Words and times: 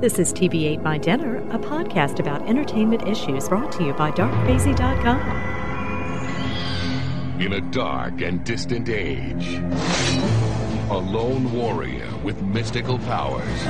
This 0.00 0.18
is 0.18 0.32
TV 0.32 0.64
Ate 0.64 0.80
My 0.80 0.96
Dinner, 0.96 1.36
a 1.50 1.58
podcast 1.58 2.20
about 2.20 2.48
entertainment 2.48 3.06
issues 3.06 3.50
brought 3.50 3.70
to 3.72 3.84
you 3.84 3.92
by 3.92 4.10
darkcrazy.com. 4.10 5.20
In 7.38 7.52
a 7.52 7.60
dark 7.60 8.22
and 8.22 8.42
distant 8.42 8.88
age, 8.88 9.60
a 10.90 10.96
lone 10.96 11.52
warrior 11.52 12.08
with 12.24 12.40
mystical 12.40 12.98
powers 13.00 13.64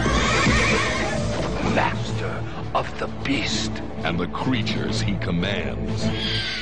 master 1.75 2.45
of 2.77 2.97
the 3.01 3.09
beast. 3.25 3.73
And 4.05 4.19
the 4.19 4.27
creatures 4.29 5.01
he 5.01 5.17
commands 5.17 6.07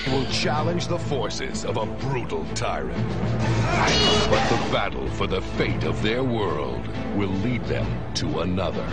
will 0.08 0.24
challenge 0.26 0.88
the 0.88 0.98
forces 0.98 1.64
of 1.64 1.76
a 1.76 1.86
brutal 1.86 2.44
tyrant. 2.54 2.96
But 4.30 4.48
the 4.48 4.72
battle 4.72 5.08
for 5.10 5.26
the 5.26 5.40
fate 5.40 5.84
of 5.84 6.02
their 6.02 6.24
world 6.24 6.86
will 7.14 7.28
lead 7.28 7.64
them 7.64 7.86
to 8.14 8.40
another, 8.40 8.86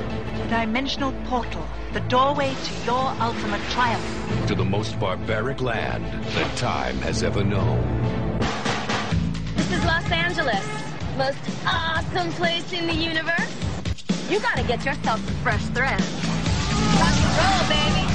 dimensional 0.50 1.12
portal, 1.26 1.66
the 1.94 2.02
doorway 2.02 2.54
to 2.54 2.86
your 2.86 3.16
ultimate 3.20 3.62
triumph. 3.72 4.48
to 4.48 4.56
the 4.56 4.66
most 4.66 5.00
barbaric 5.00 5.62
land 5.62 6.06
that 6.36 6.58
time 6.58 6.98
has 7.00 7.24
ever 7.24 7.44
known. 7.44 7.82
This 9.56 9.72
is 9.72 9.84
Los 9.86 10.12
Angeles, 10.12 10.66
most 11.18 11.40
awesome 11.66 12.32
place 12.34 12.72
in 12.74 12.86
the 12.86 12.94
universe. 12.94 13.52
You 14.30 14.40
gotta 14.40 14.64
get 14.64 14.86
yourself 14.86 15.20
some 15.26 15.36
fresh 15.36 15.64
threads. 15.68 16.06
Rock 17.00 17.16
and 17.16 17.38
roll, 17.38 17.70
baby. 17.70 18.15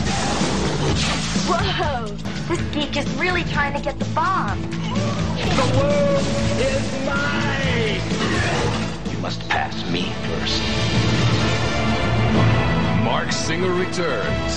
Whoa! 0.81 2.07
This 2.49 2.61
geek 2.73 2.97
is 2.97 3.09
really 3.17 3.45
trying 3.45 3.75
to 3.75 3.81
get 3.81 3.99
the 3.99 4.07
bomb. 4.07 4.61
The 4.63 5.67
world 5.77 6.25
is 6.59 7.07
mine. 7.07 8.01
You 9.13 9.19
must 9.19 9.47
pass 9.49 9.89
me 9.91 10.11
first. 10.27 10.63
Marc 13.05 13.31
Singer 13.31 13.75
returns 13.75 14.57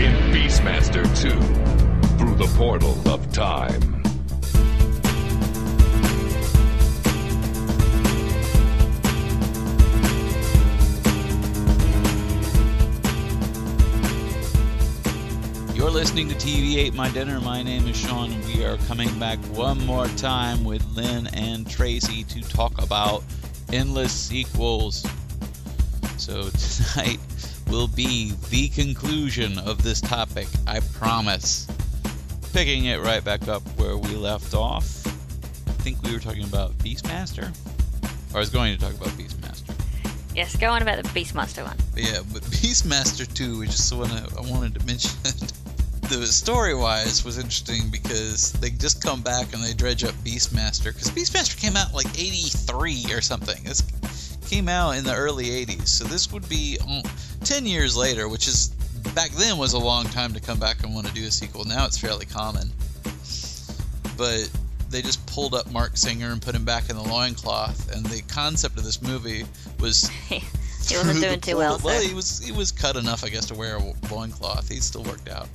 in 0.00 0.12
Beastmaster 0.32 1.04
2 1.20 1.30
through 2.18 2.34
the 2.34 2.52
portal 2.56 2.96
of 3.08 3.30
time. 3.32 4.05
You're 15.86 15.94
listening 15.94 16.28
to 16.30 16.34
TV 16.34 16.78
Ate 16.78 16.94
My 16.94 17.08
Dinner. 17.10 17.40
My 17.40 17.62
name 17.62 17.86
is 17.86 17.96
Sean, 17.96 18.32
and 18.32 18.44
we 18.46 18.64
are 18.64 18.76
coming 18.88 19.08
back 19.20 19.38
one 19.54 19.78
more 19.86 20.08
time 20.08 20.64
with 20.64 20.84
Lynn 20.96 21.28
and 21.28 21.70
Tracy 21.70 22.24
to 22.24 22.40
talk 22.40 22.82
about 22.82 23.22
endless 23.72 24.10
sequels. 24.10 25.06
So 26.16 26.50
tonight 26.96 27.20
will 27.68 27.86
be 27.86 28.32
the 28.50 28.68
conclusion 28.70 29.60
of 29.60 29.84
this 29.84 30.00
topic, 30.00 30.48
I 30.66 30.80
promise. 30.80 31.68
Picking 32.52 32.86
it 32.86 33.00
right 33.00 33.22
back 33.22 33.46
up 33.46 33.62
where 33.78 33.96
we 33.96 34.16
left 34.16 34.54
off. 34.54 35.06
I 35.68 35.72
think 35.84 36.02
we 36.02 36.12
were 36.12 36.18
talking 36.18 36.42
about 36.42 36.76
Beastmaster. 36.78 37.54
Or 38.34 38.38
I 38.38 38.40
was 38.40 38.50
going 38.50 38.76
to 38.76 38.84
talk 38.84 38.92
about 38.92 39.10
Beastmaster. 39.10 39.72
Yes, 40.34 40.56
go 40.56 40.68
on 40.68 40.82
about 40.82 41.00
the 41.00 41.08
Beastmaster 41.10 41.64
one. 41.64 41.76
Yeah, 41.94 42.22
but 42.32 42.42
Beastmaster 42.42 43.32
2, 43.32 43.60
which 43.60 43.68
is 43.68 43.88
the 43.88 43.96
one 43.96 44.10
I 44.10 44.24
I 44.36 44.40
wanted 44.50 44.74
to 44.80 44.84
mention, 44.84 45.12
the 46.08 46.26
story 46.26 46.74
wise 46.74 47.24
was 47.24 47.38
interesting 47.38 47.90
because 47.90 48.52
they 48.52 48.70
just 48.70 49.02
come 49.02 49.22
back 49.22 49.52
and 49.52 49.62
they 49.62 49.72
dredge 49.72 50.04
up 50.04 50.14
Beastmaster. 50.24 50.92
Because 50.92 51.10
Beastmaster 51.10 51.58
came 51.60 51.76
out 51.76 51.94
like 51.94 52.06
83 52.18 53.06
or 53.12 53.20
something. 53.20 53.62
This 53.64 53.82
came 54.46 54.68
out 54.68 54.92
in 54.92 55.04
the 55.04 55.14
early 55.14 55.46
80s. 55.46 55.88
So 55.88 56.04
this 56.04 56.30
would 56.32 56.48
be 56.48 56.78
um, 56.86 57.02
10 57.44 57.66
years 57.66 57.96
later, 57.96 58.28
which 58.28 58.46
is 58.46 58.68
back 59.14 59.30
then 59.32 59.58
was 59.58 59.72
a 59.72 59.78
long 59.78 60.04
time 60.04 60.32
to 60.34 60.40
come 60.40 60.58
back 60.58 60.82
and 60.82 60.94
want 60.94 61.06
to 61.06 61.12
do 61.12 61.24
a 61.26 61.30
sequel. 61.30 61.64
Now 61.64 61.86
it's 61.86 61.98
fairly 61.98 62.26
common. 62.26 62.70
But 64.16 64.50
they 64.88 65.02
just 65.02 65.26
pulled 65.26 65.54
up 65.54 65.70
Marc 65.70 65.96
Singer 65.96 66.30
and 66.30 66.40
put 66.40 66.54
him 66.54 66.64
back 66.64 66.88
in 66.90 66.96
the 66.96 67.02
loincloth. 67.02 67.92
And 67.94 68.06
the 68.06 68.22
concept 68.32 68.78
of 68.78 68.84
this 68.84 69.02
movie 69.02 69.44
was 69.80 70.08
he 70.28 70.42
wasn't 70.96 71.20
doing 71.20 71.40
too 71.40 71.56
well. 71.56 71.80
Well, 71.84 72.00
he 72.00 72.14
was 72.14 72.38
he 72.38 72.52
was 72.52 72.70
cut 72.70 72.96
enough, 72.96 73.24
I 73.24 73.28
guess, 73.28 73.46
to 73.46 73.54
wear 73.54 73.76
a 73.76 73.92
loincloth. 74.10 74.68
He 74.68 74.76
still 74.76 75.02
worked 75.02 75.28
out. 75.28 75.48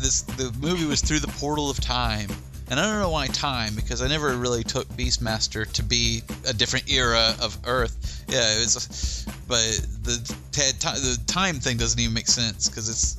This 0.00 0.22
the 0.22 0.54
movie 0.60 0.86
was 0.86 1.00
through 1.00 1.20
the 1.20 1.28
portal 1.28 1.70
of 1.70 1.80
time, 1.80 2.30
and 2.70 2.80
I 2.80 2.84
don't 2.84 3.00
know 3.00 3.10
why 3.10 3.26
time 3.28 3.74
because 3.74 4.00
I 4.02 4.08
never 4.08 4.34
really 4.36 4.64
took 4.64 4.88
Beastmaster 4.88 5.70
to 5.72 5.82
be 5.82 6.22
a 6.46 6.52
different 6.52 6.90
era 6.90 7.34
of 7.40 7.58
Earth. 7.66 8.24
Yeah, 8.28 8.56
it 8.56 8.60
was, 8.60 9.26
but 9.46 9.80
the 10.02 10.36
the 10.56 11.18
time 11.26 11.56
thing 11.60 11.76
doesn't 11.76 12.00
even 12.00 12.14
make 12.14 12.28
sense 12.28 12.68
because 12.68 12.88
it's 12.88 13.16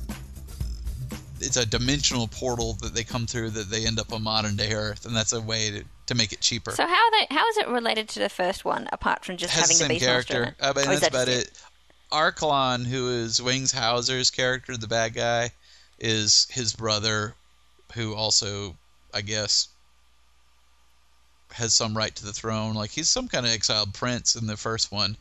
it's 1.40 1.56
a 1.56 1.66
dimensional 1.66 2.28
portal 2.28 2.74
that 2.74 2.94
they 2.94 3.04
come 3.04 3.26
through 3.26 3.50
that 3.50 3.68
they 3.68 3.86
end 3.86 3.98
up 3.98 4.12
on 4.12 4.22
modern 4.22 4.56
day 4.56 4.72
Earth, 4.72 5.06
and 5.06 5.14
that's 5.14 5.32
a 5.32 5.40
way 5.40 5.70
to, 5.70 5.84
to 6.06 6.14
make 6.14 6.32
it 6.32 6.40
cheaper. 6.40 6.70
So 6.70 6.86
how 6.86 7.10
they? 7.10 7.26
How 7.30 7.46
is 7.48 7.58
it 7.58 7.68
related 7.68 8.08
to 8.10 8.20
the 8.20 8.28
first 8.28 8.64
one, 8.64 8.88
apart 8.92 9.24
from 9.24 9.36
just 9.36 9.52
having 9.52 9.76
the 9.78 9.94
the 9.94 9.98
same 10.00 10.08
Beastmaster? 10.08 10.30
in 10.30 10.34
character. 10.34 10.42
it? 10.44 10.54
I 10.60 10.72
mean, 10.72 10.86
that's 10.86 11.00
that 11.00 11.08
about 11.10 11.28
it. 11.28 11.50
Arklon, 12.10 12.84
who 12.84 13.08
is 13.08 13.40
Wings 13.40 13.72
Hauser's 13.72 14.30
character, 14.30 14.76
the 14.76 14.86
bad 14.86 15.14
guy, 15.14 15.50
is 16.02 16.46
his 16.50 16.74
brother, 16.74 17.34
who 17.94 18.14
also, 18.14 18.76
I 19.14 19.22
guess, 19.22 19.68
has 21.52 21.72
some 21.74 21.96
right 21.96 22.14
to 22.16 22.26
the 22.26 22.32
throne. 22.32 22.74
Like 22.74 22.90
he's 22.90 23.08
some 23.08 23.28
kind 23.28 23.46
of 23.46 23.52
exiled 23.52 23.94
prince 23.94 24.36
in 24.36 24.46
the 24.46 24.56
first 24.56 24.92
one. 24.92 25.16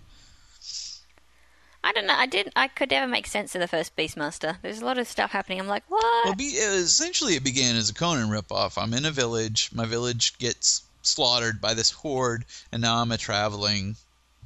I 1.84 1.94
don't 1.94 2.06
know. 2.06 2.16
I 2.16 2.26
didn't. 2.26 2.54
I 2.56 2.68
could 2.68 2.92
never 2.92 3.08
make 3.08 3.26
sense 3.26 3.56
of 3.56 3.62
the 3.62 3.68
first 3.68 3.96
Beastmaster. 3.96 4.58
There's 4.62 4.82
a 4.82 4.86
lot 4.86 4.98
of 4.98 5.08
stuff 5.08 5.32
happening. 5.32 5.60
I'm 5.60 5.68
like, 5.68 5.84
what? 5.88 6.26
Well, 6.26 6.36
be, 6.36 6.46
essentially, 6.46 7.36
it 7.36 7.44
began 7.44 7.76
as 7.76 7.90
a 7.90 7.94
Conan 7.94 8.30
ripoff. 8.30 8.82
I'm 8.82 8.94
in 8.94 9.06
a 9.06 9.12
village. 9.12 9.72
My 9.74 9.86
village 9.86 10.38
gets 10.38 10.84
slaughtered 11.02 11.60
by 11.60 11.74
this 11.74 11.90
horde, 11.90 12.46
and 12.72 12.82
now 12.82 12.98
I'm 13.02 13.12
a 13.12 13.18
traveling 13.18 13.96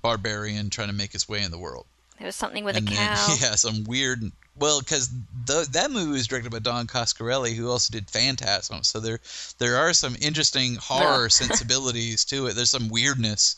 barbarian 0.01 0.69
trying 0.69 0.87
to 0.87 0.93
make 0.93 1.11
his 1.11 1.27
way 1.27 1.43
in 1.43 1.51
the 1.51 1.57
world. 1.57 1.85
there 2.19 2.25
was 2.25 2.35
something 2.35 2.63
with 2.63 2.77
and 2.77 2.87
a 2.87 2.91
then, 2.91 3.07
cow. 3.15 3.35
yeah, 3.41 3.55
some 3.55 3.83
weird. 3.83 4.31
Well, 4.57 4.79
because 4.79 5.09
that 5.47 5.91
movie 5.91 6.11
was 6.11 6.27
directed 6.27 6.51
by 6.51 6.59
Don 6.59 6.87
Coscarelli, 6.87 7.55
who 7.55 7.69
also 7.69 7.91
did 7.91 8.09
Phantasm. 8.09 8.83
So 8.83 9.01
there, 9.01 9.19
there 9.57 9.75
are 9.75 9.93
some 9.93 10.15
interesting 10.21 10.75
horror 10.75 11.29
sensibilities 11.29 12.23
to 12.25 12.47
it. 12.47 12.55
There's 12.55 12.69
some 12.69 12.89
weirdness 12.89 13.57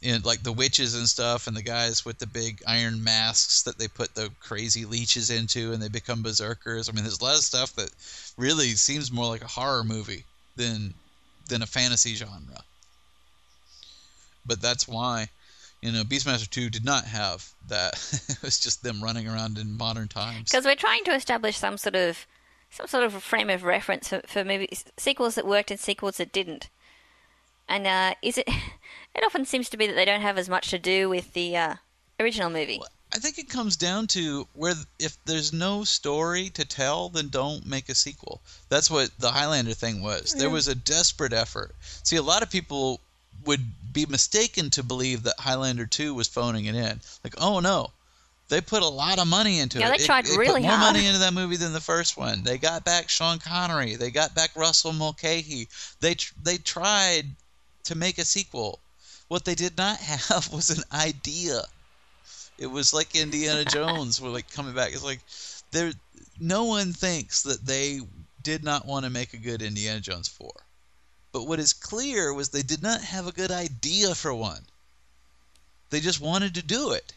in 0.00 0.22
like 0.22 0.42
the 0.42 0.52
witches 0.52 0.94
and 0.94 1.08
stuff, 1.08 1.46
and 1.46 1.56
the 1.56 1.62
guys 1.62 2.04
with 2.04 2.18
the 2.18 2.26
big 2.26 2.62
iron 2.66 3.02
masks 3.02 3.62
that 3.62 3.78
they 3.78 3.88
put 3.88 4.14
the 4.14 4.30
crazy 4.40 4.84
leeches 4.84 5.28
into, 5.28 5.72
and 5.72 5.82
they 5.82 5.88
become 5.88 6.22
berserkers. 6.22 6.88
I 6.88 6.92
mean, 6.92 7.04
there's 7.04 7.20
a 7.20 7.24
lot 7.24 7.36
of 7.36 7.42
stuff 7.42 7.74
that 7.74 7.90
really 8.36 8.68
seems 8.70 9.12
more 9.12 9.26
like 9.26 9.42
a 9.42 9.48
horror 9.48 9.84
movie 9.84 10.24
than 10.56 10.94
than 11.48 11.62
a 11.62 11.66
fantasy 11.66 12.14
genre. 12.14 12.62
But 14.46 14.62
that's 14.62 14.86
why 14.88 15.28
you 15.82 15.92
know, 15.92 16.02
Beastmaster 16.02 16.48
2 16.48 16.70
did 16.70 16.84
not 16.84 17.04
have 17.04 17.48
that. 17.68 17.94
it 18.28 18.42
was 18.42 18.58
just 18.58 18.82
them 18.82 19.02
running 19.02 19.28
around 19.28 19.58
in 19.58 19.76
modern 19.76 20.08
times. 20.08 20.50
Because 20.50 20.64
we're 20.64 20.74
trying 20.74 21.04
to 21.04 21.14
establish 21.14 21.56
some 21.56 21.78
sort 21.78 21.96
of 21.96 22.26
some 22.70 22.86
sort 22.86 23.04
of 23.04 23.22
frame 23.22 23.48
of 23.48 23.64
reference 23.64 24.08
for, 24.08 24.20
for 24.26 24.44
movies, 24.44 24.84
sequels 24.98 25.36
that 25.36 25.46
worked 25.46 25.70
and 25.70 25.80
sequels 25.80 26.18
that 26.18 26.32
didn't. 26.32 26.68
And 27.68 27.86
uh, 27.86 28.14
is 28.22 28.38
it? 28.38 28.48
It 29.14 29.24
often 29.24 29.46
seems 29.46 29.68
to 29.70 29.76
be 29.76 29.88
that 29.88 29.94
they 29.94 30.04
don't 30.04 30.20
have 30.20 30.38
as 30.38 30.48
much 30.48 30.70
to 30.70 30.78
do 30.78 31.08
with 31.08 31.32
the 31.32 31.56
uh, 31.56 31.74
original 32.20 32.50
movie. 32.50 32.80
I 33.12 33.18
think 33.18 33.38
it 33.38 33.48
comes 33.48 33.76
down 33.76 34.06
to 34.08 34.46
where 34.52 34.74
if 35.00 35.16
there's 35.24 35.52
no 35.52 35.82
story 35.82 36.50
to 36.50 36.64
tell, 36.64 37.08
then 37.08 37.28
don't 37.28 37.66
make 37.66 37.88
a 37.88 37.96
sequel. 37.96 38.40
That's 38.68 38.90
what 38.90 39.10
the 39.18 39.32
Highlander 39.32 39.74
thing 39.74 40.02
was. 40.02 40.34
There 40.34 40.50
was 40.50 40.68
a 40.68 40.74
desperate 40.74 41.32
effort. 41.32 41.74
See, 41.80 42.16
a 42.16 42.22
lot 42.22 42.42
of 42.42 42.50
people 42.50 43.00
would 43.44 43.64
be 44.06 44.10
mistaken 44.10 44.70
to 44.70 44.82
believe 44.82 45.22
that 45.24 45.34
Highlander 45.40 45.86
2 45.86 46.14
was 46.14 46.28
phoning 46.28 46.66
it 46.66 46.74
in. 46.74 47.00
Like, 47.24 47.34
oh 47.38 47.60
no, 47.60 47.90
they 48.48 48.60
put 48.60 48.82
a 48.82 48.88
lot 48.88 49.18
of 49.18 49.26
money 49.26 49.58
into 49.58 49.78
Yeah, 49.78 49.88
it. 49.92 49.98
they 49.98 50.06
tried 50.06 50.26
It- 50.26 50.36
really 50.36 50.60
put 50.60 50.68
more 50.68 50.76
hard. 50.76 50.94
money 50.94 51.06
into 51.06 51.18
that 51.18 51.34
movie 51.34 51.56
than 51.56 51.72
the 51.72 51.80
first 51.80 52.16
one. 52.16 52.42
They 52.42 52.58
got 52.58 52.84
back 52.84 53.08
Sean 53.08 53.38
Connery. 53.38 53.96
They 53.96 54.10
got 54.10 54.34
back 54.34 54.50
Russell 54.54 54.92
Mulcahy. 54.92 55.68
They 56.00 56.14
tr- 56.14 56.34
they 56.42 56.58
tried 56.58 57.26
to 57.84 57.94
make 57.94 58.18
a 58.18 58.24
sequel. 58.24 58.78
What 59.28 59.44
they 59.44 59.54
did 59.54 59.76
not 59.76 59.98
have 60.12 60.52
was 60.52 60.70
an 60.70 60.84
idea. 60.92 61.62
It 62.58 62.68
was 62.68 62.92
like 62.92 63.14
Indiana 63.14 63.64
Jones, 63.76 64.20
were 64.20 64.30
like 64.30 64.50
coming 64.52 64.74
back. 64.74 64.92
It's 64.92 65.04
like 65.04 65.20
there, 65.72 65.92
no 66.40 66.64
one 66.64 66.92
thinks 66.92 67.42
that 67.42 67.64
they 67.66 68.00
did 68.42 68.64
not 68.64 68.86
want 68.86 69.04
to 69.04 69.10
make 69.10 69.34
a 69.34 69.36
good 69.38 69.60
Indiana 69.62 70.00
Jones 70.00 70.28
four. 70.28 70.52
But 71.32 71.44
what 71.44 71.58
is 71.58 71.72
clear 71.72 72.32
was 72.32 72.48
they 72.48 72.62
did 72.62 72.82
not 72.82 73.02
have 73.02 73.26
a 73.26 73.32
good 73.32 73.50
idea 73.50 74.14
for 74.14 74.34
one. 74.34 74.64
They 75.90 76.00
just 76.00 76.20
wanted 76.20 76.54
to 76.54 76.62
do 76.62 76.92
it. 76.92 77.12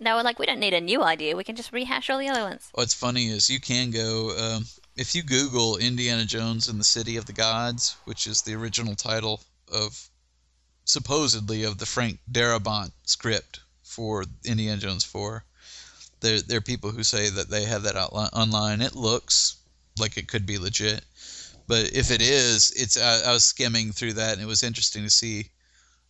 They 0.00 0.12
were 0.12 0.22
like, 0.22 0.38
we 0.38 0.46
don't 0.46 0.58
need 0.58 0.74
a 0.74 0.80
new 0.80 1.02
idea. 1.02 1.36
We 1.36 1.44
can 1.44 1.54
just 1.54 1.72
rehash 1.72 2.10
all 2.10 2.18
the 2.18 2.28
other 2.28 2.42
ones. 2.42 2.68
What's 2.74 2.94
funny 2.94 3.28
is 3.28 3.48
you 3.48 3.60
can 3.60 3.90
go 3.90 4.36
um, 4.36 4.66
if 4.96 5.14
you 5.14 5.22
Google 5.22 5.76
Indiana 5.76 6.24
Jones 6.24 6.68
and 6.68 6.80
the 6.80 6.84
City 6.84 7.16
of 7.16 7.26
the 7.26 7.32
Gods, 7.32 7.96
which 8.04 8.26
is 8.26 8.42
the 8.42 8.54
original 8.54 8.96
title 8.96 9.40
of 9.72 10.08
supposedly 10.84 11.62
of 11.62 11.78
the 11.78 11.86
Frank 11.86 12.18
Darabont 12.30 12.90
script 13.04 13.60
for 13.82 14.24
Indiana 14.44 14.80
Jones 14.80 15.04
4. 15.04 15.44
There, 16.20 16.40
there 16.40 16.58
are 16.58 16.62
people 16.62 16.90
who 16.90 17.04
say 17.04 17.28
that 17.28 17.48
they 17.48 17.64
have 17.64 17.84
that 17.84 17.96
outline 17.96 18.30
online. 18.32 18.80
It 18.80 18.96
looks 18.96 19.56
like 19.98 20.16
it 20.16 20.28
could 20.28 20.46
be 20.46 20.58
legit, 20.58 21.04
but 21.66 21.92
if 21.92 22.10
it 22.10 22.22
is, 22.22 22.72
it's. 22.76 22.96
I, 22.96 23.30
I 23.30 23.32
was 23.32 23.44
skimming 23.44 23.92
through 23.92 24.14
that, 24.14 24.34
and 24.34 24.42
it 24.42 24.46
was 24.46 24.62
interesting 24.62 25.04
to 25.04 25.10
see 25.10 25.50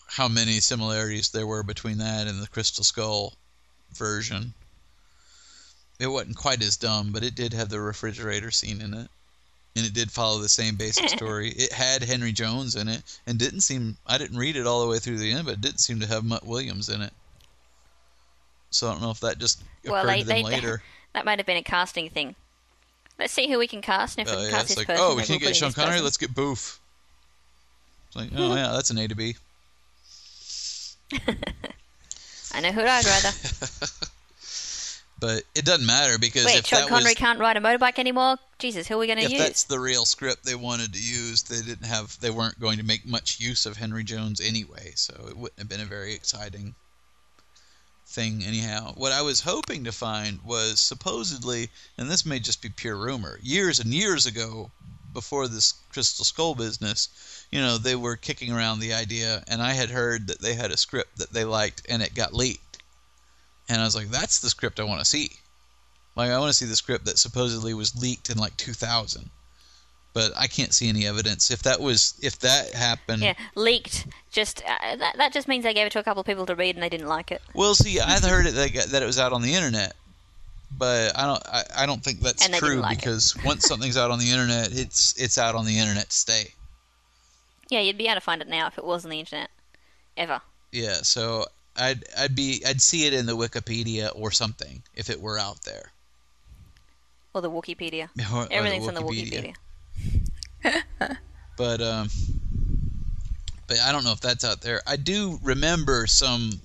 how 0.06 0.28
many 0.28 0.60
similarities 0.60 1.30
there 1.30 1.46
were 1.46 1.62
between 1.62 1.98
that 1.98 2.26
and 2.26 2.42
the 2.42 2.48
Crystal 2.48 2.84
Skull 2.84 3.34
version. 3.94 4.52
It 5.98 6.06
wasn't 6.06 6.36
quite 6.36 6.62
as 6.62 6.76
dumb, 6.76 7.12
but 7.12 7.22
it 7.22 7.34
did 7.34 7.52
have 7.54 7.68
the 7.68 7.80
refrigerator 7.80 8.50
scene 8.50 8.80
in 8.80 8.92
it. 8.92 9.08
And 9.74 9.86
it 9.86 9.94
did 9.94 10.10
follow 10.10 10.38
the 10.38 10.48
same 10.50 10.76
basic 10.76 11.08
story. 11.16 11.50
It 11.50 11.72
had 11.72 12.02
Henry 12.02 12.32
Jones 12.32 12.76
in 12.76 12.88
it 12.88 13.02
and 13.26 13.38
didn't 13.38 13.62
seem 13.62 13.96
I 14.06 14.18
didn't 14.18 14.36
read 14.36 14.56
it 14.56 14.66
all 14.66 14.82
the 14.82 14.88
way 14.88 14.98
through 14.98 15.18
the 15.18 15.32
end, 15.32 15.46
but 15.46 15.54
it 15.54 15.60
didn't 15.60 15.80
seem 15.80 16.00
to 16.00 16.06
have 16.06 16.24
Mutt 16.24 16.44
Williams 16.44 16.88
in 16.90 17.00
it. 17.00 17.12
So 18.70 18.88
I 18.88 18.92
don't 18.92 19.02
know 19.02 19.10
if 19.10 19.20
that 19.20 19.38
just 19.38 19.62
occurred 19.84 19.92
Well, 19.92 20.06
they, 20.06 20.20
to 20.20 20.26
them 20.26 20.36
they, 20.36 20.42
later. 20.42 20.82
that 21.14 21.24
might 21.24 21.38
have 21.38 21.46
been 21.46 21.56
a 21.56 21.62
casting 21.62 22.10
thing. 22.10 22.34
Let's 23.18 23.32
see 23.32 23.48
who 23.48 23.58
we 23.58 23.68
can 23.68 23.82
cast, 23.82 24.18
and 24.18 24.26
if 24.26 24.34
Oh, 24.34 24.36
we 24.36 24.42
can 24.42 24.50
yeah. 24.50 24.56
cast 24.56 24.62
it's 24.62 24.68
this 24.70 24.78
like, 24.78 24.86
person, 24.88 25.04
oh, 25.04 25.10
we 25.14 25.22
can't 25.22 25.40
we'll 25.40 25.48
get 25.50 25.56
Sean 25.56 25.72
Connery, 25.72 25.92
person. 25.92 26.04
let's 26.04 26.16
get 26.16 26.34
Boof. 26.34 26.80
It's 28.08 28.16
like, 28.16 28.30
oh 28.36 28.50
hmm. 28.50 28.56
yeah, 28.56 28.72
that's 28.72 28.90
an 28.90 28.98
A 28.98 29.08
to 29.08 29.14
B. 29.14 29.36
I 32.54 32.60
know 32.60 32.72
who 32.72 32.82
I'd 32.82 33.04
rather. 33.04 33.30
But 35.22 35.44
it 35.54 35.64
doesn't 35.64 35.86
matter 35.86 36.18
because 36.18 36.46
Wait, 36.46 36.58
if 36.58 36.66
Sean 36.66 36.80
that 36.80 36.88
Connery 36.88 37.10
was 37.10 37.14
can't 37.14 37.38
ride 37.38 37.56
a 37.56 37.60
motorbike 37.60 38.00
anymore. 38.00 38.38
Jesus, 38.58 38.88
who 38.88 38.96
are 38.96 38.98
we 38.98 39.06
going 39.06 39.20
to 39.20 39.24
if 39.24 39.30
use? 39.30 39.40
that's 39.40 39.62
the 39.62 39.78
real 39.78 40.04
script 40.04 40.44
they 40.44 40.56
wanted 40.56 40.92
to 40.94 40.98
use, 41.00 41.44
they 41.44 41.62
didn't 41.62 41.86
have 41.86 42.18
they 42.18 42.30
weren't 42.30 42.58
going 42.58 42.78
to 42.78 42.84
make 42.84 43.06
much 43.06 43.38
use 43.38 43.64
of 43.64 43.76
Henry 43.76 44.02
Jones 44.02 44.40
anyway, 44.40 44.90
so 44.96 45.14
it 45.28 45.36
wouldn't 45.36 45.60
have 45.60 45.68
been 45.68 45.80
a 45.80 45.84
very 45.84 46.12
exciting 46.12 46.74
thing 48.12 48.44
anyhow. 48.44 48.92
What 48.94 49.12
I 49.12 49.22
was 49.22 49.40
hoping 49.40 49.84
to 49.84 49.92
find 49.92 50.42
was 50.44 50.78
supposedly, 50.78 51.70
and 51.96 52.10
this 52.10 52.26
may 52.26 52.38
just 52.38 52.60
be 52.60 52.68
pure 52.68 52.96
rumor, 52.96 53.38
years 53.42 53.80
and 53.80 53.92
years 53.92 54.26
ago 54.26 54.70
before 55.12 55.48
this 55.48 55.74
Crystal 55.90 56.24
Skull 56.24 56.54
business, 56.54 57.08
you 57.50 57.60
know, 57.60 57.78
they 57.78 57.96
were 57.96 58.16
kicking 58.16 58.52
around 58.52 58.80
the 58.80 58.94
idea 58.94 59.42
and 59.48 59.62
I 59.62 59.72
had 59.72 59.90
heard 59.90 60.26
that 60.28 60.40
they 60.40 60.54
had 60.54 60.70
a 60.70 60.76
script 60.76 61.18
that 61.18 61.32
they 61.32 61.44
liked 61.44 61.86
and 61.88 62.02
it 62.02 62.14
got 62.14 62.34
leaked. 62.34 62.78
And 63.68 63.80
I 63.80 63.84
was 63.84 63.96
like, 63.96 64.10
that's 64.10 64.40
the 64.40 64.50
script 64.50 64.80
I 64.80 64.84
want 64.84 65.00
to 65.00 65.04
see. 65.04 65.32
Like 66.14 66.30
I 66.30 66.38
want 66.38 66.50
to 66.50 66.54
see 66.54 66.66
the 66.66 66.76
script 66.76 67.06
that 67.06 67.18
supposedly 67.18 67.74
was 67.74 67.96
leaked 67.96 68.30
in 68.30 68.38
like 68.38 68.56
2000. 68.56 69.30
But 70.14 70.32
I 70.36 70.46
can't 70.46 70.74
see 70.74 70.88
any 70.90 71.06
evidence. 71.06 71.50
If 71.50 71.62
that 71.62 71.80
was 71.80 72.14
if 72.22 72.38
that 72.40 72.74
happened, 72.74 73.22
yeah, 73.22 73.34
leaked. 73.54 74.06
Just 74.30 74.62
uh, 74.66 74.96
that, 74.96 75.16
that 75.16 75.32
just 75.32 75.48
means 75.48 75.64
they 75.64 75.72
gave 75.72 75.86
it 75.86 75.92
to 75.92 75.98
a 76.00 76.02
couple 76.02 76.20
of 76.20 76.26
people 76.26 76.44
to 76.46 76.54
read 76.54 76.76
and 76.76 76.82
they 76.82 76.90
didn't 76.90 77.08
like 77.08 77.30
it. 77.32 77.40
Well, 77.54 77.74
see, 77.74 77.98
I 77.98 78.18
heard 78.20 78.46
it 78.46 78.54
that, 78.54 78.90
that 78.90 79.02
it 79.02 79.06
was 79.06 79.18
out 79.18 79.32
on 79.32 79.40
the 79.40 79.54
internet, 79.54 79.94
but 80.76 81.18
I 81.18 81.24
don't. 81.24 81.42
I, 81.48 81.62
I 81.78 81.86
don't 81.86 82.04
think 82.04 82.20
that's 82.20 82.46
true 82.58 82.76
like 82.76 82.98
because 82.98 83.34
once 83.42 83.66
something's 83.66 83.96
out 83.96 84.10
on 84.10 84.18
the 84.18 84.30
internet, 84.30 84.68
it's 84.78 85.14
it's 85.20 85.38
out 85.38 85.54
on 85.54 85.64
the 85.64 85.78
internet 85.78 86.10
to 86.10 86.16
stay. 86.16 86.52
Yeah, 87.70 87.80
you'd 87.80 87.96
be 87.96 88.04
able 88.04 88.16
to 88.16 88.20
find 88.20 88.42
it 88.42 88.48
now 88.48 88.66
if 88.66 88.76
it 88.76 88.84
was 88.84 89.04
on 89.06 89.10
the 89.10 89.18
internet, 89.20 89.48
ever. 90.18 90.42
Yeah, 90.72 90.96
so 90.96 91.46
I'd 91.76 92.04
I'd 92.18 92.34
be 92.34 92.62
I'd 92.66 92.82
see 92.82 93.06
it 93.06 93.14
in 93.14 93.24
the 93.24 93.36
Wikipedia 93.36 94.10
or 94.14 94.30
something 94.30 94.82
if 94.94 95.08
it 95.08 95.22
were 95.22 95.38
out 95.38 95.62
there. 95.62 95.90
Or 97.34 97.40
the 97.40 97.50
Wikipedia. 97.50 98.08
Or- 98.34 98.42
or 98.42 98.46
the 98.46 98.52
Everything's 98.54 98.88
on 98.88 98.94
the 98.94 99.00
Wikipedia. 99.02 99.54
But 101.56 101.82
um, 101.82 102.08
but 103.66 103.78
I 103.80 103.92
don't 103.92 104.04
know 104.04 104.12
if 104.12 104.20
that's 104.20 104.44
out 104.44 104.62
there. 104.62 104.80
I 104.86 104.96
do 104.96 105.38
remember 105.42 106.06
some. 106.06 106.60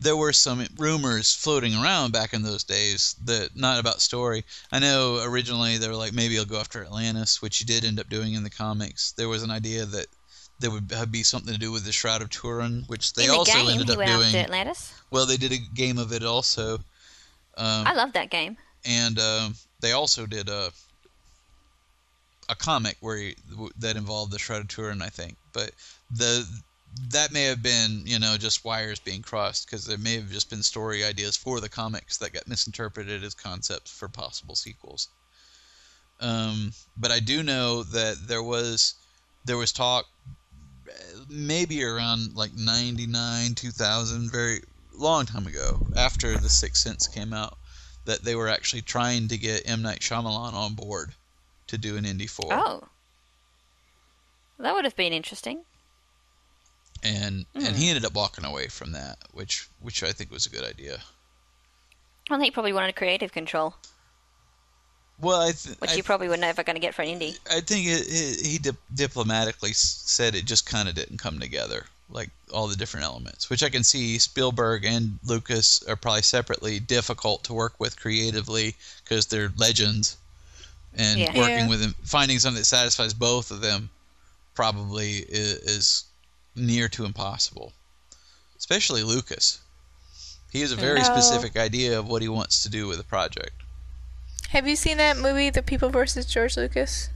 There 0.00 0.16
were 0.16 0.32
some 0.32 0.66
rumors 0.78 1.34
floating 1.34 1.74
around 1.74 2.12
back 2.12 2.32
in 2.32 2.42
those 2.42 2.64
days 2.64 3.14
that 3.24 3.56
not 3.56 3.78
about 3.78 4.00
story. 4.00 4.44
I 4.72 4.78
know 4.78 5.22
originally 5.22 5.76
they 5.78 5.88
were 5.88 5.96
like 5.96 6.12
maybe 6.12 6.38
I'll 6.38 6.44
go 6.44 6.58
after 6.58 6.82
Atlantis, 6.82 7.42
which 7.42 7.58
he 7.58 7.64
did 7.64 7.84
end 7.84 8.00
up 8.00 8.08
doing 8.08 8.34
in 8.34 8.42
the 8.42 8.50
comics. 8.50 9.12
There 9.12 9.28
was 9.28 9.42
an 9.42 9.50
idea 9.50 9.84
that 9.86 10.06
there 10.58 10.70
would 10.70 10.88
be 11.10 11.22
something 11.24 11.52
to 11.52 11.58
do 11.58 11.70
with 11.72 11.84
the 11.84 11.92
Shroud 11.92 12.22
of 12.22 12.30
Turin, 12.30 12.84
which 12.86 13.12
they 13.14 13.26
the 13.26 13.34
also 13.34 13.52
game, 13.52 13.68
ended 13.68 13.90
up 13.90 13.98
doing. 13.98 14.34
Atlantis. 14.34 14.92
Well, 15.10 15.26
they 15.26 15.36
did 15.36 15.52
a 15.52 15.58
game 15.58 15.98
of 15.98 16.12
it 16.12 16.24
also. 16.24 16.74
Um, 17.56 17.86
I 17.86 17.94
love 17.94 18.12
that 18.14 18.30
game. 18.30 18.56
and 18.84 19.18
um, 19.18 19.54
they 19.80 19.92
also 19.92 20.26
did 20.26 20.48
a 20.48 20.70
a 22.48 22.54
comic 22.54 22.96
where 23.00 23.16
he, 23.16 23.36
that 23.78 23.96
involved 23.96 24.32
the 24.32 24.64
Turin, 24.68 25.02
I 25.02 25.08
think. 25.08 25.36
But 25.52 25.72
the 26.10 26.46
that 27.10 27.32
may 27.32 27.44
have 27.44 27.62
been 27.62 28.02
you 28.04 28.18
know 28.18 28.36
just 28.36 28.64
wires 28.64 29.00
being 29.00 29.22
crossed 29.22 29.66
because 29.66 29.86
there 29.86 29.98
may 29.98 30.16
have 30.16 30.30
just 30.30 30.50
been 30.50 30.62
story 30.62 31.04
ideas 31.04 31.36
for 31.36 31.60
the 31.60 31.68
comics 31.68 32.18
that 32.18 32.32
got 32.32 32.46
misinterpreted 32.48 33.24
as 33.24 33.34
concepts 33.34 33.90
for 33.90 34.08
possible 34.08 34.54
sequels. 34.54 35.08
Um, 36.20 36.72
but 36.96 37.10
I 37.10 37.20
do 37.20 37.42
know 37.42 37.82
that 37.82 38.28
there 38.28 38.42
was 38.42 38.94
there 39.44 39.56
was 39.56 39.72
talk 39.72 40.06
maybe 41.28 41.82
around 41.82 42.34
like 42.34 42.52
99 42.54 43.54
2000 43.54 44.30
very 44.30 44.60
long 44.94 45.24
time 45.24 45.46
ago 45.46 45.80
after 45.96 46.36
the 46.36 46.50
sixth 46.50 46.82
sense 46.82 47.08
came 47.08 47.32
out 47.32 47.58
that 48.04 48.22
they 48.22 48.34
were 48.34 48.48
actually 48.48 48.82
trying 48.82 49.28
to 49.28 49.38
get 49.38 49.68
M 49.68 49.82
Night 49.82 50.00
Shyamalan 50.00 50.52
on 50.52 50.74
board 50.74 51.14
to 51.72 51.78
do 51.78 51.96
an 51.96 52.04
Indy 52.04 52.26
4 52.28 52.46
Oh. 52.52 52.84
That 54.58 54.74
would 54.74 54.84
have 54.84 54.94
been 54.96 55.12
interesting. 55.12 55.64
and 57.02 57.44
and 57.54 57.74
he 57.76 57.84
hmm. 57.84 57.88
ended 57.90 58.04
up 58.04 58.14
walking 58.14 58.44
away 58.44 58.68
from 58.68 58.92
that 58.92 59.18
which 59.32 59.66
which 59.80 60.02
I 60.04 60.12
think 60.12 60.30
was 60.30 60.46
a 60.46 60.50
good 60.50 60.64
idea 60.64 61.00
Well, 62.30 62.38
he 62.40 62.50
probably 62.52 62.72
wanted 62.72 62.94
creative 62.94 63.32
control, 63.32 63.74
well 65.18 65.40
I, 65.40 65.52
th- 65.52 65.80
which 65.80 65.92
I 65.92 65.94
you 65.94 66.02
probably 66.04 66.28
were 66.28 66.36
never 66.36 66.62
going 66.62 66.76
to 66.76 66.80
get 66.80 66.94
for 66.94 67.02
an 67.02 67.08
indie. 67.18 67.38
I 67.50 67.60
think 67.60 67.86
it, 67.88 68.06
it, 68.08 68.46
he 68.46 68.58
dip- 68.58 68.76
diplomatically 68.94 69.72
said 69.72 70.34
it 70.34 70.44
just 70.44 70.66
kind 70.66 70.88
of 70.88 70.94
didn't 70.94 71.18
come 71.18 71.40
together, 71.40 71.86
like 72.10 72.30
all 72.52 72.68
the 72.68 72.76
different 72.76 73.06
elements, 73.06 73.48
which 73.50 73.62
I 73.62 73.70
can 73.70 73.82
see 73.84 74.18
Spielberg 74.18 74.84
and 74.84 75.18
Lucas 75.24 75.82
are 75.88 75.96
probably 75.96 76.22
separately 76.22 76.78
difficult 76.80 77.44
to 77.44 77.54
work 77.54 77.74
with 77.80 77.98
creatively 77.98 78.76
because 79.02 79.26
they're 79.26 79.52
legends, 79.56 80.16
and 80.96 81.18
Yeah. 81.20 81.36
working 81.36 81.56
Yeah. 81.58 81.68
with 81.68 81.80
them, 81.80 81.94
finding 82.04 82.38
something 82.38 82.60
that 82.60 82.64
satisfies 82.66 83.14
both 83.14 83.50
of 83.50 83.60
them, 83.60 83.90
probably 84.54 85.18
is, 85.28 85.54
is 85.60 86.04
near 86.54 86.88
to 86.90 87.04
impossible. 87.04 87.72
Especially 88.58 89.02
Lucas, 89.02 89.58
he 90.50 90.60
has 90.60 90.70
a 90.72 90.76
very 90.76 91.00
Oh. 91.00 91.04
specific 91.04 91.56
idea 91.56 91.98
of 91.98 92.06
what 92.06 92.22
he 92.22 92.28
wants 92.28 92.62
to 92.62 92.68
do 92.68 92.86
with 92.86 92.98
the 92.98 93.04
project. 93.04 93.52
Have 94.50 94.68
you 94.68 94.76
seen 94.76 94.98
that 94.98 95.16
movie, 95.16 95.48
The 95.50 95.62
People 95.62 95.88
versus 95.88 96.26
George 96.26 96.56
Lucas? 96.56 97.08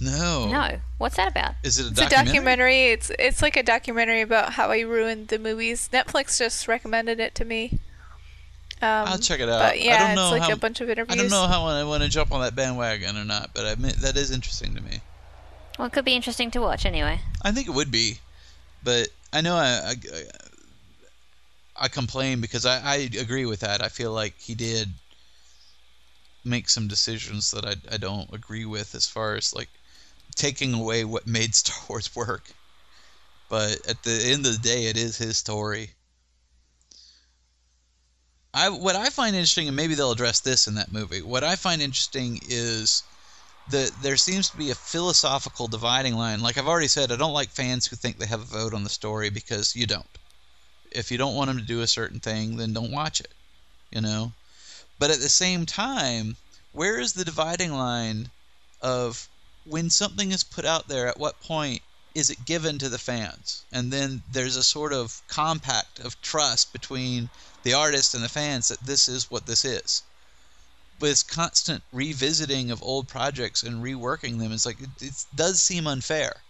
No, 0.00 0.48
No, 0.50 0.80
what's 0.98 1.16
that 1.16 1.28
about? 1.28 1.54
is 1.62 1.78
it 1.78 1.84
a 1.86 1.88
It's 1.88 1.98
a 2.00 2.02
documentary? 2.04 2.24
documentary. 2.32 2.82
It's 2.92 3.10
it's 3.18 3.42
like 3.42 3.56
a 3.56 3.62
documentary 3.62 4.20
about 4.22 4.54
how 4.54 4.70
he 4.72 4.84
ruined 4.84 5.28
the 5.28 5.38
movies. 5.38 5.88
Netflix 5.92 6.38
just 6.38 6.66
recommended 6.66 7.20
it 7.20 7.34
to 7.36 7.44
me. 7.44 7.78
Um, 8.82 9.08
I'll 9.08 9.18
check 9.18 9.38
it 9.38 9.48
out. 9.48 9.60
But 9.60 9.80
yeah, 9.80 9.94
I 9.94 10.06
don't 10.08 10.16
know 10.16 10.34
it's 10.34 10.40
like 10.40 10.42
how, 10.42 10.52
a 10.54 10.56
bunch 10.56 10.80
of 10.80 10.90
interviews. 10.90 11.16
I 11.16 11.20
don't 11.20 11.30
know 11.30 11.46
how 11.46 11.66
I 11.66 11.84
want 11.84 12.02
to 12.02 12.08
jump 12.08 12.32
on 12.32 12.40
that 12.40 12.56
bandwagon 12.56 13.16
or 13.16 13.24
not, 13.24 13.50
but 13.54 13.64
I 13.64 13.70
admit 13.70 13.94
that 13.96 14.16
is 14.16 14.32
interesting 14.32 14.74
to 14.74 14.80
me. 14.80 15.00
Well, 15.78 15.86
it 15.86 15.92
could 15.92 16.04
be 16.04 16.16
interesting 16.16 16.50
to 16.50 16.60
watch 16.60 16.84
anyway. 16.84 17.20
I 17.42 17.52
think 17.52 17.68
it 17.68 17.74
would 17.74 17.92
be, 17.92 18.18
but 18.82 19.08
I 19.32 19.40
know 19.40 19.54
I 19.54 19.92
I, 19.92 19.94
I 21.76 21.88
complain 21.88 22.40
because 22.40 22.66
I, 22.66 22.80
I 22.82 22.96
agree 23.18 23.46
with 23.46 23.60
that. 23.60 23.82
I 23.82 23.88
feel 23.88 24.12
like 24.12 24.34
he 24.38 24.54
did 24.54 24.88
make 26.44 26.68
some 26.68 26.88
decisions 26.88 27.52
that 27.52 27.64
I, 27.64 27.76
I 27.94 27.98
don't 27.98 28.32
agree 28.32 28.64
with 28.64 28.94
as 28.94 29.06
far 29.06 29.36
as 29.36 29.54
like 29.54 29.68
taking 30.34 30.74
away 30.74 31.04
what 31.04 31.26
made 31.26 31.54
Star 31.54 31.76
Wars 31.88 32.14
work. 32.16 32.52
But 33.48 33.86
at 33.86 34.02
the 34.02 34.30
end 34.32 34.46
of 34.46 34.52
the 34.52 34.68
day, 34.68 34.86
it 34.86 34.96
is 34.96 35.18
his 35.18 35.36
story. 35.36 35.90
I 38.54 38.68
what 38.68 38.96
I 38.96 39.08
find 39.08 39.34
interesting, 39.34 39.66
and 39.66 39.76
maybe 39.76 39.94
they'll 39.94 40.12
address 40.12 40.40
this 40.40 40.66
in 40.66 40.74
that 40.74 40.92
movie. 40.92 41.22
What 41.22 41.42
I 41.42 41.56
find 41.56 41.80
interesting 41.80 42.38
is 42.46 43.02
that 43.70 43.92
there 44.02 44.18
seems 44.18 44.50
to 44.50 44.58
be 44.58 44.70
a 44.70 44.74
philosophical 44.74 45.68
dividing 45.68 46.16
line. 46.16 46.40
Like 46.40 46.58
I've 46.58 46.68
already 46.68 46.88
said, 46.88 47.10
I 47.10 47.16
don't 47.16 47.32
like 47.32 47.48
fans 47.48 47.86
who 47.86 47.96
think 47.96 48.18
they 48.18 48.26
have 48.26 48.42
a 48.42 48.44
vote 48.44 48.74
on 48.74 48.84
the 48.84 48.90
story 48.90 49.30
because 49.30 49.74
you 49.74 49.86
don't. 49.86 50.18
If 50.90 51.10
you 51.10 51.16
don't 51.16 51.34
want 51.34 51.48
them 51.48 51.58
to 51.58 51.64
do 51.64 51.80
a 51.80 51.86
certain 51.86 52.20
thing, 52.20 52.56
then 52.56 52.74
don't 52.74 52.92
watch 52.92 53.20
it. 53.20 53.32
You 53.90 54.02
know. 54.02 54.32
But 54.98 55.10
at 55.10 55.20
the 55.20 55.30
same 55.30 55.64
time, 55.64 56.36
where 56.72 56.98
is 56.98 57.14
the 57.14 57.24
dividing 57.24 57.72
line 57.72 58.30
of 58.82 59.28
when 59.64 59.88
something 59.88 60.30
is 60.30 60.44
put 60.44 60.66
out 60.66 60.88
there? 60.88 61.08
At 61.08 61.18
what 61.18 61.40
point 61.40 61.80
is 62.14 62.28
it 62.28 62.44
given 62.44 62.78
to 62.78 62.90
the 62.90 62.98
fans? 62.98 63.62
And 63.72 63.90
then 63.90 64.22
there's 64.30 64.56
a 64.56 64.62
sort 64.62 64.92
of 64.92 65.22
compact 65.28 66.00
of 66.00 66.20
trust 66.20 66.72
between 66.74 67.30
the 67.62 67.74
artist 67.74 68.14
and 68.14 68.22
the 68.24 68.28
fans 68.28 68.68
that 68.68 68.80
this 68.84 69.08
is 69.08 69.30
what 69.30 69.46
this 69.46 69.64
is 69.64 70.02
with 71.00 71.26
constant 71.28 71.82
revisiting 71.92 72.70
of 72.70 72.82
old 72.82 73.08
projects 73.08 73.62
and 73.62 73.82
reworking 73.82 74.38
them, 74.38 74.52
it's 74.52 74.64
like 74.66 74.80
it, 74.80 74.90
it 75.00 75.24
does 75.34 75.60
seem 75.60 75.86
unfair. 75.86 76.44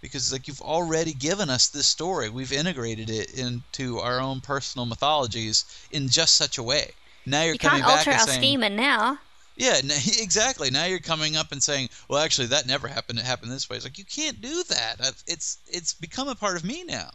because 0.00 0.32
like 0.32 0.48
you've 0.48 0.60
already 0.60 1.12
given 1.14 1.48
us 1.50 1.68
this 1.68 1.86
story. 1.86 2.28
We've 2.30 2.52
integrated 2.52 3.10
it 3.10 3.30
into 3.32 3.98
our 3.98 4.20
own 4.20 4.40
personal 4.40 4.86
mythologies 4.86 5.64
in 5.90 6.08
just 6.08 6.34
such 6.36 6.58
a 6.58 6.62
way. 6.62 6.96
Now 7.26 7.42
you're 7.44 7.54
You 7.54 7.58
coming 7.58 7.82
can't 7.82 7.86
back 7.86 8.06
alter 8.06 8.10
and 8.10 8.20
our 8.20 8.26
saying, 8.26 8.58
schema 8.58 8.70
now. 8.70 9.20
yeah, 9.56 9.78
exactly. 10.18 10.70
Now 10.70 10.84
you're 10.86 11.00
coming 11.00 11.36
up 11.36 11.52
and 11.52 11.62
saying, 11.62 11.90
"Well, 12.08 12.20
actually, 12.22 12.48
that 12.48 12.66
never 12.66 12.88
happened. 12.88 13.18
It 13.18 13.24
happened 13.26 13.52
this 13.52 13.68
way." 13.68 13.76
It's 13.76 13.84
like 13.84 13.98
you 13.98 14.04
can't 14.04 14.40
do 14.40 14.62
that. 14.64 14.96
It's 15.26 15.58
it's 15.66 15.94
become 15.94 16.28
a 16.28 16.34
part 16.34 16.56
of 16.56 16.64
me 16.64 16.84
now. 16.84 17.10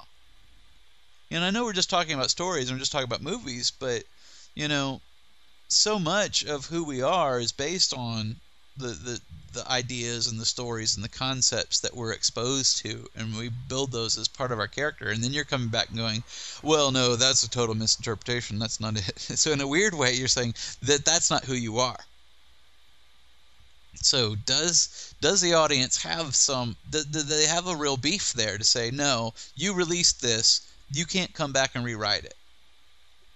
And 1.33 1.43
I 1.43 1.49
know 1.49 1.63
we're 1.63 1.73
just 1.73 1.89
talking 1.89 2.13
about 2.13 2.29
stories 2.29 2.69
and 2.69 2.75
we're 2.77 2.81
just 2.81 2.91
talking 2.91 3.07
about 3.07 3.23
movies, 3.23 3.71
but 3.71 4.03
you 4.53 4.67
know, 4.67 5.01
so 5.67 5.97
much 5.97 6.45
of 6.45 6.67
who 6.67 6.83
we 6.83 7.01
are 7.01 7.39
is 7.39 7.51
based 7.51 7.91
on 7.91 8.35
the 8.77 8.89
the 8.89 9.19
the 9.53 9.67
ideas 9.67 10.27
and 10.27 10.39
the 10.39 10.45
stories 10.45 10.95
and 10.95 11.03
the 11.03 11.09
concepts 11.09 11.79
that 11.79 11.95
we're 11.95 12.11
exposed 12.11 12.77
to, 12.77 13.07
and 13.15 13.35
we 13.35 13.49
build 13.49 13.91
those 13.91 14.15
as 14.15 14.27
part 14.27 14.51
of 14.51 14.59
our 14.59 14.67
character. 14.67 15.09
And 15.09 15.23
then 15.23 15.33
you're 15.33 15.43
coming 15.43 15.69
back 15.69 15.89
and 15.89 15.97
going, 15.97 16.23
"Well, 16.61 16.91
no, 16.91 17.15
that's 17.15 17.43
a 17.43 17.49
total 17.49 17.73
misinterpretation. 17.73 18.59
That's 18.59 18.79
not 18.79 18.97
it." 18.97 19.17
So 19.39 19.51
in 19.51 19.61
a 19.61 19.67
weird 19.67 19.95
way, 19.95 20.13
you're 20.13 20.27
saying 20.27 20.53
that 20.83 21.03
that's 21.03 21.31
not 21.31 21.45
who 21.45 21.55
you 21.55 21.79
are. 21.79 22.05
So 23.95 24.35
does 24.35 25.15
does 25.19 25.41
the 25.41 25.55
audience 25.55 25.97
have 26.03 26.35
some? 26.35 26.75
Do, 26.91 27.03
do 27.03 27.23
they 27.23 27.47
have 27.47 27.65
a 27.65 27.75
real 27.75 27.97
beef 27.97 28.33
there 28.33 28.59
to 28.59 28.63
say, 28.63 28.91
"No, 28.91 29.33
you 29.55 29.73
released 29.73 30.21
this. 30.21 30.61
You 30.91 31.05
can't 31.05 31.33
come 31.33 31.51
back 31.53 31.71
and 31.75 31.83
rewrite 31.85 32.25
it." 32.25 32.35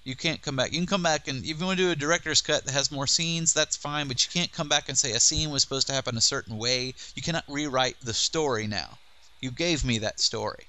You 0.03 0.15
can't 0.15 0.41
come 0.41 0.55
back. 0.55 0.71
You 0.71 0.79
can 0.79 0.87
come 0.87 1.03
back 1.03 1.27
and 1.27 1.43
if 1.43 1.59
you 1.59 1.65
want 1.65 1.77
to 1.79 1.83
do 1.83 1.91
a 1.91 1.95
director's 1.95 2.41
cut 2.41 2.63
that 2.63 2.71
has 2.71 2.91
more 2.93 3.07
scenes, 3.07 3.51
that's 3.51 3.75
fine, 3.75 4.07
but 4.07 4.23
you 4.23 4.31
can't 4.31 4.53
come 4.53 4.69
back 4.69 4.87
and 4.87 4.97
say 4.97 5.11
a 5.11 5.19
scene 5.19 5.49
was 5.49 5.63
supposed 5.63 5.87
to 5.87 5.93
happen 5.93 6.15
a 6.15 6.21
certain 6.21 6.57
way. 6.57 6.93
You 7.13 7.21
cannot 7.21 7.43
rewrite 7.49 7.97
the 8.01 8.13
story 8.13 8.67
now. 8.67 8.97
You 9.41 9.51
gave 9.51 9.83
me 9.83 9.97
that 9.99 10.21
story. 10.21 10.67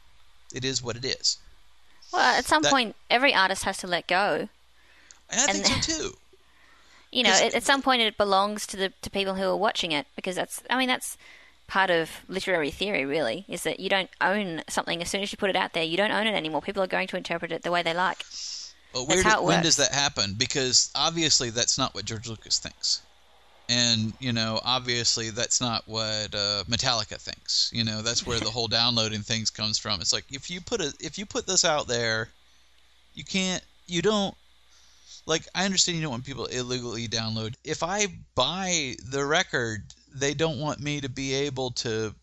It 0.53 0.65
is 0.65 0.83
what 0.83 0.97
it 0.97 1.05
is. 1.05 1.39
Well, 2.13 2.21
at 2.37 2.47
some 2.47 2.63
That- 2.63 2.73
point, 2.73 2.97
every 3.11 3.33
artist 3.33 3.63
has 3.63 3.79
to 3.79 3.87
let 3.87 4.09
go. 4.09 4.49
And 5.31 5.41
I 5.41 5.45
And- 5.55 5.65
think 5.65 5.85
so 5.85 5.93
too. 5.93 6.19
You 7.11 7.23
know, 7.23 7.31
at, 7.31 7.55
at 7.55 7.63
some 7.63 7.81
point, 7.81 8.03
it 8.03 8.19
belongs 8.19 8.67
to 8.67 8.77
the 8.77 8.93
to 9.01 9.09
people 9.09 9.37
who 9.37 9.45
are 9.45 9.57
watching 9.57 9.93
it 9.93 10.07
because 10.15 10.37
that's. 10.37 10.63
I 10.69 10.77
mean, 10.77 10.89
that's 10.89 11.17
part 11.69 11.91
of 11.91 12.11
literary 12.27 12.73
theory. 12.73 13.05
Really, 13.05 13.45
is 13.47 13.63
that 13.63 13.79
you 13.79 13.89
don't 13.89 14.11
own 14.21 14.63
something 14.69 15.01
as 15.01 15.09
soon 15.09 15.23
as 15.23 15.31
you 15.31 15.39
put 15.39 15.51
it 15.51 15.57
out 15.57 15.75
there. 15.75 15.85
You 15.85 15.97
don't 15.97 16.11
own 16.11 16.27
it 16.27 16.35
anymore. 16.35 16.61
People 16.61 16.83
are 16.83 16.89
going 16.89 17.07
to 17.07 17.17
interpret 17.17 17.53
it 17.53 17.63
the 17.63 17.71
way 17.71 17.85
they 17.85 17.95
like. 17.95 18.19
That's 18.19 18.75
where 19.07 19.23
do- 19.23 19.43
when 19.43 19.63
does 19.63 19.77
that 19.77 19.93
happen? 19.93 20.35
Because 20.37 20.91
obviously 20.97 21.51
that's 21.51 21.79
not 21.79 21.95
what 21.95 22.05
George 22.05 22.29
Lucas 22.29 22.59
thinks, 22.59 23.03
and 23.69 24.13
you 24.19 24.33
know 24.33 24.61
obviously 24.65 25.31
that's 25.31 25.61
not 25.61 25.87
what 25.87 26.35
uh, 26.35 26.65
Metallica 26.69 27.21
thinks. 27.21 27.71
You 27.73 27.85
know 27.85 28.03
that's 28.03 28.27
where 28.27 28.41
the 28.41 28.51
whole 28.51 28.67
downloading 28.67 29.21
things 29.21 29.51
comes 29.51 29.79
from. 29.79 30.01
It's 30.01 30.13
like 30.13 30.25
if 30.31 30.51
you 30.51 30.61
put 30.61 30.81
a 30.81 30.93
if 31.01 31.19
you 31.19 31.27
put 31.27 31.47
this 31.47 31.65
out 31.65 31.87
there, 31.87 32.31
you 33.15 33.25
can't 33.25 33.63
you 33.87 34.03
don't 34.03 34.35
like 35.27 35.47
I 35.55 35.65
understand 35.67 35.97
you 35.97 36.03
don't 36.03 36.13
want 36.13 36.25
people 36.25 36.47
illegally 36.47 37.07
download. 37.07 37.55
If 37.63 37.83
I 37.83 38.07
buy 38.35 38.97
the 39.11 39.25
record, 39.25 39.83
they 40.21 40.35
don't 40.35 40.61
want 40.61 40.81
me 40.81 41.01
to 41.01 41.09
be 41.09 41.35
able 41.35 41.71
to 41.73 42.15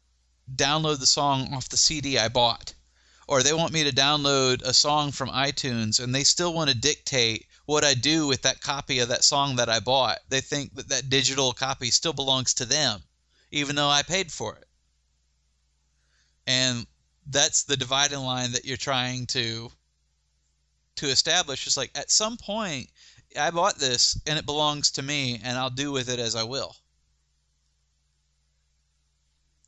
download 0.54 1.00
the 1.00 1.06
song 1.06 1.54
off 1.54 1.70
the 1.70 1.78
CD 1.78 2.18
I 2.20 2.28
bought 2.28 2.74
or 3.28 3.42
they 3.42 3.54
want 3.54 3.74
me 3.74 3.84
to 3.84 3.96
download 3.96 4.62
a 4.62 4.74
song 4.74 5.12
from 5.12 5.30
iTunes 5.30 6.00
and 6.00 6.14
they 6.14 6.24
still 6.24 6.54
want 6.54 6.70
to 6.70 6.76
dictate 6.76 7.48
what 7.66 7.84
I 7.84 7.96
do 7.96 8.28
with 8.28 8.44
that 8.44 8.62
copy 8.62 9.00
of 9.00 9.10
that 9.10 9.24
song 9.24 9.56
that 9.56 9.70
I 9.70 9.80
bought. 9.80 10.20
They 10.30 10.42
think 10.42 10.76
that 10.76 10.90
that 10.90 11.10
digital 11.10 11.54
copy 11.54 11.90
still 11.90 12.14
belongs 12.14 12.54
to 12.56 12.66
them, 12.66 13.02
even 13.52 13.76
though 13.76 13.90
I 13.90 14.04
paid 14.04 14.32
for 14.32 14.56
it. 14.56 14.68
And 16.46 16.86
that's 17.26 17.64
the 17.64 17.78
dividing 17.78 18.20
line 18.20 18.52
that 18.52 18.66
you're 18.66 18.78
trying 18.78 19.26
to 19.28 19.72
to 20.98 21.08
establish. 21.08 21.66
It's 21.66 21.76
like 21.76 21.92
at 21.96 22.12
some 22.12 22.38
point 22.38 22.90
I 23.38 23.50
bought 23.50 23.78
this 23.80 24.20
and 24.28 24.38
it 24.38 24.46
belongs 24.46 24.92
to 24.92 25.02
me 25.02 25.42
and 25.44 25.58
I'll 25.58 25.72
do 25.72 25.92
with 25.92 26.10
it 26.10 26.20
as 26.20 26.36
I 26.36 26.44
will. 26.44 26.76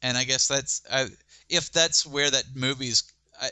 And 0.01 0.17
I 0.17 0.23
guess 0.23 0.47
that's 0.47 0.81
I, 0.91 1.07
if 1.49 1.71
that's 1.71 2.05
where 2.05 2.29
that 2.29 2.55
movie's 2.55 3.03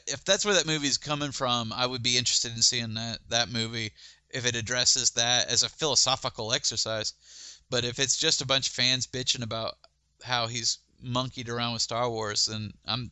if 0.07 0.23
that's 0.25 0.45
where 0.45 0.55
that 0.55 0.65
movie's 0.65 0.97
coming 0.97 1.31
from, 1.31 1.71
I 1.71 1.85
would 1.85 2.03
be 2.03 2.17
interested 2.17 2.55
in 2.55 2.61
seeing 2.61 2.95
that 2.95 3.19
that 3.29 3.49
movie 3.49 3.93
if 4.29 4.45
it 4.45 4.55
addresses 4.55 5.11
that 5.11 5.47
as 5.47 5.63
a 5.63 5.69
philosophical 5.69 6.53
exercise. 6.53 7.13
But 7.69 7.85
if 7.85 7.99
it's 7.99 8.17
just 8.17 8.41
a 8.41 8.45
bunch 8.45 8.67
of 8.67 8.73
fans 8.73 9.07
bitching 9.07 9.43
about 9.43 9.77
how 10.23 10.47
he's 10.47 10.79
monkeyed 11.01 11.49
around 11.49 11.73
with 11.73 11.81
Star 11.81 12.09
Wars, 12.09 12.45
then 12.45 12.73
I'm 12.85 13.11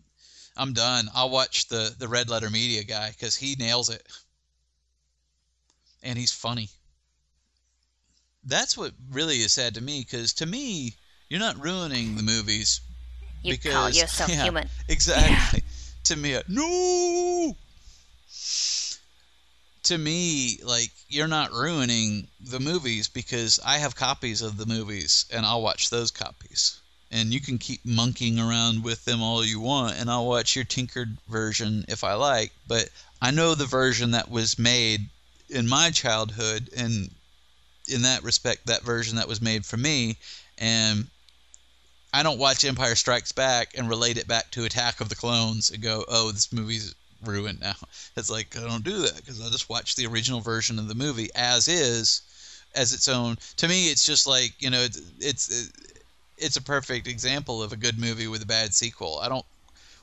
I'm 0.56 0.74
done. 0.74 1.10
I'll 1.13 1.30
watch 1.30 1.68
the 1.68 1.96
the 1.98 2.08
Red 2.08 2.30
Letter 2.30 2.50
Media 2.50 2.84
guy 2.84 3.10
because 3.12 3.36
he 3.36 3.56
nails 3.56 3.90
it, 3.90 4.06
and 6.02 6.18
he's 6.18 6.32
funny. 6.32 6.70
That's 8.44 8.78
what 8.78 8.94
really 9.10 9.38
is 9.38 9.54
sad 9.54 9.75
to 9.75 9.82
me 9.82 10.02
because 10.02 10.34
to 10.34 10.46
me, 10.46 10.98
you're 11.30 11.40
not 11.40 11.63
ruining 11.63 12.16
the 12.16 12.24
movies 12.24 12.82
You 13.44 13.54
because 13.54 13.74
call 13.74 13.90
yourself 13.90 14.30
yeah, 14.30 14.44
human. 14.44 14.70
Exactly. 14.88 15.64
To 16.06 16.18
me, 16.18 16.36
uh, 16.36 16.44
no. 16.50 17.56
To 19.84 19.98
me, 19.98 20.60
like 20.62 20.92
you're 21.08 21.30
not 21.30 21.54
ruining 21.54 22.28
the 22.42 22.60
movies 22.60 23.08
because 23.08 23.58
I 23.66 23.78
have 23.78 23.96
copies 23.96 24.42
of 24.42 24.58
the 24.58 24.66
movies 24.66 25.26
and 25.32 25.46
I'll 25.46 25.62
watch 25.62 25.90
those 25.90 26.12
copies. 26.12 26.82
And 27.10 27.34
you 27.34 27.40
can 27.40 27.58
keep 27.58 27.86
monkeying 27.86 28.38
around 28.38 28.84
with 28.84 29.06
them 29.06 29.22
all 29.22 29.46
you 29.46 29.62
want, 29.62 29.96
and 29.98 30.10
I'll 30.10 30.26
watch 30.26 30.58
your 30.58 30.66
tinkered 30.66 31.18
version 31.30 31.86
if 31.88 32.04
I 32.04 32.16
like. 32.16 32.52
But 32.68 32.90
I 33.22 33.32
know 33.32 33.56
the 33.56 33.66
version 33.66 34.12
that 34.12 34.30
was 34.30 34.60
made 34.60 35.08
in 35.50 35.70
my 35.70 35.92
childhood, 35.92 36.70
and 36.76 37.12
in 37.88 38.02
that 38.02 38.24
respect, 38.24 38.66
that 38.66 38.84
version 38.84 39.16
that 39.18 39.28
was 39.28 39.42
made 39.42 39.66
for 39.66 39.78
me. 39.78 40.18
And 40.58 41.08
I 42.13 42.22
don't 42.22 42.38
watch 42.38 42.63
Empire 42.63 42.93
Strikes 42.93 43.32
Back 43.32 43.75
and 43.75 43.89
relate 43.89 44.17
it 44.17 44.27
back 44.27 44.51
to 44.51 44.65
Attack 44.65 45.01
of 45.01 45.10
the 45.10 45.15
Clones 45.15 45.72
and 45.72 45.82
go, 45.82 46.05
"Oh, 46.08 46.32
this 46.32 46.53
movie's 46.53 46.93
ruined 47.24 47.60
now." 47.60 47.75
It's 48.15 48.29
like 48.29 48.55
I 48.55 48.62
don't 48.62 48.84
do 48.84 49.00
that 49.00 49.15
because 49.15 49.41
I 49.41 49.50
just 49.50 49.70
watch 49.70 49.96
the 49.96 50.05
original 50.05 50.39
version 50.39 50.77
of 50.77 50.88
the 50.88 50.93
movie 50.93 51.32
as 51.34 51.67
is, 51.67 52.22
as 52.75 52.93
its 52.93 53.08
own. 53.08 53.39
To 53.58 53.67
me, 53.67 53.89
it's 53.89 54.05
just 54.05 54.27
like 54.27 54.53
you 54.62 54.70
know, 54.70 54.82
it's 54.82 55.01
it's 55.20 55.72
it's 56.38 56.58
a 56.58 56.62
perfect 56.62 57.08
example 57.08 57.63
of 57.63 57.74
a 57.74 57.77
good 57.77 57.98
movie 57.98 58.27
with 58.27 58.43
a 58.43 58.46
bad 58.46 58.75
sequel. 58.75 59.20
I 59.20 59.29
don't 59.29 59.46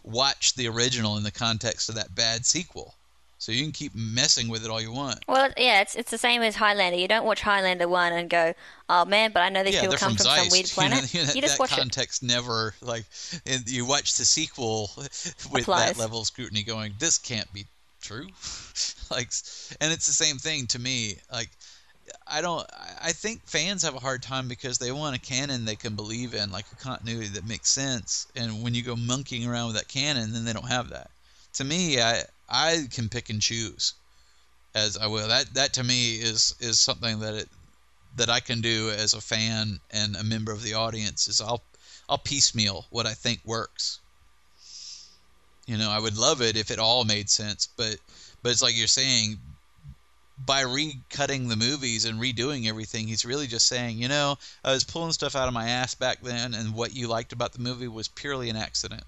watch 0.02 0.55
the 0.55 0.67
original 0.67 1.17
in 1.17 1.23
the 1.23 1.31
context 1.31 1.88
of 1.88 1.95
that 1.95 2.17
bad 2.17 2.45
sequel. 2.45 2.97
So 3.41 3.53
you 3.53 3.63
can 3.63 3.73
keep 3.73 3.95
messing 3.95 4.49
with 4.49 4.67
it 4.67 4.71
all 4.71 4.83
you 4.83 4.93
want. 4.93 5.25
Well, 5.27 5.51
yeah, 5.57 5.81
it's 5.81 5.95
it's 5.95 6.11
the 6.11 6.19
same 6.19 6.43
as 6.43 6.57
Highlander. 6.57 6.99
You 6.99 7.09
don't 7.09 7.25
watch 7.25 7.41
Highlander 7.41 7.89
one 7.89 8.13
and 8.13 8.29
go, 8.29 8.53
"Oh 8.91 9.07
man," 9.07 9.33
but 9.33 9.41
I 9.41 9.49
know 9.49 9.65
these 9.65 9.77
yeah, 9.77 9.81
people 9.81 9.97
come 9.97 10.15
from 10.15 10.27
from, 10.27 10.37
some 10.37 10.49
weird 10.51 10.67
You 10.77 10.83
know, 10.83 10.89
planet. 10.89 11.15
you 11.15 11.23
know, 11.25 11.33
You 11.35 11.41
just 11.41 11.55
that 11.55 11.59
watch 11.61 11.73
it. 11.73 11.77
context 11.79 12.23
never 12.23 12.75
like. 12.83 13.07
And 13.47 13.67
you 13.67 13.87
watch 13.87 14.17
the 14.19 14.27
sequel 14.27 14.91
with 14.97 15.63
Applies. 15.63 15.93
that 15.93 15.99
level 15.99 16.21
of 16.21 16.27
scrutiny, 16.27 16.63
going, 16.63 16.93
"This 16.99 17.17
can't 17.17 17.51
be 17.55 17.65
true." 18.03 18.27
like, 19.11 19.31
and 19.81 19.91
it's 19.91 20.07
the 20.07 20.13
same 20.13 20.37
thing 20.37 20.67
to 20.69 20.79
me. 20.79 21.17
Like, 21.33 21.49
I 22.27 22.43
don't. 22.43 22.67
I- 22.73 22.87
I 23.03 23.13
think 23.13 23.41
fans 23.47 23.83
have 23.85 23.95
a 23.95 23.99
hard 23.99 24.23
time 24.23 24.47
because 24.49 24.77
they 24.77 24.93
want 24.93 25.17
a 25.17 25.19
canon 25.19 25.65
they 25.65 25.75
can 25.77 25.95
believe 25.97 26.35
in, 26.35 26.53
like 26.53 26.67
a 26.71 26.77
continuity 26.77 27.29
that 27.29 27.49
makes 27.49 27.71
sense. 27.71 28.27
And 28.37 28.63
when 28.63 28.75
you 28.75 28.83
go 28.83 28.95
monkeying 28.95 29.49
around 29.49 29.69
with 29.69 29.77
that 29.77 29.89
canon, 29.89 30.35
then 30.35 30.45
they 30.45 30.53
don't 30.53 30.69
have 30.69 30.91
that. 30.91 31.11
To 31.55 31.65
me, 31.65 31.99
I 32.03 32.25
I 32.50 32.87
can 32.90 33.09
pick 33.09 33.30
and 33.30 33.40
choose 33.40 33.95
as 34.75 34.97
I 34.97 35.07
will. 35.07 35.28
That 35.28 35.54
that 35.54 35.73
to 35.75 35.85
me 35.85 36.16
is 36.16 36.54
is 36.61 36.80
something 36.80 37.21
that 37.21 37.35
it 37.35 37.49
that 38.16 38.30
I 38.30 38.40
can 38.40 38.61
do 38.61 38.90
as 38.90 39.14
a 39.14 39.21
fan 39.21 39.80
and 39.90 40.16
a 40.16 40.25
member 40.25 40.52
of 40.52 40.62
the 40.62 40.75
audience 40.75 41.28
is 41.28 41.40
I'll 41.40 41.62
I'll 42.09 42.19
piecemeal 42.19 42.87
what 42.90 43.07
I 43.07 43.14
think 43.14 43.40
works. 43.45 44.00
You 45.66 45.78
know, 45.78 45.90
I 45.90 46.00
would 46.00 46.16
love 46.16 46.42
it 46.42 46.57
if 46.57 46.71
it 46.71 46.80
all 46.80 47.04
made 47.04 47.30
sense, 47.30 47.69
but 47.76 47.97
but 48.42 48.50
it's 48.50 48.62
like 48.62 48.76
you're 48.76 48.88
saying 48.88 49.38
by 50.45 50.62
recutting 50.64 51.49
the 51.49 51.57
movies 51.57 52.07
and 52.07 52.19
redoing 52.19 52.66
everything, 52.66 53.07
he's 53.07 53.26
really 53.26 53.47
just 53.47 53.66
saying, 53.66 53.99
you 53.99 54.09
know, 54.09 54.38
I 54.64 54.73
was 54.73 54.85
pulling 54.85 55.12
stuff 55.12 55.37
out 55.37 55.49
of 55.49 55.54
my 55.54 55.69
ass 55.69 55.95
back 55.95 56.23
then 56.23 56.54
and 56.54 56.75
what 56.75 56.95
you 56.95 57.09
liked 57.09 57.33
about 57.33 57.52
the 57.52 57.61
movie 57.61 57.88
was 57.88 58.09
purely 58.09 58.49
an 58.49 58.57
accident. 58.57 59.04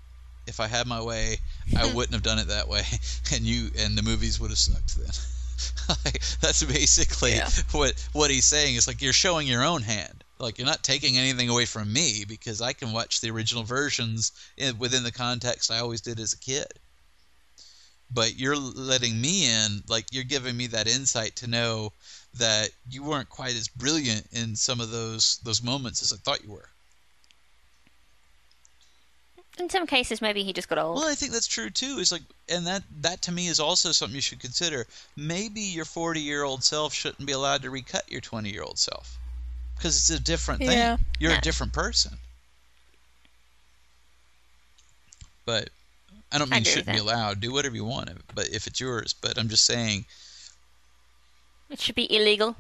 If 0.53 0.61
I 0.61 0.67
had 0.67 0.87
my 0.87 1.01
way, 1.01 1.39
I 1.75 1.89
hmm. 1.89 1.97
wouldn't 1.97 2.13
have 2.13 2.23
done 2.23 2.39
it 2.39 2.49
that 2.49 2.69
way 2.69 2.83
and 3.33 3.41
you 3.41 3.71
and 3.79 3.97
the 3.97 4.03
movies 4.03 4.39
would 4.39 4.51
have 4.51 4.59
sucked 4.59 4.97
then. 4.97 5.11
like, 6.05 6.21
that's 6.43 6.63
basically 6.63 7.37
Yeah. 7.37 7.49
what 7.71 7.95
what 8.13 8.31
he's 8.31 8.45
saying. 8.45 8.77
It's 8.77 8.87
like 8.87 9.01
you're 9.01 9.15
showing 9.15 9.47
your 9.47 9.65
own 9.65 9.81
hand. 9.81 10.23
Like 10.39 10.59
you're 10.59 10.67
not 10.67 10.85
taking 10.85 11.17
anything 11.17 11.49
away 11.49 11.65
from 11.65 11.91
me 11.91 12.27
because 12.29 12.61
I 12.61 12.75
can 12.75 12.93
watch 12.93 13.23
the 13.23 13.31
original 13.31 13.63
versions 13.63 14.33
in, 14.59 14.77
within 14.79 15.05
the 15.05 15.11
context 15.27 15.71
I 15.71 15.79
always 15.79 16.03
did 16.03 16.21
as 16.21 16.35
a 16.35 16.39
kid. 16.39 16.69
But 18.11 18.37
you're 18.37 18.57
letting 18.57 19.19
me 19.19 19.47
in, 19.47 19.83
like 19.89 20.05
you're 20.13 20.25
giving 20.25 20.55
me 20.55 20.67
that 20.67 20.87
insight 20.87 21.37
to 21.37 21.47
know 21.47 21.95
that 22.35 22.73
you 22.91 23.03
weren't 23.03 23.31
quite 23.31 23.57
as 23.57 23.69
brilliant 23.69 24.27
in 24.33 24.55
some 24.55 24.83
of 24.83 24.91
those 24.91 25.39
those 25.45 25.63
moments 25.63 26.03
as 26.03 26.13
I 26.13 26.17
thought 26.17 26.45
you 26.45 26.51
were. 26.51 26.69
In 29.59 29.69
some 29.69 29.87
cases, 29.87 30.23
maybe 30.23 30.43
he 30.45 30.53
just 30.53 30.69
got 30.69 30.79
old. 30.79 30.97
Well, 30.97 31.09
I 31.09 31.15
think 31.15 31.33
that's 31.33 31.47
true 31.47 31.69
too. 31.69 31.99
Is 31.99 32.11
like, 32.11 32.23
and 32.49 32.67
that 32.67 32.83
that 33.03 33.21
to 33.23 33.33
me 33.33 33.49
is 33.49 33.61
also 33.61 33.93
something 33.93 34.15
you 34.15 34.23
should 34.23 34.41
consider. 34.41 34.87
Maybe 35.17 35.61
your 35.61 35.85
40 35.85 36.21
year 36.21 36.43
old 36.45 36.65
self 36.65 36.95
shouldn't 36.95 37.27
be 37.27 37.33
allowed 37.33 37.63
to 37.63 37.71
recut 37.71 38.11
your 38.11 38.23
20 38.23 38.51
year 38.51 38.63
old 38.63 38.79
self 38.79 39.19
because 39.77 39.97
it's 39.97 40.11
a 40.11 40.23
different 40.23 40.61
thing. 40.61 40.71
Yeah. 40.79 40.97
You're 41.19 41.33
Yeah. 41.33 41.39
a 41.39 41.43
different 41.43 41.73
person. 41.75 42.17
But 45.45 45.71
I 46.31 46.39
don't 46.39 46.49
mean 46.51 46.61
with 46.61 46.69
shouldn't 46.69 46.95
be 46.97 46.99
allowed. 46.99 47.41
Do 47.41 47.53
whatever 47.53 47.75
you 47.75 47.85
want, 47.85 48.09
but 48.35 48.49
if 48.49 48.67
it's 48.67 48.81
yours. 48.81 49.13
But 49.13 49.39
I'm 49.39 49.49
just 49.49 49.65
saying, 49.65 50.07
It 51.69 51.81
should 51.81 51.95
be 51.95 52.11
illegal. 52.15 52.57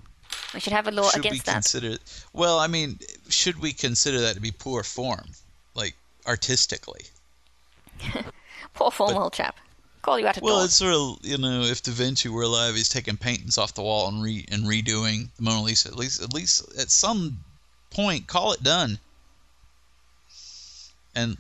We 0.53 0.61
should 0.61 0.73
have 0.73 0.89
a 0.89 0.91
law 0.91 1.11
should 1.11 1.23
we 1.23 1.29
against 1.29 1.47
that. 1.47 1.53
consider? 1.53 1.97
Well, 2.33 2.59
I 2.59 2.67
mean, 2.67 2.99
should 3.29 3.61
we 3.61 3.73
consider 3.73 4.21
that 4.21 4.35
to 4.35 4.41
be 4.41 4.51
poor 4.51 4.83
form, 4.83 5.31
like 5.75 5.95
artistically? 6.27 7.03
Poor 8.75 8.91
form, 8.91 9.15
but- 9.15 9.21
old 9.23 9.33
chap. 9.33 9.57
Call 10.03 10.19
you 10.19 10.27
out 10.27 10.37
at 10.37 10.43
Well, 10.43 10.63
it's 10.65 10.75
sort 10.75 10.95
of 10.95 11.19
you 11.23 11.39
know, 11.39 11.63
if 11.63 11.81
Da 11.81 11.93
Vinci 11.93 12.29
were 12.29 12.43
alive, 12.43 12.75
he's 12.75 12.89
taking 12.89 13.17
paintings 13.17 13.57
off 13.57 13.75
the 13.75 13.83
wall 13.83 14.09
and 14.09 14.21
re 14.21 14.45
and 14.51 14.65
redoing 14.65 15.29
the 15.37 15.43
Mona 15.45 15.63
Lisa. 15.63 15.91
At 15.91 15.95
least, 15.97 16.21
at 16.21 16.35
least 16.35 16.65
at 16.77 16.91
some 16.91 17.39
point, 17.91 18.27
call 18.27 18.53
it 18.53 18.65
done. 18.65 18.99
And 21.15 21.37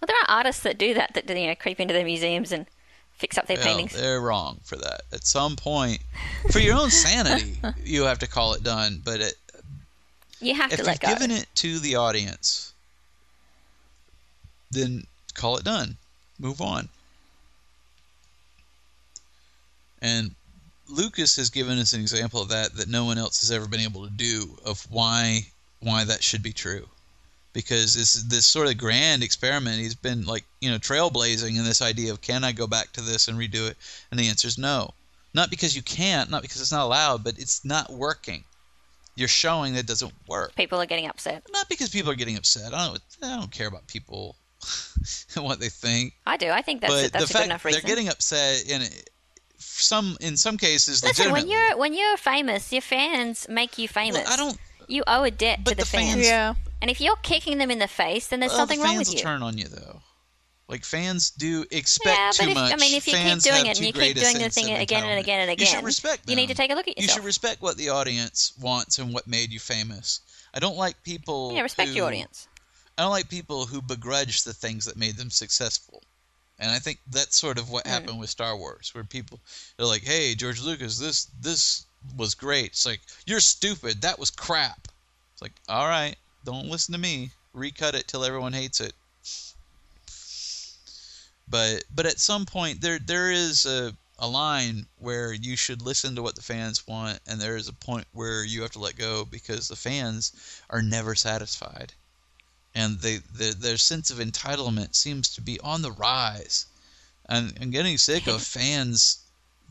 Well, 0.00 0.06
there 0.08 0.16
are 0.22 0.38
artists 0.38 0.62
that 0.64 0.78
do 0.78 0.94
that, 0.94 1.14
that 1.14 1.28
you 1.28 1.46
know, 1.46 1.54
creep 1.54 1.78
into 1.78 1.94
their 1.94 2.04
museums 2.04 2.50
and 2.50 2.66
fix 3.12 3.38
up 3.38 3.46
their 3.46 3.58
well, 3.58 3.66
paintings. 3.66 3.92
they're 3.92 4.20
wrong 4.20 4.58
for 4.64 4.74
that. 4.76 5.02
At 5.12 5.24
some 5.24 5.54
point, 5.54 6.00
for 6.50 6.58
your 6.58 6.76
own 6.76 6.90
sanity, 6.90 7.56
you 7.84 8.02
have 8.02 8.18
to 8.20 8.26
call 8.26 8.54
it 8.54 8.64
done. 8.64 9.00
But 9.04 9.20
it, 9.20 9.34
You 10.40 10.54
have 10.56 10.72
if 10.72 10.78
to 10.78 10.82
you've 10.82 10.86
let 10.88 11.00
go. 11.00 11.08
given 11.08 11.30
it 11.30 11.46
to 11.56 11.78
the 11.78 11.94
audience, 11.96 12.71
then 14.72 15.06
call 15.34 15.56
it 15.56 15.64
done. 15.64 15.96
Move 16.38 16.60
on. 16.60 16.88
And 20.00 20.34
Lucas 20.88 21.36
has 21.36 21.50
given 21.50 21.78
us 21.78 21.92
an 21.92 22.00
example 22.00 22.42
of 22.42 22.48
that 22.48 22.74
that 22.76 22.88
no 22.88 23.04
one 23.04 23.18
else 23.18 23.40
has 23.40 23.50
ever 23.50 23.68
been 23.68 23.80
able 23.80 24.04
to 24.04 24.10
do 24.12 24.58
of 24.64 24.84
why 24.90 25.46
why 25.80 26.04
that 26.04 26.22
should 26.22 26.42
be 26.42 26.52
true. 26.52 26.88
Because 27.52 27.94
this 27.94 28.14
this 28.14 28.46
sort 28.46 28.68
of 28.68 28.78
grand 28.78 29.22
experiment, 29.22 29.78
he's 29.78 29.94
been 29.94 30.24
like 30.24 30.44
you 30.60 30.70
know 30.70 30.78
trailblazing 30.78 31.56
in 31.56 31.64
this 31.64 31.82
idea 31.82 32.10
of 32.12 32.20
can 32.20 32.44
I 32.44 32.52
go 32.52 32.66
back 32.66 32.92
to 32.92 33.00
this 33.00 33.28
and 33.28 33.38
redo 33.38 33.68
it? 33.68 33.76
And 34.10 34.18
the 34.18 34.28
answer 34.28 34.48
is 34.48 34.58
no. 34.58 34.92
Not 35.34 35.50
because 35.50 35.74
you 35.76 35.82
can't, 35.82 36.30
not 36.30 36.42
because 36.42 36.60
it's 36.60 36.72
not 36.72 36.84
allowed, 36.84 37.24
but 37.24 37.38
it's 37.38 37.64
not 37.64 37.90
working. 37.90 38.44
You're 39.14 39.28
showing 39.28 39.74
that 39.74 39.80
it 39.80 39.86
doesn't 39.86 40.12
work 40.26 40.54
People 40.54 40.80
are 40.80 40.86
getting 40.86 41.06
upset. 41.06 41.42
not 41.52 41.68
because 41.68 41.90
people 41.90 42.10
are 42.10 42.14
getting 42.16 42.36
upset. 42.36 42.72
I 42.74 42.86
don't. 42.88 43.00
I 43.22 43.36
don't 43.36 43.50
care 43.50 43.68
about 43.68 43.86
people 43.86 44.36
what 45.36 45.60
they 45.60 45.68
think. 45.68 46.14
I 46.26 46.36
do. 46.36 46.50
I 46.50 46.62
think 46.62 46.80
that's, 46.80 46.92
but 46.92 47.06
a, 47.06 47.10
that's 47.10 47.12
the 47.12 47.16
a 47.24 47.26
good 47.26 47.32
fact 47.32 47.46
enough 47.46 47.62
they're 47.62 47.80
getting 47.80 48.08
upset 48.08 48.64
in 48.68 48.82
some 49.58 50.16
in 50.20 50.36
some 50.36 50.56
cases 50.56 51.02
Listen, 51.02 51.32
when 51.32 51.48
you're 51.48 51.76
when 51.76 51.94
you're 51.94 52.16
famous, 52.16 52.72
your 52.72 52.82
fans 52.82 53.46
make 53.48 53.78
you 53.78 53.88
famous. 53.88 54.28
I 54.28 54.36
don't. 54.36 54.56
You 54.88 55.04
owe 55.06 55.22
a 55.22 55.30
debt 55.30 55.60
But 55.64 55.70
to 55.70 55.76
the, 55.76 55.82
the 55.82 55.88
fans. 55.88 56.14
fans- 56.14 56.26
Yeah. 56.26 56.54
And 56.80 56.90
if 56.90 57.00
you're 57.00 57.16
kicking 57.16 57.58
them 57.58 57.70
in 57.70 57.78
the 57.78 57.88
face, 57.88 58.26
then 58.26 58.40
there's 58.40 58.50
well, 58.50 58.58
something 58.58 58.80
the 58.80 58.84
wrong 58.84 58.96
fans 58.96 59.08
with 59.08 59.14
will 59.14 59.18
you. 59.18 59.22
turn 59.22 59.42
on 59.42 59.56
you 59.56 59.68
though. 59.68 60.02
Like 60.68 60.84
fans 60.84 61.30
do 61.30 61.64
expect 61.70 62.16
yeah, 62.16 62.30
too 62.32 62.50
if, 62.50 62.54
much. 62.54 62.72
I 62.72 62.76
mean, 62.76 62.94
if 62.94 63.06
you 63.06 63.12
keep 63.12 63.42
doing 63.42 63.66
it 63.66 63.76
and 63.76 63.86
you 63.86 63.92
keep 63.92 64.16
doing 64.16 64.38
the 64.38 64.40
sense 64.40 64.54
thing 64.54 64.72
again 64.72 65.04
and 65.04 65.18
again 65.18 65.40
and 65.40 65.50
again, 65.50 65.60
you 65.60 65.66
should 65.66 65.84
respect 65.84 66.28
you 66.28 66.36
need 66.36 66.48
to 66.48 66.54
take 66.54 66.70
a 66.70 66.74
look 66.74 66.88
at 66.88 66.96
yourself. 66.96 67.16
You 67.16 67.20
should 67.20 67.26
respect 67.26 67.62
what 67.62 67.76
the 67.76 67.90
audience 67.90 68.54
wants 68.60 68.98
and 68.98 69.12
what 69.12 69.26
made 69.26 69.52
you 69.52 69.60
famous. 69.60 70.20
I 70.54 70.60
don't 70.60 70.76
like 70.76 71.02
people. 71.02 71.52
yeah, 71.54 71.62
respect 71.62 71.90
your 71.90 72.06
audience. 72.06 72.48
I 72.98 73.02
don't 73.02 73.10
like 73.10 73.30
people 73.30 73.64
who 73.66 73.80
begrudge 73.80 74.42
the 74.42 74.52
things 74.52 74.84
that 74.84 74.96
made 74.96 75.16
them 75.16 75.30
successful. 75.30 76.02
And 76.58 76.70
I 76.70 76.78
think 76.78 77.00
that's 77.06 77.36
sort 77.36 77.58
of 77.58 77.70
what 77.70 77.86
happened 77.86 78.20
with 78.20 78.28
Star 78.28 78.56
Wars, 78.56 78.94
where 78.94 79.02
people 79.02 79.40
they're 79.76 79.86
like, 79.86 80.04
"Hey, 80.04 80.34
George 80.34 80.60
Lucas, 80.60 80.98
this 80.98 81.26
this 81.40 81.86
was 82.14 82.34
great." 82.34 82.72
It's 82.72 82.84
like, 82.84 83.00
"You're 83.24 83.40
stupid. 83.40 84.02
That 84.02 84.18
was 84.18 84.30
crap." 84.30 84.88
It's 85.32 85.40
like, 85.40 85.54
"All 85.68 85.88
right, 85.88 86.16
don't 86.44 86.68
listen 86.68 86.92
to 86.92 86.98
me. 86.98 87.32
Recut 87.54 87.94
it 87.94 88.08
till 88.08 88.24
everyone 88.24 88.52
hates 88.52 88.80
it." 88.80 88.94
But 91.48 91.84
but 91.90 92.06
at 92.06 92.20
some 92.20 92.44
point 92.44 92.82
there 92.82 92.98
there 92.98 93.32
is 93.32 93.64
a 93.64 93.96
a 94.18 94.28
line 94.28 94.86
where 94.98 95.32
you 95.32 95.56
should 95.56 95.80
listen 95.80 96.14
to 96.14 96.22
what 96.22 96.36
the 96.36 96.42
fans 96.42 96.86
want, 96.86 97.20
and 97.26 97.40
there 97.40 97.56
is 97.56 97.68
a 97.68 97.72
point 97.72 98.06
where 98.12 98.44
you 98.44 98.60
have 98.62 98.72
to 98.72 98.78
let 98.78 98.96
go 98.96 99.24
because 99.24 99.66
the 99.66 99.76
fans 99.76 100.32
are 100.68 100.82
never 100.82 101.14
satisfied 101.14 101.94
and 102.74 102.98
they, 103.00 103.18
their 103.34 103.52
their 103.52 103.76
sense 103.76 104.10
of 104.10 104.18
entitlement 104.18 104.94
seems 104.94 105.28
to 105.34 105.40
be 105.40 105.60
on 105.60 105.82
the 105.82 105.92
rise. 105.92 106.66
And 107.26 107.56
I'm 107.60 107.70
getting 107.70 107.98
sick 107.98 108.26
of 108.26 108.42
fans 108.42 109.18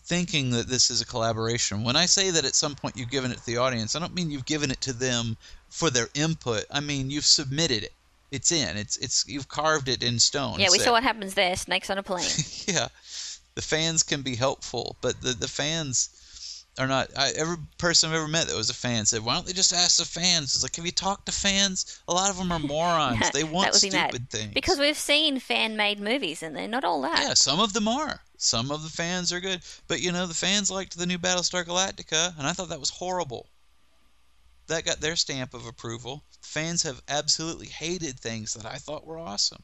thinking 0.04 0.52
that 0.52 0.68
this 0.68 0.90
is 0.90 1.02
a 1.02 1.06
collaboration. 1.06 1.84
When 1.84 1.96
I 1.96 2.06
say 2.06 2.32
that 2.32 2.46
at 2.46 2.56
some 2.56 2.76
point 2.76 2.98
you've 2.98 3.12
given 3.12 3.32
it 3.32 3.38
to 3.38 3.46
the 3.46 3.58
audience, 3.58 3.96
I 3.96 4.00
don't 4.00 4.16
mean 4.16 4.32
you've 4.32 4.46
given 4.46 4.72
it 4.72 4.82
to 4.82 4.94
them 4.94 5.38
for 5.70 5.90
their 5.90 6.10
input. 6.14 6.66
I 6.72 6.80
mean 6.80 7.10
you've 7.10 7.26
submitted 7.26 7.84
it. 7.84 7.94
It's 8.32 8.52
in. 8.52 8.78
It's 8.78 8.98
it's 8.98 9.28
you've 9.28 9.50
carved 9.50 9.90
it 9.90 10.04
in 10.04 10.20
stone. 10.20 10.60
Yeah, 10.60 10.70
we 10.72 10.80
saw 10.80 10.92
what 10.92 11.04
happens 11.04 11.34
there. 11.34 11.56
Snakes 11.56 11.90
on 11.90 11.98
a 11.98 12.04
plane. 12.04 12.30
yeah, 12.68 12.88
the 13.56 13.62
fans 13.62 14.04
can 14.04 14.22
be 14.22 14.36
helpful, 14.36 14.96
but 15.02 15.22
the 15.22 15.34
the 15.34 15.50
fans 15.50 16.10
are 16.80 16.88
not. 16.88 17.10
I, 17.18 17.32
every 17.36 17.58
person 17.78 18.10
I've 18.10 18.16
ever 18.16 18.28
met 18.28 18.48
that 18.48 18.56
was 18.56 18.70
a 18.70 18.74
fan 18.74 19.06
said, 19.06 19.24
"Why 19.24 19.36
don't 19.36 19.46
they 19.46 19.54
just 19.54 19.74
ask 19.74 19.98
the 19.98 20.06
fans?" 20.06 20.54
It's 20.54 20.64
like, 20.64 20.76
have 20.78 20.86
you 20.86 20.92
talked 20.92 21.26
to 21.26 21.32
fans? 21.32 22.02
A 22.08 22.14
lot 22.14 22.30
of 22.30 22.38
them 22.38 22.52
are 22.52 22.60
morons. 22.74 23.30
they 23.32 23.44
want 23.44 23.68
that 23.68 23.74
would 23.74 23.82
be 23.82 23.90
stupid 23.90 24.22
mad. 24.22 24.30
things. 24.30 24.54
Because 24.54 24.80
we've 24.80 24.98
seen 24.98 25.40
fan-made 25.40 26.00
movies, 26.00 26.42
and 26.44 26.56
they're 26.56 26.68
not 26.68 26.84
all 26.84 27.02
that. 27.02 27.20
yeah, 27.20 27.34
some 27.34 27.60
of 27.60 27.74
them 27.74 27.88
are. 27.88 28.22
Some 28.38 28.72
of 28.72 28.84
the 28.84 28.90
fans 28.90 29.32
are 29.32 29.40
good, 29.40 29.62
but 29.88 30.02
you 30.02 30.12
know 30.12 30.26
the 30.26 30.34
fans 30.34 30.72
liked 30.72 30.98
the 30.98 31.06
new 31.06 31.18
Battlestar 31.20 31.64
Galactica, 31.66 32.38
and 32.38 32.48
I 32.48 32.54
thought 32.54 32.70
that 32.70 32.80
was 32.80 32.90
horrible. 32.90 33.48
That 34.68 34.86
got 34.86 35.02
their 35.02 35.16
stamp 35.18 35.54
of 35.54 35.66
approval. 35.66 36.24
Fans 36.42 36.84
have 36.84 37.02
absolutely 37.10 37.68
hated 37.68 38.20
things 38.20 38.54
that 38.54 38.66
I 38.66 38.78
thought 38.78 39.06
were 39.06 39.20
awesome. 39.20 39.64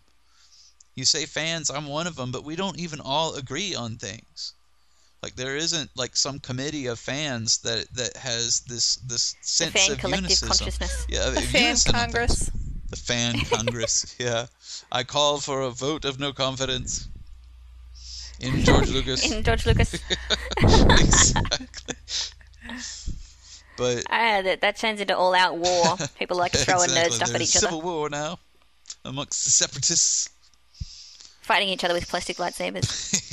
You 0.95 1.05
say 1.05 1.25
fans, 1.25 1.69
I'm 1.69 1.85
one 1.87 2.07
of 2.07 2.15
them, 2.15 2.31
but 2.31 2.43
we 2.43 2.55
don't 2.55 2.79
even 2.79 2.99
all 2.99 3.35
agree 3.35 3.73
on 3.73 3.97
things. 3.97 4.53
Like 5.23 5.35
there 5.35 5.55
isn't 5.57 5.89
like 5.95 6.15
some 6.15 6.39
committee 6.39 6.85
of 6.87 6.99
fans 6.99 7.57
that 7.59 7.87
that 7.95 8.15
has 8.17 8.61
this 8.61 8.97
this 8.97 9.33
the 9.33 9.37
sense 9.47 9.71
fan 9.73 9.91
of 9.93 9.97
collective 9.99 10.23
unicism. 10.29 10.47
consciousness. 10.49 11.05
Yeah, 11.09 11.29
The 11.31 11.41
fan 11.41 11.75
congress. 11.91 12.51
The 12.89 12.95
fan 12.97 13.39
congress. 13.51 14.15
yeah, 14.19 14.45
I 14.91 15.03
call 15.03 15.39
for 15.39 15.61
a 15.61 15.71
vote 15.71 16.05
of 16.05 16.19
no 16.19 16.33
confidence 16.33 17.07
in 18.39 18.63
George 18.63 18.89
Lucas. 18.89 19.29
In 19.29 19.43
George 19.43 19.65
Lucas. 19.65 19.95
exactly. 20.59 21.95
But 23.77 24.03
Ah, 24.09 24.41
that, 24.43 24.61
that 24.61 24.77
turns 24.77 25.01
into 25.01 25.15
all-out 25.15 25.57
war. 25.57 25.97
People 26.17 26.37
like 26.37 26.51
to 26.53 26.57
throw 26.59 26.81
a 26.81 26.87
nerd 26.87 27.07
exactly, 27.07 27.11
stuff 27.11 27.29
at 27.29 27.33
there's 27.33 27.49
each 27.49 27.57
other, 27.57 27.67
civil 27.67 27.81
war 27.81 28.09
now 28.09 28.39
amongst 29.05 29.43
the 29.45 29.51
separatists. 29.51 30.29
Fighting 31.47 31.69
each 31.69 31.83
other 31.83 31.93
with 31.93 32.07
plastic 32.09 32.37
lightsabers. 32.37 33.23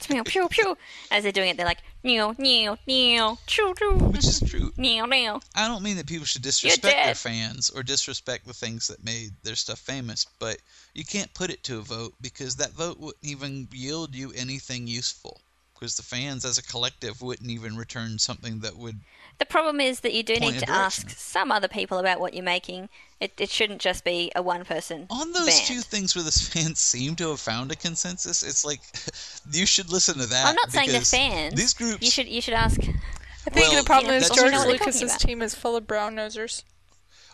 pew 0.08 0.22
pew 0.22 0.48
pew. 0.48 0.76
As 1.10 1.22
they're 1.22 1.32
doing 1.32 1.48
it, 1.48 1.56
they're 1.56 1.66
like 1.66 1.82
meow 2.04 2.34
meow 2.38 2.76
meow 2.86 3.38
choo 3.46 3.74
choo 3.78 3.96
Which 3.96 4.24
is 4.26 4.40
true. 4.40 4.70
meow 4.76 5.06
meow. 5.06 5.40
I 5.54 5.66
don't 5.66 5.82
mean 5.82 5.96
that 5.96 6.06
people 6.06 6.26
should 6.26 6.42
disrespect 6.42 6.82
their 6.82 7.14
fans 7.14 7.70
or 7.70 7.82
disrespect 7.82 8.46
the 8.46 8.52
things 8.52 8.86
that 8.88 9.02
made 9.04 9.30
their 9.42 9.56
stuff 9.56 9.78
famous, 9.78 10.26
but 10.38 10.58
you 10.94 11.04
can't 11.04 11.32
put 11.34 11.50
it 11.50 11.64
to 11.64 11.78
a 11.78 11.82
vote 11.82 12.14
because 12.20 12.56
that 12.56 12.72
vote 12.72 13.00
wouldn't 13.00 13.24
even 13.24 13.66
yield 13.72 14.14
you 14.14 14.32
anything 14.36 14.86
useful. 14.86 15.40
Because 15.74 15.96
the 15.96 16.02
fans 16.02 16.44
as 16.44 16.58
a 16.58 16.62
collective 16.62 17.22
wouldn't 17.22 17.50
even 17.50 17.76
return 17.76 18.18
something 18.18 18.60
that 18.60 18.76
would. 18.76 19.00
The 19.42 19.46
problem 19.46 19.80
is 19.80 20.00
that 20.00 20.12
you 20.12 20.22
do 20.22 20.36
Point 20.38 20.54
need 20.54 20.60
to 20.60 20.70
ask 20.70 21.10
some 21.10 21.50
other 21.50 21.66
people 21.66 21.98
about 21.98 22.20
what 22.20 22.32
you're 22.32 22.44
making. 22.44 22.88
It, 23.18 23.32
it 23.38 23.50
shouldn't 23.50 23.80
just 23.80 24.04
be 24.04 24.30
a 24.36 24.40
one-person 24.42 25.08
On 25.10 25.32
those 25.32 25.46
band. 25.46 25.66
two 25.66 25.80
things 25.80 26.14
where 26.14 26.22
the 26.22 26.30
fans 26.52 26.78
seem 26.78 27.16
to 27.16 27.30
have 27.30 27.40
found 27.40 27.72
a 27.72 27.74
consensus, 27.74 28.44
it's 28.44 28.64
like 28.64 28.80
you 29.52 29.66
should 29.66 29.90
listen 29.90 30.14
to 30.18 30.26
that. 30.26 30.46
I'm 30.46 30.54
not 30.54 30.70
saying 30.70 30.92
the 30.92 31.00
fans. 31.00 31.54
These 31.54 31.74
groups. 31.74 32.02
You 32.04 32.10
should 32.12 32.28
you 32.28 32.40
should 32.40 32.54
ask. 32.54 32.78
I 32.80 33.50
think 33.50 33.72
Well, 33.72 33.82
the 33.82 33.84
problem 33.84 34.14
you 34.14 34.20
know, 34.20 34.26
is 34.26 34.30
George 34.30 34.50
true. 34.50 34.58
what 34.58 34.68
Lucas's 34.68 35.16
team 35.16 35.42
is 35.42 35.56
full 35.56 35.74
of 35.74 35.88
brown 35.88 36.14
nosers. 36.14 36.62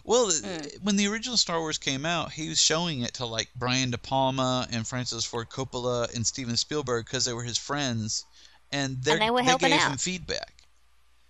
Well, 0.03 0.31
Hmm. 0.31 0.65
when 0.83 0.97
the 0.97 1.09
original 1.09 1.37
Star 1.37 1.61
Wars 1.61 1.77
came 1.77 2.07
out, 2.07 2.33
he 2.33 2.49
was 2.49 2.59
showing 2.59 3.03
it 3.03 3.13
to 3.15 3.27
like 3.27 3.51
Brian 3.55 3.91
De 3.91 3.99
Palma 3.99 4.67
and 4.73 4.87
Francis 4.89 5.27
Ford 5.27 5.51
Coppola 5.51 6.11
and 6.17 6.27
Steven 6.27 6.57
Spielberg 6.57 7.05
because 7.05 7.27
they 7.27 7.35
were 7.35 7.43
his 7.45 7.59
friends, 7.59 8.25
and, 8.73 8.97
they're- 9.05 9.17
And 9.17 9.23
they 9.25 9.31
were 9.31 9.43
helping 9.43 9.69
gave 9.73 9.81
out. 9.83 9.91
him 9.93 9.99
feedback 9.99 10.55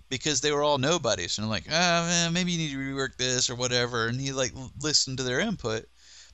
because 0.08 0.40
they 0.40 0.52
were 0.52 0.62
all 0.62 0.78
nobodies 0.78 1.38
and 1.38 1.44
they're 1.44 1.50
like, 1.50 1.66
ah, 1.70 2.04
man, 2.06 2.32
maybe 2.32 2.52
you 2.52 2.58
need 2.58 2.72
to 2.72 2.78
rework 2.78 3.16
this 3.16 3.50
or 3.50 3.54
whatever, 3.54 4.06
and 4.06 4.20
he 4.20 4.32
like 4.32 4.52
listened 4.80 5.18
to 5.18 5.24
their 5.24 5.40
input. 5.40 5.86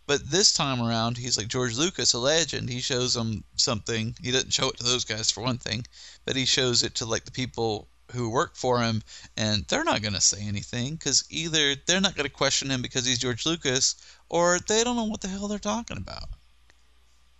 But 0.06 0.30
this 0.30 0.52
time 0.52 0.82
around, 0.82 1.16
he's 1.16 1.38
like 1.38 1.48
George 1.48 1.76
Lucas, 1.76 2.12
a 2.12 2.18
legend. 2.18 2.68
He 2.68 2.80
shows 2.80 3.14
them 3.14 3.42
something. 3.56 4.14
He 4.22 4.30
doesn't 4.30 4.52
show 4.52 4.68
it 4.68 4.76
to 4.76 4.84
those 4.84 5.04
guys 5.04 5.30
for 5.30 5.42
one 5.42 5.58
thing, 5.58 5.86
but 6.26 6.36
he 6.36 6.44
shows 6.44 6.82
it 6.82 6.94
to 6.96 7.06
like 7.06 7.24
the 7.24 7.30
people 7.30 7.88
who 8.12 8.28
work 8.28 8.54
for 8.54 8.80
him, 8.80 9.02
and 9.36 9.64
they're 9.64 9.82
not 9.82 10.02
going 10.02 10.14
to 10.14 10.20
say 10.20 10.42
anything 10.42 10.94
because 10.94 11.24
either 11.30 11.74
they're 11.86 12.02
not 12.02 12.14
going 12.14 12.28
to 12.28 12.32
question 12.32 12.70
him 12.70 12.82
because 12.82 13.06
he's 13.06 13.18
George 13.18 13.46
Lucas, 13.46 13.96
or 14.28 14.58
they 14.68 14.84
don't 14.84 14.96
know 14.96 15.04
what 15.04 15.22
the 15.22 15.28
hell 15.28 15.48
they're 15.48 15.58
talking 15.58 15.96
about. 15.96 16.28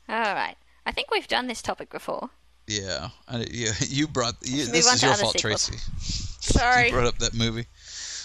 All 0.09 0.35
right. 0.35 0.57
I 0.87 0.93
think 0.93 1.11
we've 1.11 1.29
done 1.29 1.47
this 1.47 1.63
topic 1.63 1.91
before. 1.91 2.31
Yeah, 2.67 3.11
I, 3.29 3.47
yeah. 3.51 3.73
You 3.89 4.09
brought 4.09 4.35
you, 4.43 4.67
this 4.67 4.93
is 4.93 5.03
your 5.03 5.15
fault, 5.15 5.39
sequels. 5.39 5.69
Tracy. 5.69 5.79
Sorry. 6.41 6.87
You 6.87 6.93
brought 6.93 7.07
up 7.07 7.19
that 7.19 7.35
movie. 7.35 7.67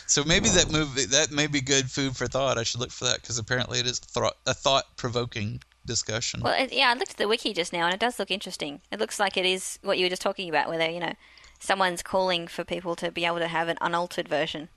So 0.05 0.23
maybe 0.23 0.49
that 0.49 0.71
movie 0.71 1.05
that 1.05 1.31
may 1.31 1.45
be 1.45 1.61
good 1.61 1.91
food 1.91 2.17
for 2.17 2.25
thought. 2.25 2.57
I 2.57 2.63
should 2.63 2.79
look 2.79 2.91
for 2.91 3.05
that 3.05 3.21
because 3.21 3.37
apparently 3.37 3.79
it 3.79 3.85
is 3.85 3.99
thro- 3.99 4.31
a 4.47 4.55
thought-provoking 4.55 5.61
discussion. 5.85 6.41
Well, 6.41 6.59
it, 6.59 6.73
yeah, 6.73 6.89
I 6.89 6.93
looked 6.97 7.11
at 7.11 7.17
the 7.17 7.27
wiki 7.27 7.53
just 7.53 7.71
now, 7.71 7.85
and 7.85 7.93
it 7.93 7.99
does 7.99 8.17
look 8.17 8.31
interesting. 8.31 8.81
It 8.91 8.99
looks 8.99 9.19
like 9.19 9.37
it 9.37 9.45
is 9.45 9.77
what 9.83 9.97
you 9.97 10.05
were 10.05 10.09
just 10.09 10.21
talking 10.21 10.49
about, 10.49 10.67
where 10.67 10.79
they, 10.79 10.93
you 10.93 10.99
know, 10.99 11.13
someone's 11.59 12.01
calling 12.01 12.47
for 12.47 12.63
people 12.63 12.95
to 12.95 13.11
be 13.11 13.25
able 13.25 13.39
to 13.39 13.47
have 13.47 13.67
an 13.67 13.77
unaltered 13.81 14.27
version. 14.27 14.69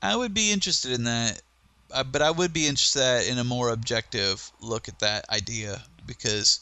I 0.00 0.16
would 0.16 0.32
be 0.32 0.52
interested 0.52 0.92
in 0.92 1.04
that, 1.04 1.42
uh, 1.92 2.04
but 2.04 2.22
I 2.22 2.30
would 2.30 2.52
be 2.52 2.66
interested 2.66 3.30
in 3.30 3.38
a 3.38 3.44
more 3.44 3.70
objective 3.70 4.50
look 4.60 4.88
at 4.88 5.00
that 5.00 5.28
idea 5.28 5.82
because 6.06 6.60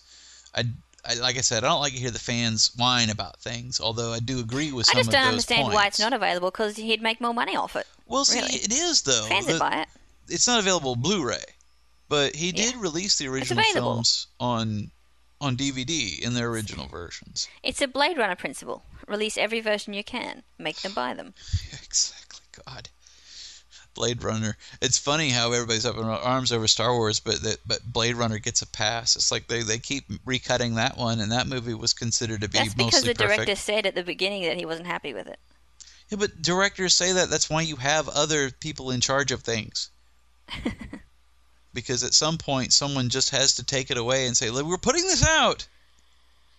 I, 0.55 0.65
I 1.09 1.15
like 1.15 1.37
I 1.39 1.41
said, 1.41 1.65
I 1.65 1.69
don't 1.69 1.81
like 1.81 1.93
to 1.93 1.99
hear 1.99 2.11
the 2.11 2.19
fans 2.19 2.73
whine 2.77 3.11
about 3.11 3.41
things. 3.41 3.81
Although 3.81 4.13
I 4.13 4.19
do 4.19 4.41
agree 4.41 4.73
with 4.73 4.87
some 4.87 4.99
of 4.99 5.07
those 5.07 5.15
I 5.15 5.17
just 5.19 5.23
don't 5.25 5.29
understand 5.31 5.63
points. 5.63 5.75
why 5.75 5.87
it's 5.87 6.01
not 6.01 6.13
available 6.13 6.51
because 6.51 6.77
he'd 6.77 7.03
make 7.03 7.21
more 7.21 7.35
money 7.35 7.57
off 7.57 7.77
it. 7.77 7.87
Well, 8.07 8.25
see, 8.25 8.41
really. 8.41 8.55
it 8.55 8.73
is 8.73 9.03
though. 9.03 9.27
Fans 9.29 9.47
would 9.47 9.59
buy 9.59 9.83
it. 9.83 9.89
It's 10.29 10.47
not 10.47 10.59
available 10.59 10.97
Blu-ray, 10.97 11.45
but 12.09 12.35
he 12.35 12.51
did 12.53 12.75
Yeah. 12.75 12.81
release 12.81 13.17
the 13.19 13.29
original 13.29 13.63
films 13.73 14.27
on 14.41 14.91
on 15.41 15.57
DVD 15.57 16.19
in 16.21 16.35
their 16.35 16.49
original 16.49 16.87
versions. 16.87 17.47
It's 17.63 17.83
a 17.83 17.87
Blade 17.89 18.17
Runner 18.17 18.37
principle. 18.37 18.83
Release 19.07 19.37
every 19.37 19.61
version 19.61 19.93
you 19.93 20.03
can. 20.03 20.43
Make 20.59 20.81
them 20.81 20.95
buy 20.95 21.15
them. 21.15 21.35
exactly. 21.85 22.41
God. 22.67 22.89
Blade 23.97 24.23
Runner. 24.23 24.57
It's 24.81 24.99
funny 24.99 25.31
how 25.31 25.51
everybody's 25.53 25.87
up 25.87 25.97
in 25.97 26.05
arms 26.05 26.53
over 26.53 26.69
Star 26.69 26.95
Wars, 26.95 27.19
but 27.19 27.43
that 27.43 27.59
but 27.67 27.81
Blade 27.93 28.15
Runner 28.15 28.39
gets 28.39 28.63
a 28.63 28.67
pass. 28.67 29.17
It's 29.17 29.33
like 29.33 29.49
they, 29.49 29.63
they 29.63 29.79
keep 29.79 30.07
recutting 30.25 30.77
that 30.77 30.97
one, 30.97 31.19
and 31.19 31.33
that 31.33 31.49
movie 31.49 31.75
was 31.75 31.93
considered 31.93 32.43
to 32.43 32.49
be 32.49 32.59
That's 32.59 32.75
because 32.75 33.03
the 33.03 33.15
director 33.15 33.43
perfect. 33.43 33.59
said 33.59 33.87
at 33.87 33.95
the 33.95 34.05
beginning 34.05 34.43
that 34.43 34.57
he 34.57 34.67
wasn't 34.67 34.87
happy 34.87 35.15
with 35.15 35.27
it. 35.27 35.39
Yeah, 36.11 36.19
but 36.19 36.41
directors 36.41 36.95
say 36.95 37.13
that. 37.15 37.31
That's 37.31 37.51
why 37.51 37.63
you 37.63 37.77
have 37.77 38.09
other 38.09 38.51
people 38.51 38.91
in 38.91 39.01
charge 39.01 39.33
of 39.33 39.41
things. 39.41 39.91
because 41.75 42.05
at 42.05 42.15
some 42.15 42.39
point, 42.39 42.73
someone 42.73 43.09
just 43.09 43.31
has 43.31 43.55
to 43.55 43.65
take 43.65 43.91
it 43.91 43.97
away 43.97 44.27
and 44.27 44.37
say, 44.37 44.51
"Look, 44.51 44.67
we're 44.67 44.77
putting 44.77 45.03
this 45.03 45.27
out. 45.27 45.67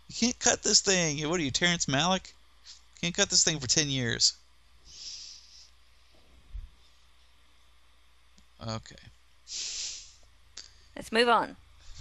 You 0.09 0.15
can't 0.15 0.39
cut 0.39 0.63
this 0.63 0.81
thing. 0.81 1.17
What 1.29 1.39
are 1.39 1.43
you, 1.43 1.51
Terrence 1.51 1.85
Malick? 1.85 2.33
Can't 3.01 3.15
cut 3.15 3.29
this 3.29 3.43
thing 3.43 3.59
for 3.59 3.67
ten 3.67 3.89
years." 3.89 4.33
Okay, 8.61 8.95
Let's 10.95 11.11
move 11.11 11.29
on. 11.29 11.55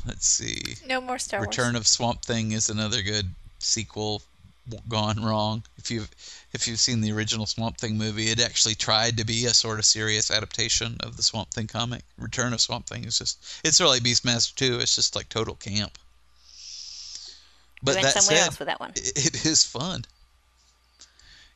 let's 0.07 0.27
see. 0.27 0.77
No 0.87 1.01
more 1.01 1.19
Star 1.19 1.41
Wars. 1.41 1.49
Return 1.49 1.77
of 1.77 1.87
Swamp 1.87 2.23
Thing 2.23 2.53
is 2.53 2.71
another 2.71 3.03
good 3.03 3.27
sequel 3.59 4.23
gone 4.89 5.23
wrong. 5.23 5.63
If 5.77 5.91
you've 5.91 6.11
if 6.53 6.67
you've 6.67 6.79
seen 6.81 7.03
the 7.03 7.13
original 7.13 7.45
Swamp 7.47 7.77
Thing 7.77 7.99
movie, 7.99 8.31
it 8.31 8.41
actually 8.41 8.75
tried 8.75 9.19
to 9.19 9.25
be 9.27 9.45
a 9.45 9.51
sort 9.55 9.79
of 9.79 9.85
serious 9.85 10.31
adaptation 10.31 10.97
of 11.01 11.17
the 11.19 11.23
Swamp 11.23 11.51
Thing 11.51 11.67
comic. 11.67 12.03
Return 12.19 12.53
of 12.55 12.61
Swamp 12.61 12.87
Thing 12.87 13.05
is 13.05 13.19
just 13.19 13.39
it's 13.65 13.77
sort 13.77 13.89
of 13.89 13.93
like 13.95 14.03
Beastmaster 14.03 14.55
2. 14.55 14.79
It's 14.81 14.95
just 14.97 15.15
like 15.15 15.29
total 15.29 15.55
camp. 15.57 15.99
We 17.83 17.93
But 17.93 17.95
went 17.97 18.05
that 18.07 18.15
somewhere 18.23 18.39
said, 18.39 18.47
else 18.47 18.59
with 18.59 18.69
that 18.69 18.81
one. 18.81 18.93
it- 18.97 19.27
it 19.35 19.45
is 19.45 19.63
fun. 19.65 20.05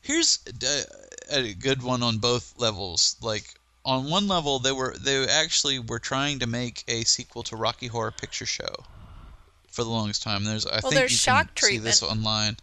Here's 0.02 0.38
a, 0.62 0.82
a 1.30 1.54
good 1.54 1.82
one 1.82 2.02
on 2.02 2.18
both 2.18 2.54
levels. 2.58 3.16
Like 3.22 3.54
on 3.84 4.10
one 4.10 4.28
level, 4.28 4.58
they 4.58 4.72
were 4.72 4.94
they 4.98 5.26
actually 5.26 5.78
were 5.78 5.98
trying 5.98 6.40
to 6.40 6.46
make 6.46 6.84
a 6.86 7.04
sequel 7.04 7.42
to 7.44 7.56
Rocky 7.56 7.86
Horror 7.86 8.10
Picture 8.10 8.46
Show 8.46 8.74
for 9.70 9.84
the 9.84 9.90
longest 9.90 10.22
time. 10.22 10.44
There's 10.44 10.66
I 10.66 10.72
Well, 10.72 10.80
think 10.82 10.94
there's 10.94 11.12
you 11.12 11.16
Shock 11.16 11.54
can 11.54 11.68
see 11.68 11.78
this 11.78 12.02
online. 12.02 12.58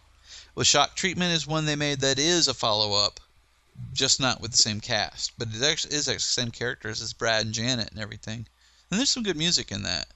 Well, 0.54 0.64
Shock 0.64 0.94
Treatment 0.94 1.32
is 1.32 1.46
one 1.46 1.66
they 1.66 1.76
made 1.76 2.00
that 2.00 2.18
is 2.18 2.48
a 2.48 2.54
follow 2.54 2.92
up, 3.04 3.20
just 3.92 4.20
not 4.20 4.40
with 4.40 4.52
the 4.52 4.58
same 4.58 4.80
cast, 4.80 5.32
but 5.38 5.48
it 5.52 5.62
actually 5.62 5.94
is 5.94 6.08
actually 6.08 6.18
the 6.18 6.20
same 6.20 6.50
characters 6.50 7.02
as 7.02 7.12
Brad 7.12 7.46
and 7.46 7.54
Janet 7.54 7.90
and 7.90 8.00
everything. 8.00 8.46
And 8.90 8.98
there's 8.98 9.10
some 9.10 9.22
good 9.22 9.36
music 9.36 9.70
in 9.72 9.82
that. 9.82 10.08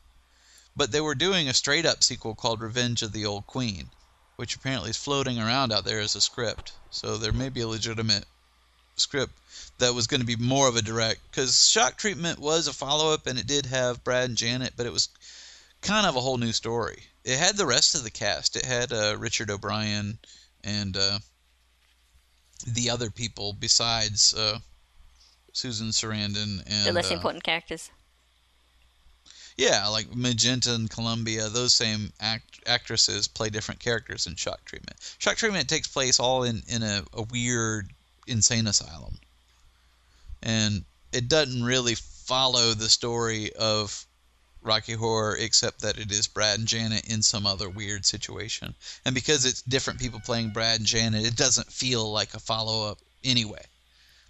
But 0.75 0.93
they 0.93 1.01
were 1.01 1.15
doing 1.15 1.49
a 1.49 1.55
straight 1.55 1.85
up 1.85 2.03
sequel 2.03 2.35
called 2.35 2.61
Revenge 2.61 3.03
of 3.03 3.12
the 3.12 3.27
Old 3.27 3.47
Queen, 3.47 3.91
which 4.37 4.57
apparently 4.57 4.91
is 4.91 4.97
floating 4.97 5.38
around 5.38 5.73
out 5.73 5.85
there 5.85 6.01
as 6.01 6.15
a 6.15 6.21
script. 6.21 6.73
So 6.91 7.17
there 7.17 7.33
may 7.33 7.49
be 7.49 7.61
a 7.61 7.69
legitimate 7.69 8.25
script 8.97 9.33
that 9.79 9.95
was 9.95 10.07
going 10.07 10.21
to 10.21 10.27
be 10.27 10.37
more 10.37 10.69
of 10.69 10.77
a 10.77 10.83
direct 10.83 11.21
because 11.31 11.69
Shock 11.69 11.97
Treatment 11.97 12.39
was 12.39 12.69
a 12.69 12.73
follow 12.73 13.13
up 13.13 13.27
and 13.27 13.39
it 13.39 13.47
did 13.47 13.67
have 13.67 14.05
Brad 14.05 14.29
and 14.29 14.39
Janet, 14.39 14.75
but 14.77 14.87
it 14.87 14.93
was 14.93 15.09
kind 15.81 16.07
of 16.07 16.17
a 16.17 16.21
whole 16.21 16.39
new 16.39 16.53
story. 16.53 17.03
It 17.25 17.39
had 17.39 17.57
the 17.57 17.67
rest 17.67 17.95
of 17.95 18.05
the 18.05 18.11
cast. 18.11 18.57
It 18.57 18.65
had 18.65 18.93
uh, 18.93 19.17
Richard 19.19 19.51
O'Brien 19.51 20.19
and 20.63 20.97
uh, 20.97 21.19
the 22.67 22.91
other 22.91 23.11
people 23.11 23.53
besides 23.59 24.35
uh, 24.35 24.59
Susan 25.53 25.89
Sarandon 25.89 26.63
and 26.67 26.87
The 26.87 26.93
less 26.93 27.11
uh, 27.11 27.15
important 27.15 27.45
characters. 27.45 27.91
yeah, 29.57 29.87
like 29.89 30.15
Magenta 30.15 30.75
and 30.75 30.89
Columbia, 30.89 31.49
those 31.49 31.75
same 31.75 32.13
act- 32.21 32.61
actresses 32.67 33.27
play 33.29 33.51
different 33.51 33.81
characters 33.81 34.27
in 34.27 34.35
Shock 34.37 34.65
Treatment. 34.65 34.97
Shock 35.19 35.37
Treatment 35.37 35.69
takes 35.69 35.89
place 35.89 36.21
all 36.21 36.45
in, 36.45 36.63
in 36.69 36.83
a, 36.83 37.05
a 37.13 37.23
weird 37.23 37.91
insane 38.27 38.67
asylum. 38.67 39.19
And 40.43 40.85
it 41.13 41.29
doesn't 41.29 41.63
really 41.63 41.95
follow 41.95 42.73
the 42.75 42.89
story 42.89 43.53
of 43.55 44.07
Rocky 44.63 44.95
Horror 44.95 45.37
except 45.37 45.81
that 45.81 45.99
it 45.99 46.11
is 46.11 46.27
Brad 46.27 46.59
and 46.59 46.69
Janet 46.69 47.07
in 47.09 47.23
some 47.23 47.47
other 47.47 47.69
weird 47.69 48.07
situation. 48.07 48.75
And 49.05 49.15
because 49.15 49.45
it's 49.45 49.63
different 49.63 50.01
people 50.01 50.21
playing 50.21 50.51
Brad 50.51 50.79
and 50.79 50.87
Janet, 50.87 51.27
it 51.27 51.37
doesn't 51.37 51.73
feel 51.73 52.11
like 52.11 52.35
a 52.35 52.41
follow 52.41 52.89
up 52.89 52.99
anyway. 53.25 53.65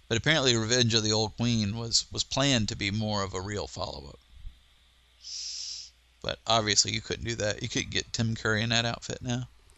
But 0.07 0.17
apparently 0.17 0.55
Revenge 0.55 0.93
of 0.93 1.03
the 1.03 1.13
Old 1.13 1.35
Queen 1.37 1.77
was, 1.77 2.05
was 2.11 2.23
planned 2.23 2.69
to 2.69 2.75
be 2.75 2.91
more 2.91 3.23
of 3.23 3.33
a 3.33 3.41
real 3.41 3.67
follow 3.67 4.09
up. 4.09 4.19
But 6.21 6.39
obviously, 6.47 6.93
you 6.93 7.01
couldn't 7.01 7.25
do 7.25 7.35
that. 7.35 7.61
You 7.61 7.69
couldn't 7.69 7.91
get 7.91 8.13
Tim 8.13 8.35
Curry 8.35 8.61
in 8.63 8.69
that 8.69 8.85
outfit 8.85 9.19
now. 9.21 9.47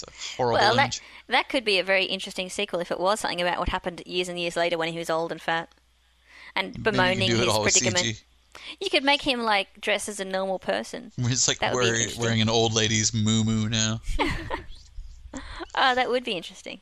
That's 0.00 0.36
a 0.36 0.36
horrible 0.36 0.58
well, 0.58 0.78
image. 0.78 1.00
that, 1.26 1.32
that 1.32 1.48
could 1.48 1.64
be 1.64 1.78
a 1.78 1.84
very 1.84 2.04
interesting 2.04 2.48
sequel 2.50 2.80
if 2.80 2.90
it 2.90 3.00
was 3.00 3.20
something 3.20 3.40
about 3.40 3.58
what 3.58 3.68
happened 3.68 4.02
years 4.06 4.28
and 4.28 4.38
years 4.38 4.56
later 4.56 4.78
when 4.78 4.92
he 4.92 4.98
was 4.98 5.10
old 5.10 5.32
and 5.32 5.40
fat. 5.40 5.68
And 6.54 6.82
bemoaning 6.82 7.28
could 7.28 7.36
do 7.36 7.42
it 7.42 7.64
his 7.64 7.78
predicament. 7.80 8.24
You 8.80 8.90
could 8.90 9.04
make 9.04 9.22
him 9.22 9.42
like 9.42 9.80
dress 9.80 10.08
as 10.08 10.20
a 10.20 10.24
normal 10.24 10.58
person. 10.58 11.12
It's 11.18 11.48
like 11.48 11.58
That 11.58 11.74
would 11.74 11.82
be 11.82 11.90
wearing, 11.90 12.08
wearing 12.18 12.40
an 12.40 12.48
old 12.48 12.72
lady's 12.72 13.12
moo 13.12 13.44
moo 13.44 13.68
now. 13.68 14.00
Oh, 14.14 15.40
that 15.94 16.08
would 16.08 16.24
be 16.24 16.32
interesting. 16.32 16.80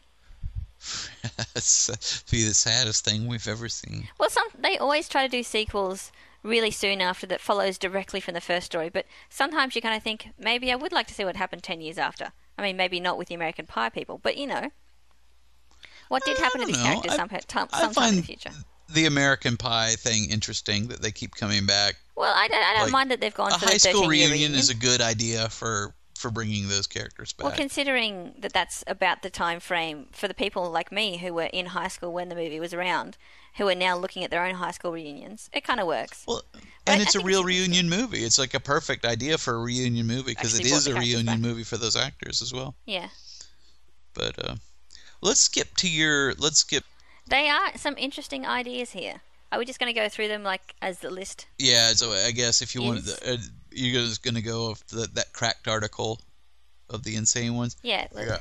That's 1.37 1.89
uh, 1.89 1.97
be 2.31 2.45
the 2.45 2.55
saddest 2.55 3.05
thing 3.05 3.27
we've 3.27 3.49
ever 3.49 3.69
seen. 3.69 4.09
Well, 4.19 4.31
some 4.31 4.47
they 4.59 4.77
always 4.77 5.09
try 5.09 5.27
to 5.27 5.31
do 5.31 5.43
sequels 5.43 6.13
really 6.43 6.71
soon 6.71 7.01
after 7.01 7.27
that 7.27 7.41
follows 7.41 7.79
directly 7.79 8.21
from 8.21 8.35
the 8.35 8.41
first 8.41 8.67
story, 8.67 8.91
but 8.91 9.07
sometimes 9.31 9.75
you 9.75 9.83
kind 9.83 9.97
of 9.97 10.03
think 10.03 10.29
maybe 10.39 10.71
I 10.71 10.77
would 10.77 10.93
like 10.93 11.07
to 11.09 11.15
see 11.15 11.25
what 11.25 11.37
happened 11.37 11.63
10 11.63 11.81
years 11.81 11.99
after. 11.99 12.33
I 12.59 12.63
mean, 12.63 12.77
maybe 12.77 13.01
not 13.01 13.19
with 13.19 13.29
the 13.29 13.35
American 13.35 13.67
Pie 13.67 13.91
people, 13.91 14.19
but 14.23 14.37
you 14.37 14.47
know. 14.47 14.71
What 16.09 16.25
did 16.25 16.37
happen 16.39 16.61
to 16.61 16.67
don't 16.67 16.77
know. 16.77 16.83
characters 16.85 17.13
I- 17.13 17.17
some, 17.17 17.29
time, 17.29 17.69
I 17.73 17.81
sometime 17.81 18.11
in 18.11 18.17
the 18.17 18.23
future? 18.23 18.51
the 18.93 19.07
American 19.07 19.57
Pie 19.57 19.95
thing 19.97 20.31
interesting 20.31 20.89
that 20.89 21.01
they 21.03 21.11
keep 21.11 21.35
coming 21.35 21.67
back. 21.67 21.97
Well, 22.17 22.33
I 22.35 22.49
don't, 22.49 22.63
I 22.63 22.75
don't 22.75 22.83
like, 22.85 22.93
mind 22.93 23.11
that 23.11 23.21
they've 23.21 23.35
gone 23.35 23.53
A 23.53 23.59
for 23.59 23.67
high 23.67 23.73
the 23.75 23.79
school 23.79 24.09
reunion, 24.09 24.33
reunion. 24.33 24.55
is 24.55 24.71
a 24.71 24.75
good 24.75 25.01
idea 25.01 25.49
for 25.49 25.95
for 26.17 26.31
bringing 26.31 26.69
those 26.69 26.87
characters 26.87 27.33
back. 27.33 27.45
Well, 27.45 27.57
considering 27.57 28.35
that 28.39 28.53
that's 28.53 28.85
about 28.87 29.23
the 29.23 29.31
time 29.31 29.61
frame 29.61 30.07
for 30.13 30.29
the 30.29 30.35
people 30.35 30.71
like 30.71 30.93
me 30.93 31.19
who 31.19 31.35
were 31.35 31.51
in 31.53 31.67
high 31.67 31.89
school 31.89 32.13
when 32.13 32.29
the 32.29 32.35
movie 32.35 32.61
was 32.61 32.73
around, 32.73 33.19
who 33.57 33.69
are 33.69 33.75
now 33.75 33.97
looking 33.97 34.25
at 34.25 34.31
their 34.31 34.45
own 34.45 34.55
high 34.55 34.71
school 34.73 34.93
reunions, 34.93 35.49
it 35.53 35.63
kind 35.65 35.81
of 35.81 35.87
works. 35.87 36.25
Well, 36.27 36.43
and 36.87 37.01
it's 37.01 37.15
a 37.15 37.21
real 37.21 37.41
it's 37.41 37.47
reunion 37.47 37.89
movie. 37.89 38.25
It's 38.25 38.39
like 38.39 38.55
a 38.55 38.61
perfect 38.61 39.05
idea 39.05 39.39
for 39.39 39.55
a 39.55 39.59
reunion 39.59 40.07
movie 40.07 40.33
because 40.33 40.59
it 40.59 40.67
is 40.67 40.85
the 40.85 40.93
a 40.97 40.99
reunion 40.99 41.27
back. 41.27 41.39
movie 41.41 41.65
for 41.65 41.77
those 41.77 41.97
actors 41.97 42.43
as 42.43 42.53
well. 42.53 42.75
Yeah. 42.87 43.09
But 44.15 44.49
uh, 44.49 44.57
let's 45.23 45.41
skip 45.41 45.75
to 45.79 45.89
your. 45.89 46.35
Let's 46.35 46.59
skip. 46.59 46.85
They 47.27 47.49
are 47.49 47.77
some 47.77 47.95
interesting 47.97 48.45
ideas 48.47 48.91
here. 48.91 49.21
Are 49.51 49.59
we 49.59 49.65
just 49.65 49.79
going 49.79 49.93
to 49.93 49.99
go 49.99 50.09
through 50.09 50.29
them 50.29 50.43
like 50.43 50.75
as 50.83 50.99
the 50.99 51.11
list? 51.11 51.47
Yeah, 51.59 51.93
so 51.93 52.11
I 52.13 52.33
guess 52.33 52.61
if 52.61 52.75
you 52.75 52.83
want, 52.83 53.03
Yes. 53.07 53.23
uh, 53.23 53.37
you're 53.71 54.03
just 54.03 54.23
gonna 54.23 54.43
go 54.43 54.71
off 54.71 54.85
the, 54.89 55.09
that 55.15 55.33
cracked 55.33 55.69
article 55.69 56.21
of 56.91 57.03
the 57.05 57.17
insane 57.17 57.55
ones. 57.55 57.77
Yeah. 57.83 58.07
Yeah. 58.15 58.39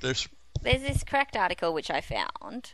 There's 0.00 0.28
There's 0.62 0.82
this 0.82 1.02
cracked 1.04 1.36
article 1.36 1.72
which 1.74 1.90
I 1.90 2.00
found, 2.00 2.72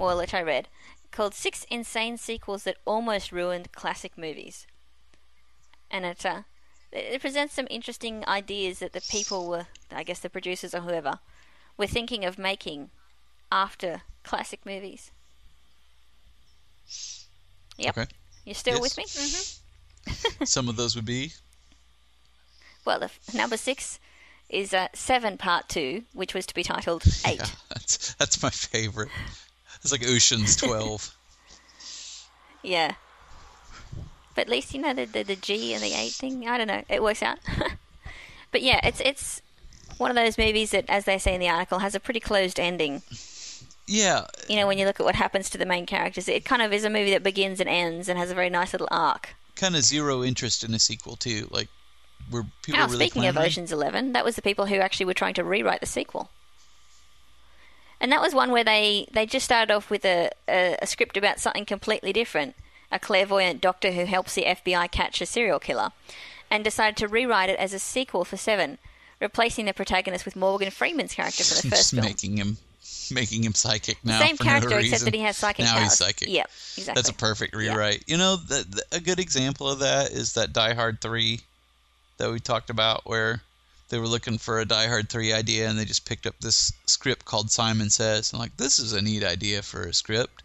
well, 0.00 0.18
which 0.18 0.34
I 0.34 0.42
read, 0.42 0.68
called 1.10 1.34
Six 1.34 1.64
Insane 1.70 2.16
Sequels 2.16 2.64
That 2.64 2.76
Almost 2.84 3.32
Ruined 3.32 3.72
Classic 3.72 4.16
Movies. 4.16 4.66
And 5.90 6.04
it, 6.04 6.24
uh, 6.24 6.42
it 6.92 7.20
presents 7.20 7.54
some 7.54 7.66
interesting 7.70 8.24
ideas 8.26 8.78
that 8.78 8.92
the 8.92 9.00
people 9.00 9.48
were, 9.48 9.66
I 9.90 10.02
guess 10.02 10.20
the 10.20 10.30
producers 10.30 10.74
or 10.74 10.80
whoever, 10.80 11.18
were 11.76 11.86
thinking 11.86 12.24
of 12.24 12.38
making 12.38 12.90
after 13.52 14.02
classic 14.22 14.64
movies. 14.64 15.10
Yep. 17.76 17.98
okay. 17.98 18.10
You 18.44 18.54
still 18.54 18.74
Yes. 18.80 18.82
with 18.82 18.96
me? 18.98 19.04
hmm 19.14 20.44
Some 20.44 20.68
of 20.68 20.76
those 20.76 20.96
would 20.96 21.04
be. 21.04 21.32
Well, 22.84 22.98
the 23.00 23.06
f- 23.06 23.34
number 23.34 23.56
six 23.56 23.98
is 24.48 24.72
uh, 24.72 24.88
Seven 24.94 25.36
Part 25.36 25.68
Two, 25.68 26.04
which 26.14 26.34
was 26.34 26.46
to 26.46 26.54
be 26.54 26.62
titled 26.62 27.04
Eight. 27.26 27.38
Yeah, 27.38 27.46
that's 27.68 28.14
that's 28.14 28.42
my 28.42 28.50
favorite. 28.50 29.10
It's 29.82 29.92
like 29.92 30.06
Ocean's 30.06 30.56
Twelve. 30.56 31.14
Yeah. 32.62 32.92
But 34.34 34.42
at 34.42 34.48
least 34.50 34.74
you 34.74 34.80
know 34.82 34.92
the, 34.92 35.06
the 35.06 35.22
the 35.22 35.36
G 35.36 35.72
and 35.74 35.82
the 35.82 35.94
eight 35.94 36.12
thing. 36.12 36.46
I 36.46 36.58
don't 36.58 36.66
know. 36.66 36.82
It 36.90 37.02
works 37.02 37.22
out. 37.22 37.38
but 38.52 38.60
yeah, 38.62 38.80
it's 38.86 39.00
it's 39.00 39.40
one 39.96 40.10
of 40.10 40.16
those 40.16 40.36
movies 40.38 40.70
that, 40.72 40.84
as 40.88 41.04
they 41.06 41.16
say 41.18 41.34
in 41.34 41.40
the 41.40 41.48
article, 41.48 41.78
has 41.78 41.94
a 41.94 42.00
pretty 42.00 42.20
closed 42.20 42.60
ending. 42.60 43.02
yeah, 43.86 44.26
You 44.48 44.56
know, 44.56 44.66
when 44.66 44.76
you 44.78 44.86
look 44.86 45.00
at 45.00 45.04
what 45.04 45.14
happens 45.14 45.50
to 45.50 45.58
the 45.58 45.66
main 45.66 45.84
characters, 45.86 46.28
it 46.28 46.44
kind 46.44 46.62
of 46.62 46.72
is 46.72 46.84
a 46.84 46.90
movie 46.90 47.10
that 47.12 47.22
begins 47.22 47.60
and 47.60 47.68
ends 47.68 48.08
and 48.08 48.18
has 48.18 48.30
a 48.30 48.34
very 48.34 48.50
nice 48.50 48.72
little 48.72 48.88
arc. 48.90 49.30
kind 49.56 49.74
of 49.76 49.82
zero 49.82 50.22
interest 50.22 50.62
in 50.64 50.72
a 50.74 50.78
sequel 50.78 51.16
too. 51.16 51.48
Like, 51.50 51.68
were 52.30 52.44
people 52.62 52.78
Now, 52.78 52.86
really 52.86 53.06
speaking 53.06 53.26
of? 53.26 53.36
Ocean's 53.38 53.72
Eleven, 53.72 54.12
that 54.12 54.24
was 54.24 54.36
the 54.36 54.42
people 54.42 54.66
who 54.66 54.76
actually 54.76 55.06
were 55.06 55.14
trying 55.14 55.34
to 55.34 55.44
rewrite 55.44 55.80
the 55.80 55.86
sequel. 55.86 56.30
And 58.00 58.10
that 58.12 58.22
was 58.22 58.34
one 58.34 58.50
where 58.50 58.64
they, 58.64 59.06
they 59.12 59.26
just 59.26 59.44
started 59.44 59.74
off 59.74 59.90
with 59.90 60.04
a, 60.04 60.30
a, 60.48 60.76
a 60.80 60.86
script 60.86 61.16
about 61.16 61.38
something 61.38 61.66
completely 61.66 62.12
different 62.12 62.54
a 62.90 62.98
clairvoyant 62.98 63.60
doctor 63.60 63.92
who 63.92 64.04
helps 64.04 64.34
the 64.34 64.44
FBI 64.44 64.90
catch 64.90 65.20
a 65.20 65.26
serial 65.26 65.58
killer, 65.58 65.90
and 66.50 66.64
decided 66.64 66.96
to 66.96 67.08
rewrite 67.08 67.48
it 67.48 67.58
as 67.58 67.72
a 67.72 67.78
sequel 67.78 68.24
for 68.24 68.36
Seven, 68.36 68.78
replacing 69.20 69.66
the 69.66 69.72
protagonist 69.72 70.24
with 70.24 70.36
Morgan 70.36 70.70
Freeman's 70.70 71.14
character 71.14 71.44
for 71.44 71.54
the 71.54 71.68
first 71.68 71.70
Just 71.70 71.94
film. 71.94 72.04
making 72.04 72.36
him 72.36 72.58
making 73.12 73.42
him 73.42 73.54
psychic 73.54 73.98
now. 74.04 74.20
Same 74.20 74.36
for 74.36 74.44
character, 74.44 74.70
no 74.70 74.76
except 74.78 75.04
that 75.04 75.14
he 75.14 75.20
has 75.20 75.36
psychic 75.36 75.64
now 75.64 75.72
powers. 75.72 75.84
he's 75.84 75.94
psychic. 75.94 76.28
Yep, 76.28 76.50
exactly. 76.76 76.94
That's 76.94 77.08
a 77.08 77.14
perfect 77.14 77.54
rewrite. 77.54 78.04
You 78.06 78.16
know, 78.16 78.36
the, 78.36 78.64
the, 78.68 78.96
a 78.96 79.00
good 79.00 79.18
example 79.18 79.68
of 79.68 79.80
that 79.80 80.10
is 80.10 80.34
that 80.34 80.52
Die 80.52 80.74
Hard 80.74 81.00
3 81.00 81.40
that 82.18 82.30
we 82.30 82.38
talked 82.38 82.70
about, 82.70 83.02
where 83.06 83.42
they 83.90 83.98
were 83.98 84.06
looking 84.06 84.38
for 84.38 84.60
a 84.60 84.64
Die 84.64 84.86
Hard 84.86 85.10
3 85.10 85.32
idea 85.32 85.68
and 85.68 85.78
they 85.78 85.84
just 85.84 86.08
picked 86.08 86.26
up 86.26 86.34
this 86.40 86.72
script 86.86 87.24
called 87.24 87.50
Simon 87.50 87.90
Says. 87.90 88.32
And 88.32 88.40
like, 88.40 88.56
this 88.56 88.78
is 88.78 88.92
a 88.92 89.02
neat 89.02 89.22
idea 89.22 89.62
for 89.62 89.82
a 89.82 89.92
script. 89.92 90.42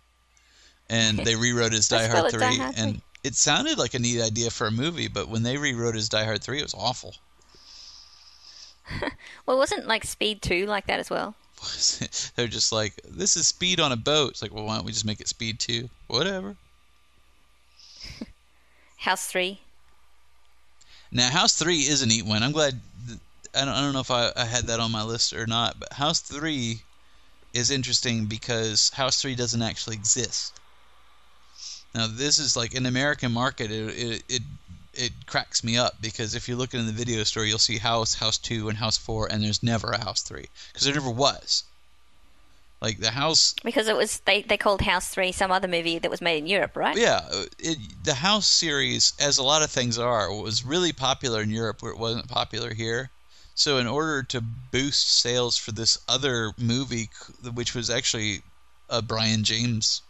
And 0.89 1.17
they 1.19 1.36
rewrote 1.36 1.71
his 1.71 1.88
Die 1.89 2.08
Hard 2.08 2.31
3. 2.31 2.39
Die 2.39 2.53
Hard 2.55 2.75
3. 2.75 2.84
and 2.84 3.01
it 3.23 3.36
sounded 3.36 3.77
like 3.77 3.93
a 3.93 3.99
neat 3.99 4.21
idea 4.21 4.51
for 4.51 4.67
a 4.67 4.71
movie, 4.71 5.08
but 5.08 5.29
when 5.29 5.43
they 5.43 5.58
rewrote 5.58 5.95
his 5.95 6.10
Die 6.10 6.23
Hard 6.23 6.43
3, 6.43 6.60
it 6.60 6.63
was 6.63 6.75
awful. 6.75 7.15
Well, 9.45 9.58
wasn't 9.58 9.88
like 9.88 10.03
Speed 10.05 10.41
2 10.41 10.65
like 10.65 10.88
that 10.88 10.99
as 10.99 11.12
well? 11.12 11.36
They're 12.36 12.47
just 12.47 12.71
like, 12.71 12.93
this 13.08 13.38
is 13.38 13.47
speed 13.47 13.79
on 13.79 13.91
a 13.91 13.95
boat. 13.95 14.31
It's 14.31 14.41
like, 14.41 14.53
well, 14.53 14.65
why 14.65 14.75
don't 14.75 14.86
we 14.86 14.91
just 14.91 15.05
make 15.05 15.21
it 15.21 15.27
speed 15.27 15.60
2? 15.60 15.88
Whatever. 16.08 16.55
House 18.97 19.27
3. 19.27 19.60
Now, 21.12 21.29
House 21.29 21.58
3 21.58 21.75
is 21.75 22.01
a 22.01 22.08
neat 22.08 22.25
one. 22.25 22.43
I'm 22.43 22.51
glad. 22.51 22.79
I 23.55 23.65
don't, 23.65 23.73
I 23.73 23.81
don't 23.81 23.93
know 23.93 23.99
if 23.99 24.11
I, 24.11 24.31
I 24.35 24.45
had 24.45 24.65
that 24.67 24.79
on 24.79 24.91
my 24.91 25.03
list 25.03 25.33
or 25.33 25.47
not, 25.47 25.79
but 25.79 25.93
House 25.93 26.19
3 26.19 26.81
is 27.53 27.71
interesting 27.71 28.25
because 28.25 28.89
House 28.89 29.21
3 29.21 29.35
doesn't 29.35 29.61
actually 29.61 29.95
exist. 29.95 30.59
Now, 31.93 32.07
this 32.07 32.37
is 32.37 32.57
like 32.57 32.75
an 32.75 32.85
American 32.85 33.31
market. 33.31 33.71
It, 33.71 33.97
it, 33.97 34.23
it, 34.27 34.41
it 34.93 35.11
cracks 35.25 35.63
me 35.63 35.77
up 35.77 36.01
because 36.01 36.35
if 36.35 36.47
you're 36.47 36.57
looking 36.57 36.79
in 36.79 36.85
the 36.85 36.91
video 36.91 37.23
store, 37.23 37.45
you'll 37.45 37.57
see 37.57 37.77
House, 37.77 38.15
House 38.15 38.37
2, 38.37 38.67
and 38.69 38.77
House 38.77 38.97
4, 38.97 39.31
and 39.31 39.43
there's 39.43 39.63
never 39.63 39.91
a 39.91 40.03
House 40.03 40.21
3 40.21 40.45
because 40.67 40.85
there 40.85 40.93
never 40.93 41.09
was. 41.09 41.63
Like 42.81 42.99
the 42.99 43.11
House 43.11 43.55
Because 43.63 43.87
it 43.87 43.95
was 43.95 44.19
they, 44.25 44.41
they 44.41 44.57
called 44.57 44.81
House 44.81 45.07
3 45.07 45.31
some 45.31 45.51
other 45.51 45.67
movie 45.67 45.97
that 45.97 46.11
was 46.11 46.21
made 46.21 46.39
in 46.39 46.47
Europe, 46.47 46.75
right? 46.75 46.97
Yeah, 46.97 47.21
uh, 47.31 47.45
it, 47.57 47.77
the 48.03 48.13
House 48.13 48.45
series, 48.45 49.13
as 49.19 49.37
a 49.37 49.43
lot 49.43 49.63
of 49.63 49.71
things 49.71 49.97
are, 49.97 50.31
was 50.31 50.65
really 50.65 50.91
popular 50.91 51.41
in 51.41 51.49
Europe 51.49 51.81
where 51.81 51.93
it 51.93 51.97
wasn't 51.97 52.27
popular 52.27 52.73
here. 52.73 53.09
So, 53.57 53.77
in 53.77 53.87
order 53.87 54.21
to 54.21 54.41
boost 54.41 55.07
sales 55.07 55.55
for 55.55 55.71
this 55.71 55.97
other 56.09 56.53
movie, 56.57 57.09
which 57.41 57.73
was 57.73 57.89
actually 57.89 58.41
a 58.89 59.01
Brion 59.01 59.45
James 59.45 60.01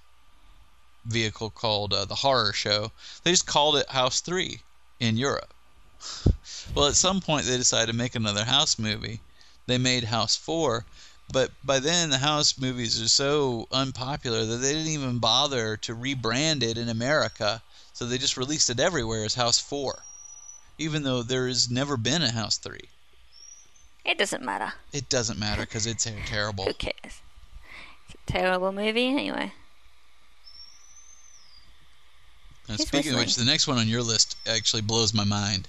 vehicle 1.06 1.52
called 1.52 1.94
uh, 1.94 2.06
The 2.06 2.16
Horror 2.16 2.54
Show, 2.54 2.92
they 3.24 3.30
just 3.30 3.46
called 3.46 3.76
it 3.76 3.88
House 3.92 4.20
3 4.22 4.62
in 5.00 5.16
Europe. 5.16 5.54
well, 6.74 6.88
at 6.88 6.96
some 6.96 7.22
point, 7.22 7.46
they 7.46 7.56
decided 7.56 7.92
to 7.92 7.94
make 7.96 8.16
another 8.16 8.46
House 8.46 8.80
movie. 8.80 9.22
They 9.68 9.78
made 9.78 10.06
House 10.06 10.36
4, 10.36 10.84
but 11.32 11.52
by 11.64 11.78
then 11.78 12.10
the 12.10 12.18
House 12.18 12.58
movies 12.58 13.00
are 13.00 13.08
so 13.08 13.68
unpopular 13.72 14.44
that 14.44 14.58
they 14.58 14.74
didn't 14.74 14.92
even 14.92 15.20
bother 15.20 15.78
to 15.78 15.96
rebrand 15.96 16.64
it 16.64 16.80
in 16.80 16.90
America, 16.90 17.62
so 17.94 18.08
they 18.08 18.18
just 18.18 18.38
released 18.38 18.72
it 18.72 18.80
everywhere 18.80 19.24
as 19.24 19.36
House 19.36 19.60
4, 19.60 20.04
even 20.80 21.04
though 21.04 21.22
there 21.22 21.48
has 21.48 21.70
never 21.70 21.96
been 21.96 22.24
a 22.24 22.32
House 22.32 22.58
3. 22.58 22.80
It 24.06 24.18
doesn't 24.18 24.44
matter. 24.44 24.74
It 24.94 25.10
doesn't 25.10 25.40
matter 25.40 25.62
because 25.62 25.88
it's 25.88 26.06
ter- 26.06 26.14
terrible. 26.26 26.66
Who 26.66 26.74
cares? 26.74 27.22
It's 28.08 28.16
a 28.28 28.32
terrible 28.32 28.72
movie 28.72 29.08
anyway. 29.08 29.52
Now, 32.70 32.76
speaking 32.78 33.14
of 33.14 33.20
which, 33.20 33.36
the 33.36 33.46
next 33.46 33.68
one 33.68 33.78
on 33.78 33.88
your 33.88 34.02
list 34.02 34.38
actually 34.48 34.82
blows 34.82 35.14
my 35.14 35.24
mind. 35.24 35.68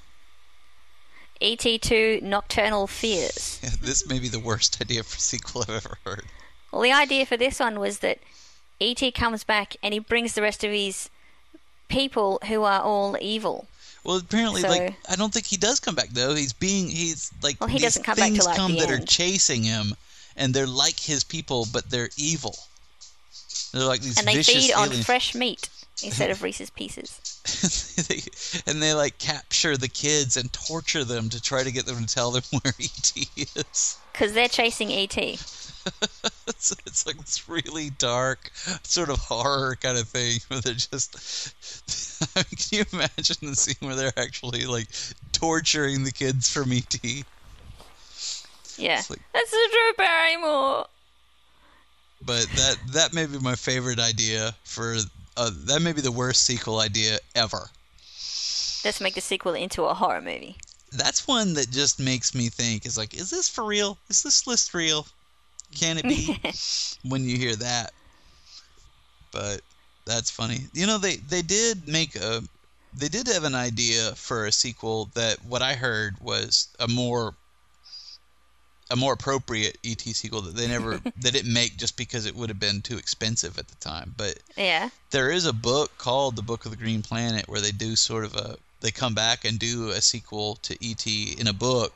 E.T. 1.41 1.79
2 1.79 2.21
Nocturnal 2.23 2.87
Fears. 2.87 3.61
this 3.83 4.09
may 4.09 4.19
be 4.19 4.29
the 4.29 4.39
worst 4.39 4.79
idea 4.81 5.03
for 5.03 5.17
a 5.17 5.21
sequel 5.21 5.63
I've 5.63 5.71
ever 5.71 5.99
heard. 6.05 6.25
Well, 6.73 6.83
the 6.83 6.93
idea 6.93 7.27
for 7.27 7.37
this 7.37 7.61
one 7.61 7.79
was 7.79 7.99
that 7.99 8.19
E.T. 8.81 9.13
comes 9.13 9.45
back 9.45 9.77
and 9.83 9.93
he 9.93 10.01
brings 10.01 10.35
the 10.35 10.43
rest 10.43 10.65
of 10.65 10.73
his 10.73 11.11
people 11.89 12.41
who 12.49 12.63
are 12.65 12.81
all 12.81 13.17
evil. 13.21 13.67
Well, 14.07 14.17
apparently, 14.19 14.63
So- 14.63 14.69
like 14.69 14.95
I 15.09 15.17
don't 15.17 15.33
think 15.33 15.47
he 15.47 15.57
does 15.57 15.81
come 15.81 15.95
back 15.95 16.11
though. 16.11 16.35
He's 16.35 16.53
being 16.53 16.89
he's 16.89 17.31
like 17.43 17.61
Well, 17.61 17.69
he 17.69 17.75
these 17.75 17.83
doesn't 17.83 18.05
come 18.05 18.17
back 18.17 18.31
things 18.33 18.45
till, 18.47 18.55
come 18.55 18.77
that 18.77 18.91
are 18.91 19.05
chasing 19.05 19.63
him, 19.65 19.95
and 20.37 20.55
they're 20.55 20.67
like 20.67 20.99
his 21.01 21.25
people, 21.25 21.67
but 21.73 21.91
they're 21.91 22.11
evil. 22.17 22.57
They're 23.73 23.85
like 23.85 24.01
these 24.01 24.17
And 24.19 24.27
they 24.27 24.43
feed 24.43 24.73
on 24.73 24.89
aliens. 24.89 25.05
fresh 25.07 25.35
meat 25.35 25.69
instead 26.03 26.31
of 26.31 26.43
Reese's 26.47 26.71
Pieces. 26.71 27.21
They- 28.09 28.23
and 28.67 28.83
they 28.83 28.93
like 28.95 29.19
capture 29.19 29.77
the 29.77 29.89
kids 29.89 30.37
and 30.37 30.53
torture 30.53 31.05
them 31.05 31.29
to 31.31 31.41
try 31.41 31.63
to 31.65 31.71
get 31.73 31.87
them 31.87 32.05
to 32.05 32.15
tell 32.15 32.31
them 32.31 32.43
where 32.51 32.75
ET 32.79 33.13
is. 33.37 33.97
Because 34.13 34.33
they're 34.33 34.49
chasing 34.49 34.91
E.T. 34.91 35.39
it's, 36.47 36.75
it's 36.87 37.07
like 37.07 37.17
this 37.19 37.49
really 37.49 37.91
dark 37.91 38.51
sort 38.83 39.09
of 39.09 39.19
horror 39.19 39.77
kind 39.77 39.97
of 39.99 40.09
thing 40.09 40.41
where 40.49 40.61
they're 40.61 40.75
just 40.75 41.55
I 42.37 42.41
mean, 42.41 42.45
can 42.57 42.79
you 42.79 42.85
imagine 42.93 43.37
the 43.43 43.57
scene 43.57 43.77
where 43.81 43.95
they're 43.95 44.13
actually 44.17 44.67
like 44.67 44.89
torturing 45.33 46.05
the 46.05 46.13
kids 46.13 46.53
from 46.53 46.73
ET? 46.73 46.95
Yeah. 48.79 49.03
Like- 49.09 49.21
That's 49.33 49.51
the 49.51 49.69
Drew 49.71 49.93
Barrymore. 50.05 50.87
But 52.25 52.47
that 52.57 52.77
that 52.93 53.15
may 53.15 53.27
be 53.27 53.39
my 53.39 53.55
favorite 53.55 53.99
idea 54.01 54.55
for 54.65 54.97
uh, 55.37 55.51
that 55.67 55.81
may 55.81 55.93
be 55.93 56.01
the 56.01 56.13
worst 56.13 56.45
sequel 56.45 56.81
idea 56.81 57.19
ever. 57.35 57.69
Let's 58.85 59.01
make 59.01 59.15
the 59.15 59.21
sequel 59.21 59.55
into 59.55 59.85
a 59.85 59.95
horror 59.95 60.21
movie. 60.21 60.57
That's 60.93 61.27
one 61.29 61.55
that 61.55 61.71
just 61.71 62.01
makes 62.01 62.35
me 62.35 62.49
think 62.49 62.87
is 62.87 62.97
like, 62.97 63.15
is 63.15 63.31
this 63.31 63.49
for 63.49 63.65
real? 63.65 63.99
Is 64.09 64.23
this 64.23 64.47
list 64.47 64.73
real? 64.73 65.07
Can 65.77 65.99
it 65.99 66.05
be? 66.05 66.39
when 67.09 67.25
you 67.29 67.37
hear 67.37 67.55
that. 67.57 67.93
But 69.33 69.61
that's 70.07 70.31
funny. 70.31 70.59
You 70.73 70.87
know, 70.87 70.99
they 70.99 71.17
they 71.17 71.43
did 71.43 71.89
make 71.89 72.17
a 72.17 72.43
they 72.95 73.09
did 73.09 73.27
have 73.29 73.45
an 73.45 73.55
idea 73.55 74.15
for 74.15 74.47
a 74.47 74.53
sequel 74.53 75.11
that 75.15 75.45
what 75.45 75.63
I 75.63 75.75
heard 75.75 76.15
was 76.21 76.69
a 76.79 76.89
more 76.89 77.37
a 78.89 78.97
more 78.97 79.13
appropriate 79.13 79.79
ET 79.85 80.01
sequel 80.01 80.43
that 80.43 80.55
they 80.55 80.69
never 80.69 81.01
they 81.17 81.31
didn't 81.31 81.53
make 81.53 81.77
just 81.77 81.97
because 81.97 82.25
it 82.25 82.35
would 82.35 82.49
have 82.49 82.61
been 82.61 82.81
too 82.81 82.97
expensive 82.97 83.59
at 83.59 83.69
the 83.69 83.77
time. 83.77 84.15
But 84.17 84.39
Yeah. 84.57 84.91
there 85.11 85.31
is 85.31 85.45
a 85.45 85.53
book 85.53 85.99
called 85.99 86.37
The 86.37 86.43
Book 86.43 86.65
of 86.65 86.71
the 86.71 86.77
Green 86.77 87.03
Planet 87.03 87.49
where 87.49 87.61
they 87.61 87.73
do 87.73 87.97
sort 87.97 88.25
of 88.25 88.35
a 88.35 88.57
they 88.81 88.91
come 88.91 89.15
back 89.15 89.45
and 89.45 89.59
do 89.59 89.91
a 89.91 90.01
sequel 90.01 90.57
to 90.63 90.75
ET 90.85 91.07
in 91.07 91.49
a 91.49 91.53
book 91.53 91.93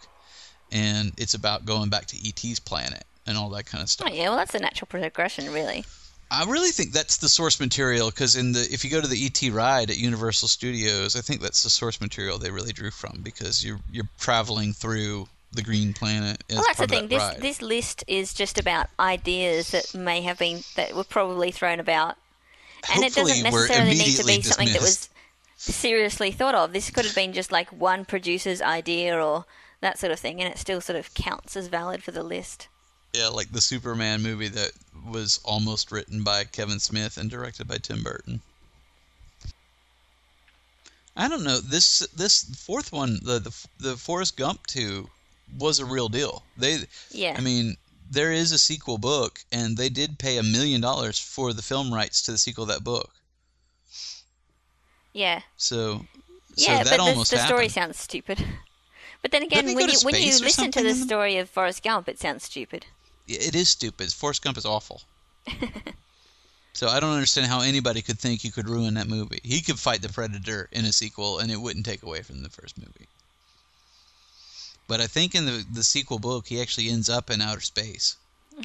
and 0.72 1.12
it's 1.16 1.34
about 1.34 1.64
going 1.64 1.90
back 1.90 2.06
to 2.06 2.28
ET's 2.28 2.58
planet 2.58 3.04
and 3.30 3.38
all 3.38 3.48
that 3.50 3.64
kind 3.66 3.82
of 3.82 3.88
stuff. 3.88 4.08
Oh, 4.10 4.14
yeah, 4.14 4.28
well, 4.28 4.36
that's 4.36 4.54
a 4.54 4.58
natural 4.58 4.86
progression, 4.88 5.50
really. 5.52 5.84
I 6.30 6.44
really 6.44 6.70
think 6.70 6.92
that's 6.92 7.16
the 7.16 7.28
source 7.28 7.58
material 7.58 8.10
because 8.10 8.36
in 8.36 8.52
the 8.52 8.60
if 8.70 8.84
you 8.84 8.90
go 8.90 9.00
to 9.00 9.08
the 9.08 9.26
ET 9.26 9.52
ride 9.52 9.90
at 9.90 9.98
Universal 9.98 10.46
Studios, 10.48 11.16
I 11.16 11.22
think 11.22 11.40
that's 11.40 11.64
the 11.64 11.70
source 11.70 12.00
material 12.00 12.38
they 12.38 12.50
really 12.50 12.72
drew 12.72 12.92
from 12.92 13.20
because 13.22 13.64
you're 13.64 13.80
you're 13.90 14.08
traveling 14.18 14.72
through 14.72 15.26
the 15.52 15.62
Green 15.62 15.92
Planet 15.92 16.44
as 16.48 16.56
well, 16.56 16.64
that's 16.68 16.78
the 16.78 16.86
thing. 16.86 17.08
that 17.08 17.10
This 17.10 17.18
ride. 17.18 17.40
this 17.40 17.62
list 17.62 18.04
is 18.06 18.32
just 18.32 18.58
about 18.58 18.86
ideas 19.00 19.72
that 19.72 19.92
may 19.92 20.22
have 20.22 20.38
been 20.38 20.60
that 20.76 20.94
were 20.94 21.02
probably 21.02 21.50
thrown 21.50 21.80
about, 21.80 22.16
and 22.94 23.02
it 23.02 23.12
doesn't 23.12 23.42
necessarily 23.42 23.96
need 23.96 24.14
to 24.14 24.24
be 24.24 24.40
something 24.42 24.72
that 24.72 24.82
was 24.82 25.08
seriously 25.56 26.30
thought 26.30 26.54
of. 26.54 26.72
This 26.72 26.90
could 26.90 27.06
have 27.06 27.14
been 27.16 27.32
just 27.32 27.50
like 27.50 27.70
one 27.72 28.04
producer's 28.04 28.62
idea 28.62 29.20
or 29.20 29.46
that 29.80 29.98
sort 29.98 30.12
of 30.12 30.20
thing, 30.20 30.40
and 30.40 30.52
it 30.52 30.58
still 30.58 30.80
sort 30.80 30.96
of 30.98 31.12
counts 31.14 31.56
as 31.56 31.66
valid 31.66 32.04
for 32.04 32.12
the 32.12 32.22
list. 32.22 32.68
Yeah, 33.12 33.28
like 33.28 33.50
the 33.50 33.60
Superman 33.60 34.22
movie 34.22 34.48
that 34.48 34.72
was 35.06 35.40
almost 35.44 35.90
written 35.90 36.22
by 36.22 36.44
Kevin 36.44 36.78
Smith 36.78 37.16
and 37.16 37.28
directed 37.30 37.66
by 37.66 37.78
Tim 37.78 38.02
Burton. 38.02 38.40
I 41.16 41.28
don't 41.28 41.42
know. 41.42 41.58
This 41.58 42.00
this 42.14 42.44
fourth 42.44 42.92
one, 42.92 43.18
the 43.22 43.40
the 43.40 43.66
the 43.78 43.96
Forrest 43.96 44.36
Gump 44.36 44.66
two, 44.66 45.10
was 45.58 45.78
a 45.80 45.84
real 45.84 46.08
deal. 46.08 46.44
They, 46.56 46.78
Yeah. 47.10 47.34
I 47.36 47.40
mean, 47.40 47.76
there 48.10 48.32
is 48.32 48.52
a 48.52 48.58
sequel 48.58 48.98
book, 48.98 49.40
and 49.50 49.76
they 49.76 49.88
did 49.88 50.18
pay 50.18 50.38
a 50.38 50.42
million 50.42 50.80
dollars 50.80 51.18
for 51.18 51.52
the 51.52 51.62
film 51.62 51.92
rights 51.92 52.22
to 52.22 52.32
the 52.32 52.38
sequel 52.38 52.64
of 52.64 52.68
that 52.68 52.84
book. 52.84 53.10
Yeah. 55.12 55.42
So, 55.56 56.06
Yeah, 56.56 56.78
so 56.78 56.84
that 56.84 56.90
but 56.90 56.96
the, 57.04 57.10
almost 57.10 57.30
the 57.30 57.38
story 57.38 57.68
happened. 57.68 57.72
sounds 57.72 57.98
stupid. 57.98 58.44
But 59.22 59.32
then 59.32 59.42
again, 59.42 59.74
when 59.74 59.90
you 59.90 59.98
when 60.00 60.14
you 60.14 60.38
listen 60.38 60.72
to 60.72 60.82
the 60.82 60.94
story 60.94 61.36
of 61.36 61.50
Forrest 61.50 61.82
Gump, 61.82 62.08
it 62.08 62.18
sounds 62.18 62.44
stupid. 62.44 62.86
It 63.34 63.54
is 63.54 63.68
stupid. 63.68 64.12
Forrest 64.12 64.42
Gump 64.42 64.58
is 64.58 64.66
awful. 64.66 65.02
so 66.72 66.88
I 66.88 67.00
don't 67.00 67.12
understand 67.12 67.46
how 67.46 67.60
anybody 67.60 68.02
could 68.02 68.18
think 68.18 68.44
you 68.44 68.52
could 68.52 68.68
ruin 68.68 68.94
that 68.94 69.08
movie. 69.08 69.40
He 69.42 69.60
could 69.60 69.78
fight 69.78 70.02
the 70.02 70.08
Predator 70.08 70.68
in 70.72 70.84
a 70.84 70.92
sequel, 70.92 71.38
and 71.38 71.50
it 71.50 71.60
wouldn't 71.60 71.86
take 71.86 72.02
away 72.02 72.22
from 72.22 72.42
the 72.42 72.50
first 72.50 72.76
movie. 72.78 73.08
But 74.88 75.00
I 75.00 75.06
think 75.06 75.36
in 75.36 75.46
the 75.46 75.64
the 75.72 75.84
sequel 75.84 76.18
book, 76.18 76.48
he 76.48 76.60
actually 76.60 76.88
ends 76.88 77.08
up 77.08 77.30
in 77.30 77.40
outer 77.40 77.60
space. 77.60 78.16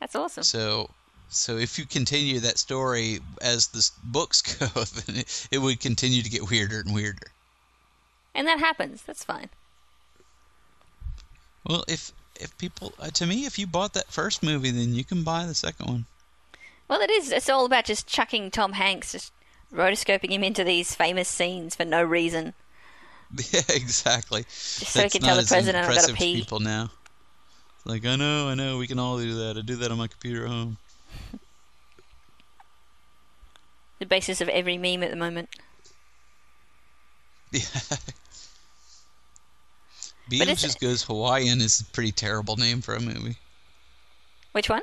That's 0.00 0.16
awesome. 0.16 0.42
So, 0.42 0.90
so 1.28 1.58
if 1.58 1.78
you 1.78 1.86
continue 1.86 2.40
that 2.40 2.58
story 2.58 3.20
as 3.40 3.68
the 3.68 3.88
books 4.02 4.42
go, 4.58 4.66
then 4.66 5.18
it, 5.18 5.48
it 5.52 5.58
would 5.58 5.78
continue 5.78 6.22
to 6.22 6.28
get 6.28 6.50
weirder 6.50 6.80
and 6.80 6.92
weirder. 6.92 7.28
And 8.34 8.48
that 8.48 8.58
happens. 8.58 9.02
That's 9.02 9.22
fine. 9.22 9.48
Well, 11.64 11.84
if 11.86 12.12
if 12.42 12.56
people 12.58 12.92
uh, 12.98 13.08
to 13.10 13.26
me, 13.26 13.46
if 13.46 13.58
you 13.58 13.66
bought 13.66 13.94
that 13.94 14.08
first 14.08 14.42
movie, 14.42 14.70
then 14.70 14.94
you 14.94 15.04
can 15.04 15.22
buy 15.22 15.46
the 15.46 15.54
second 15.54 15.86
one. 15.86 16.06
Well, 16.88 17.00
it 17.00 17.10
is. 17.10 17.32
It's 17.32 17.48
all 17.48 17.64
about 17.64 17.84
just 17.84 18.06
chucking 18.06 18.50
Tom 18.50 18.72
Hanks, 18.72 19.12
just 19.12 19.32
rotoscoping 19.72 20.30
him 20.30 20.44
into 20.44 20.64
these 20.64 20.94
famous 20.94 21.28
scenes 21.28 21.74
for 21.74 21.84
no 21.84 22.02
reason. 22.02 22.54
Yeah, 23.50 23.62
exactly. 23.70 24.42
Just 24.42 24.92
so 24.92 24.98
he 24.98 25.04
That's 25.04 25.14
can 25.14 25.22
not 25.22 25.28
tell 25.28 25.42
the 25.42 25.48
president, 25.48 25.84
"I've 25.84 25.90
impressive 25.90 26.16
to 26.16 26.22
pee." 26.22 26.34
people 26.34 26.60
now. 26.60 26.90
Like 27.86 28.04
I 28.04 28.16
know, 28.16 28.48
I 28.48 28.54
know, 28.54 28.76
we 28.76 28.86
can 28.86 28.98
all 28.98 29.18
do 29.18 29.34
that. 29.36 29.56
I 29.56 29.62
do 29.62 29.76
that 29.76 29.90
on 29.90 29.96
my 29.96 30.06
computer 30.06 30.44
at 30.44 30.50
home. 30.50 30.76
The 33.98 34.06
basis 34.06 34.40
of 34.40 34.48
every 34.48 34.78
meme 34.78 35.04
at 35.04 35.10
the 35.10 35.16
moment. 35.16 35.48
Yeah. 37.52 37.62
Beetlejuice 40.32 40.80
Goes 40.80 41.02
Hawaiian 41.02 41.60
is 41.60 41.80
a 41.80 41.84
pretty 41.84 42.12
terrible 42.12 42.56
name 42.56 42.80
for 42.80 42.94
a 42.94 43.00
movie. 43.00 43.36
Which 44.52 44.70
one? 44.70 44.82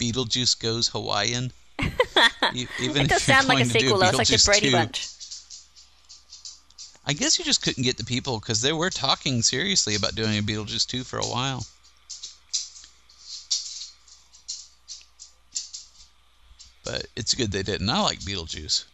Beetlejuice 0.00 0.58
Goes 0.58 0.88
Hawaiian. 0.88 1.52
Even 1.78 2.68
it 3.02 3.02
if 3.02 3.08
does 3.08 3.22
sound 3.22 3.46
like 3.46 3.60
a 3.60 3.64
sequel, 3.64 3.98
though. 3.98 4.08
It's 4.08 4.18
like 4.18 4.28
the 4.28 4.42
Brady 4.44 4.70
2, 4.70 4.72
Bunch. 4.72 5.08
I 7.06 7.12
guess 7.12 7.38
you 7.38 7.44
just 7.44 7.62
couldn't 7.62 7.84
get 7.84 7.96
the 7.96 8.04
people 8.04 8.40
because 8.40 8.60
they 8.60 8.72
were 8.72 8.90
talking 8.90 9.42
seriously 9.42 9.94
about 9.94 10.14
doing 10.14 10.38
a 10.38 10.42
Beetlejuice 10.42 10.86
2 10.86 11.04
for 11.04 11.18
a 11.18 11.26
while. 11.26 11.64
But 16.84 17.06
it's 17.16 17.34
good 17.34 17.52
they 17.52 17.62
didn't. 17.62 17.88
I 17.88 18.00
like 18.00 18.20
Beetlejuice. 18.20 18.84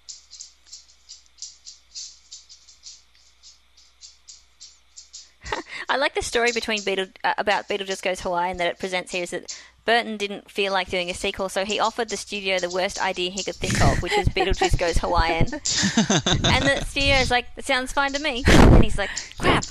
I 5.89 5.97
like 5.97 6.15
the 6.15 6.23
story 6.23 6.53
between 6.53 6.83
Beetle 6.85 7.07
uh, 7.25 7.35
about 7.39 7.69
Beetlejuice 7.69 8.03
Goes 8.03 8.21
Hawaii 8.21 8.51
and 8.51 8.61
that 8.61 8.67
it 8.69 8.79
presents 8.79 9.11
here 9.13 9.23
is 9.23 9.31
that 9.31 9.59
Burton 9.87 10.19
didn't 10.19 10.51
feel 10.51 10.73
like 10.73 10.91
doing 10.91 11.09
a 11.09 11.15
sequel, 11.15 11.49
so 11.49 11.65
he 11.65 11.81
offered 11.81 12.11
the 12.11 12.17
studio 12.19 12.59
the 12.59 12.69
worst 12.69 13.01
idea 13.03 13.31
he 13.31 13.43
could 13.43 13.55
think 13.55 13.81
of, 13.81 14.03
which 14.03 14.13
is 14.13 14.29
Beetlejuice 14.29 14.79
Goes 14.79 14.99
Hawaiian. 14.99 15.47
and 15.55 16.65
the 16.65 16.85
studio 16.87 17.15
is 17.17 17.31
like, 17.31 17.55
"That 17.55 17.65
sounds 17.65 17.91
fine 17.93 18.13
to 18.13 18.21
me," 18.21 18.45
and 18.47 18.85
he's 18.85 18.99
like, 18.99 19.11
"Crap." 19.39 19.65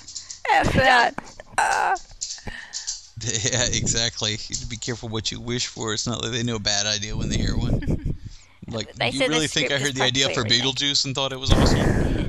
F 0.50 0.74
that. 0.74 1.14
Yeah, 3.20 3.66
exactly. 3.74 4.38
You 4.48 4.66
be 4.68 4.78
careful 4.78 5.10
what 5.10 5.32
you 5.32 5.40
wish 5.42 5.66
for. 5.68 5.92
It's 5.94 6.06
not 6.06 6.22
like 6.22 6.32
they 6.32 6.44
know 6.44 6.58
a 6.58 6.60
bad 6.60 6.86
idea 6.86 7.18
when 7.18 7.30
they 7.30 7.38
hear 7.38 7.58
one. 7.58 8.16
Like, 8.70 8.94
They 8.96 9.12
you 9.12 9.20
said 9.20 9.30
really 9.30 9.48
think 9.48 9.72
I 9.72 9.78
heard 9.78 9.96
the 9.96 10.04
idea 10.04 10.28
for 10.28 10.42
practically. 10.44 10.60
Beetlejuice 10.60 11.06
and 11.06 11.16
thought 11.16 11.32
it 11.32 11.40
was 11.40 11.52
awesome? 11.54 12.27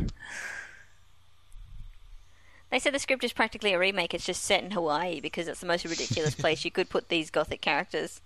They 2.70 2.78
said 2.78 2.92
the 2.92 2.98
script 2.98 3.24
is 3.24 3.32
practically 3.32 3.72
a 3.72 3.78
remake. 3.78 4.12
It's 4.12 4.26
just 4.26 4.44
set 4.44 4.62
in 4.62 4.72
Hawaii 4.72 5.20
because 5.20 5.48
it's 5.48 5.60
the 5.60 5.66
most 5.66 5.84
ridiculous 5.84 6.34
place 6.36 6.64
you 6.64 6.70
could 6.70 6.90
put 6.90 7.08
these 7.08 7.30
gothic 7.30 7.60
characters. 7.60 8.20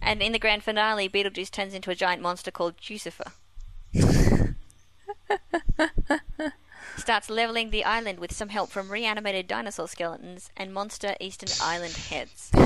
And 0.00 0.22
in 0.22 0.32
the 0.32 0.38
grand 0.38 0.62
finale, 0.62 1.08
Beetlejuice 1.08 1.50
turns 1.50 1.74
into 1.74 1.90
a 1.90 1.94
giant 1.94 2.22
monster 2.22 2.50
called 2.50 2.76
Jucifer. 2.76 3.32
Starts 6.96 7.28
leveling 7.28 7.70
the 7.70 7.84
island 7.84 8.20
with 8.20 8.32
some 8.32 8.50
help 8.50 8.70
from 8.70 8.90
reanimated 8.90 9.48
dinosaur 9.48 9.88
skeletons 9.88 10.50
and 10.56 10.72
monster 10.72 11.16
Easter 11.20 11.46
Island 11.62 11.94
heads. 11.94 12.50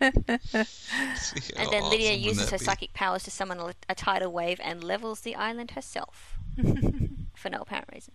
And 0.00 1.70
then 1.70 1.82
oh, 1.82 1.88
Lydia 1.90 2.12
awesome 2.12 2.22
would 2.24 2.36
uses 2.36 2.50
her 2.50 2.58
be? 2.58 2.64
psychic 2.64 2.94
powers 2.94 3.24
to 3.24 3.30
summon 3.30 3.58
a, 3.58 3.74
a 3.88 3.94
tidal 3.94 4.32
wave 4.32 4.60
and 4.62 4.82
levels 4.82 5.20
the 5.20 5.34
island 5.36 5.72
herself. 5.72 6.38
for 7.34 7.50
no 7.50 7.60
apparent 7.60 7.88
reason. 7.92 8.12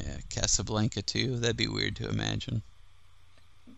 Yeah, 0.00 0.16
Casablanca 0.30 1.02
too. 1.02 1.36
That'd 1.38 1.56
be 1.56 1.68
weird 1.68 1.96
to 1.96 2.08
imagine. 2.08 2.62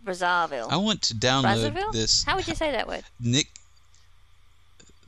Brazzaville. 0.04 0.70
I 0.70 0.76
want 0.76 1.02
to 1.02 1.14
download 1.14 1.72
Brazzaville? 1.72 1.92
this. 1.92 2.24
How 2.24 2.36
would 2.36 2.46
you 2.46 2.54
say 2.54 2.70
that 2.70 2.86
word? 2.86 3.04
Nick. 3.20 3.48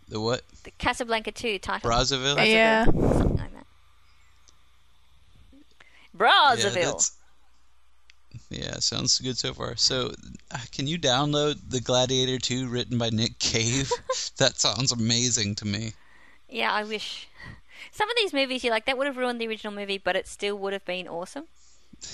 The 0.09 0.21
what? 0.21 0.42
The 0.64 0.71
Casablanca 0.73 1.31
2 1.33 1.59
title. 1.59 1.88
Brazzaville? 1.90 2.37
Brazzaville, 2.37 2.47
Yeah. 2.47 2.85
Something 2.85 3.37
like 3.37 3.53
that. 3.55 3.66
Brazzaville. 6.16 6.75
that's- 6.75 7.12
Yeah, 8.51 8.75
sounds 8.79 9.18
good 9.18 9.37
so 9.38 9.53
far. 9.55 9.77
So, 9.77 10.14
uh, 10.51 10.59
can 10.73 10.87
you 10.87 10.99
download 10.99 11.59
the 11.68 11.81
Gladiator 11.81 12.38
2 12.38 12.68
written 12.68 12.99
by 12.99 13.11
Nick 13.11 13.38
Cave? 13.38 13.90
that 14.38 14.59
sounds 14.59 14.92
amazing 14.92 15.55
to 15.57 15.66
me. 15.66 15.92
Yeah, 16.49 16.73
I 16.73 16.85
wish. 16.85 17.29
Some 17.91 18.11
of 18.11 18.17
these 18.17 18.33
movies, 18.33 18.64
you're 18.64 18.73
like, 18.73 18.87
that 18.87 18.99
would 18.99 19.07
have 19.07 19.17
ruined 19.17 19.41
the 19.41 19.49
original 19.49 19.73
movie, 19.73 19.99
but 19.99 20.17
it 20.17 20.27
still 20.27 20.57
would 20.59 20.73
have 20.73 20.85
been 20.85 21.09
awesome. 21.09 21.47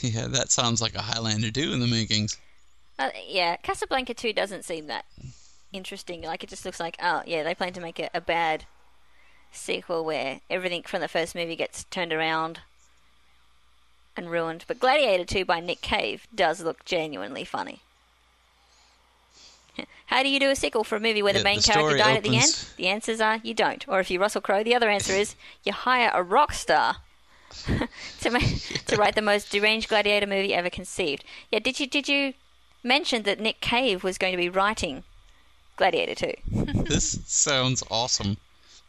Yeah, 0.01 0.29
that 0.29 0.51
sounds 0.51 0.81
like 0.81 0.95
a 0.95 1.03
Highlander 1.03 1.51
2 1.51 1.73
in 1.73 1.81
the 1.81 1.87
makings. 1.87 2.39
Uh, 2.99 3.11
yeah, 3.27 3.57
Casablanca 3.57 4.15
2 4.15 4.33
doesn't 4.33 4.65
seem 4.65 4.87
that 4.87 5.05
interesting. 5.73 6.23
Like, 6.23 6.43
it 6.43 6.49
just 6.49 6.65
looks 6.65 6.81
like, 6.81 6.97
oh, 7.03 7.23
yeah, 7.27 7.43
they 7.43 7.55
plan 7.55 7.73
to 7.75 7.81
make 7.81 7.99
a, 7.99 8.09
a 8.15 8.21
bad 8.21 8.65
sequel 9.53 10.05
where 10.05 10.41
everything 10.49 10.83
from 10.83 11.01
the 11.01 11.09
first 11.09 11.35
movie 11.35 11.57
gets 11.57 11.85
turned 11.85 12.13
around 12.13 12.61
and 14.17 14.31
ruined. 14.31 14.65
But 14.67 14.81
Gladiator 14.81 15.25
2 15.25 15.45
by 15.45 15.61
Nick 15.61 15.81
Cave 15.81 16.27
does 16.35 16.63
look 16.63 16.85
genuinely 16.85 17.45
funny. 17.45 17.81
How 20.07 20.23
do 20.23 20.29
you 20.29 20.39
do 20.39 20.51
a 20.51 20.57
sequel 20.57 20.85
for 20.85 20.97
a 20.97 21.01
movie 21.01 21.23
where 21.23 21.33
the 21.33 21.43
main 21.43 21.59
the 21.59 21.63
character 21.63 21.99
died 21.99 22.17
at 22.19 22.23
the 22.23 22.37
end? 22.37 22.67
The 22.77 22.89
answers 22.89 23.21
are 23.21 23.41
you 23.43 23.55
don't. 23.55 23.87
Or 23.89 24.01
if 24.01 24.11
you 24.11 24.21
Russell 24.21 24.41
Crowe, 24.41 24.63
the 24.63 24.75
other 24.75 24.89
answer 24.89 25.13
is 25.13 25.35
you 25.65 25.73
hire 25.73 26.11
a 26.13 26.23
rock 26.23 26.53
star 26.53 26.97
to 28.21 28.31
ma- 28.31 28.39
to 28.87 28.97
write 28.97 29.15
the 29.15 29.23
most 29.23 29.51
deranged 29.51 29.89
gladiator 29.89 30.27
movie 30.27 30.55
ever 30.55 30.71
conceived. 30.71 31.25
Yeah, 31.51 31.59
did 31.59 31.81
you 31.81 31.87
did 31.87 32.09
you 32.09 32.35
mention 32.83 33.23
that 33.23 33.41
Nick 33.41 33.61
Cave 33.61 34.05
was 34.05 34.19
going 34.19 34.33
to 34.33 34.37
be 34.39 34.49
writing 34.49 35.05
Gladiator 35.77 36.15
2? 36.15 36.33
this 36.85 37.19
sounds 37.27 37.83
awesome. 37.91 38.37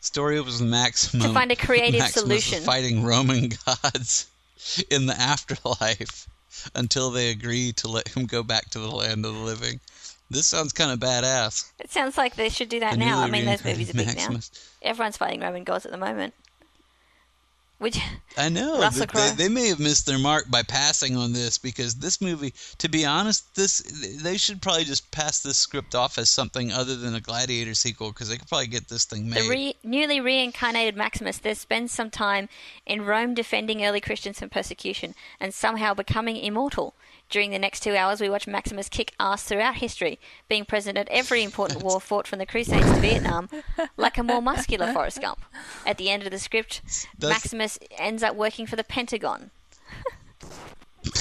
Story 0.02 0.40
was 0.40 0.62
maximum. 0.62 1.28
To 1.28 1.34
find 1.34 1.52
a 1.52 1.56
creative 1.56 2.00
Maximus 2.00 2.44
solution. 2.44 2.64
Fighting 2.64 3.04
Roman 3.04 3.52
gods 3.66 4.28
in 4.92 5.08
the 5.08 5.20
afterlife 5.20 6.28
until 6.76 7.10
they 7.10 7.32
agree 7.32 7.74
to 7.74 7.88
let 7.88 8.10
him 8.10 8.26
go 8.26 8.44
back 8.44 8.70
to 8.72 8.80
the 8.80 8.90
land 8.90 9.26
of 9.26 9.34
the 9.34 9.40
living. 9.40 9.80
This 10.30 10.48
sounds 10.48 10.74
kind 10.74 10.92
of 10.92 11.00
badass. 11.00 11.72
It 11.80 11.92
sounds 11.92 12.18
like 12.18 12.36
they 12.36 12.50
should 12.50 12.70
do 12.70 12.80
that 12.80 12.98
now. 12.98 13.22
I 13.22 13.30
mean, 13.30 13.46
those 13.46 13.64
movies 13.64 13.92
are 13.92 13.94
big 13.94 14.08
Maximus. 14.08 14.52
now. 14.82 14.90
Everyone's 14.90 15.18
fighting 15.18 15.42
Roman 15.42 15.64
gods 15.64 15.86
at 15.86 15.92
the 15.92 15.98
moment. 15.98 16.34
Which 17.78 18.00
I 18.38 18.48
know 18.48 18.90
they, 19.14 19.32
they 19.32 19.50
may 19.50 19.68
have 19.68 19.82
missed 19.82 20.06
their 20.06 20.18
mark 20.18 20.50
by 20.50 20.64
passing 20.64 21.18
on 21.18 21.34
this 21.34 21.58
because 21.58 21.96
this 21.96 22.22
movie, 22.22 22.54
to 22.78 22.88
be 22.88 23.06
honest, 23.06 23.54
this 23.54 23.82
they 24.24 24.38
should 24.38 24.62
probably 24.62 24.86
just 24.86 25.12
pass 25.12 25.42
this 25.42 25.58
script 25.58 25.94
off 25.94 26.18
as 26.18 26.30
something 26.30 26.72
other 26.72 26.96
than 26.96 27.16
a 27.16 27.20
Gladiator 27.20 27.74
sequel 27.74 28.14
because 28.14 28.30
they 28.30 28.38
could 28.38 28.48
probably 28.48 28.68
get 28.68 28.88
this 28.88 29.04
thing 29.04 29.30
made. 29.30 29.44
the 29.44 29.50
re- 29.50 29.76
newly 29.84 30.22
reincarnated 30.22 30.96
Maximus 30.96 31.38
there 31.38 31.54
spends 31.54 31.92
some 31.92 32.10
time 32.10 32.48
in 32.86 33.06
Rome 33.06 33.34
defending 33.34 33.86
early 33.86 34.00
Christians 34.00 34.40
from 34.40 34.50
persecution 34.50 35.14
and 35.42 35.54
somehow 35.54 35.94
becoming 35.94 36.38
immortal. 36.38 36.96
During 37.30 37.50
the 37.52 37.60
next 37.60 37.82
two 37.82 37.96
hours, 37.96 38.22
we 38.22 38.30
watch 38.30 38.46
Maximus 38.48 38.88
kick 38.88 39.14
ass 39.20 39.44
throughout 39.44 39.76
history, 39.76 40.20
being 40.48 40.64
present 40.64 40.98
at 40.98 41.08
every 41.10 41.44
important 41.44 41.82
war 41.84 42.00
fought 42.00 42.28
from 42.28 42.38
the 42.40 42.46
Crusades 42.46 42.86
to 42.86 43.00
Vietnam, 43.00 43.50
like 43.98 44.18
a 44.18 44.24
more 44.24 44.42
muscular 44.42 44.94
Forrest 44.94 45.22
Gump. 45.22 45.40
At 45.88 45.98
the 45.98 46.10
end 46.10 46.24
of 46.24 46.32
the 46.32 46.38
script, 46.40 46.82
That's- 47.18 47.30
Maximus 47.44 47.80
ends 47.98 48.22
up 48.24 48.36
working 48.36 48.68
for 48.68 48.76
the 48.76 48.84
Pentagon. 48.84 49.52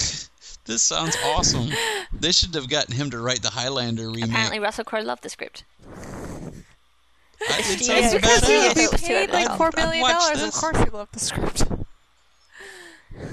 This 0.66 0.80
sounds 0.82 1.14
awesome. 1.26 1.68
they 2.10 2.32
should 2.32 2.54
have 2.54 2.70
gotten 2.70 2.94
him 2.94 3.10
to 3.10 3.18
write 3.18 3.42
the 3.42 3.50
Highlander 3.50 4.06
remake. 4.08 4.30
Apparently, 4.30 4.58
Russell 4.58 4.84
Crowe 4.84 5.02
loved 5.02 5.22
the 5.22 5.28
script. 5.28 5.62
I, 5.86 7.58
it 7.58 7.86
Yeah, 7.86 8.00
sounds 8.08 8.14
because 8.14 8.40
badass. 8.40 8.46
he 8.46 8.52
badass. 8.54 8.68
would 8.68 8.74
be 8.76 8.80
It 8.80 8.92
was 8.92 9.00
too 9.02 9.06
paid 9.08 9.30
like 9.30 9.46
early. 9.50 9.58
four 9.58 9.66
I'd 9.66 9.76
million 9.76 10.00
watch 10.00 10.12
dollars. 10.34 10.42
Of 10.42 10.54
course, 10.54 10.78
he 10.78 10.88
loved 10.88 11.12
the 11.12 11.20
script. 11.20 11.64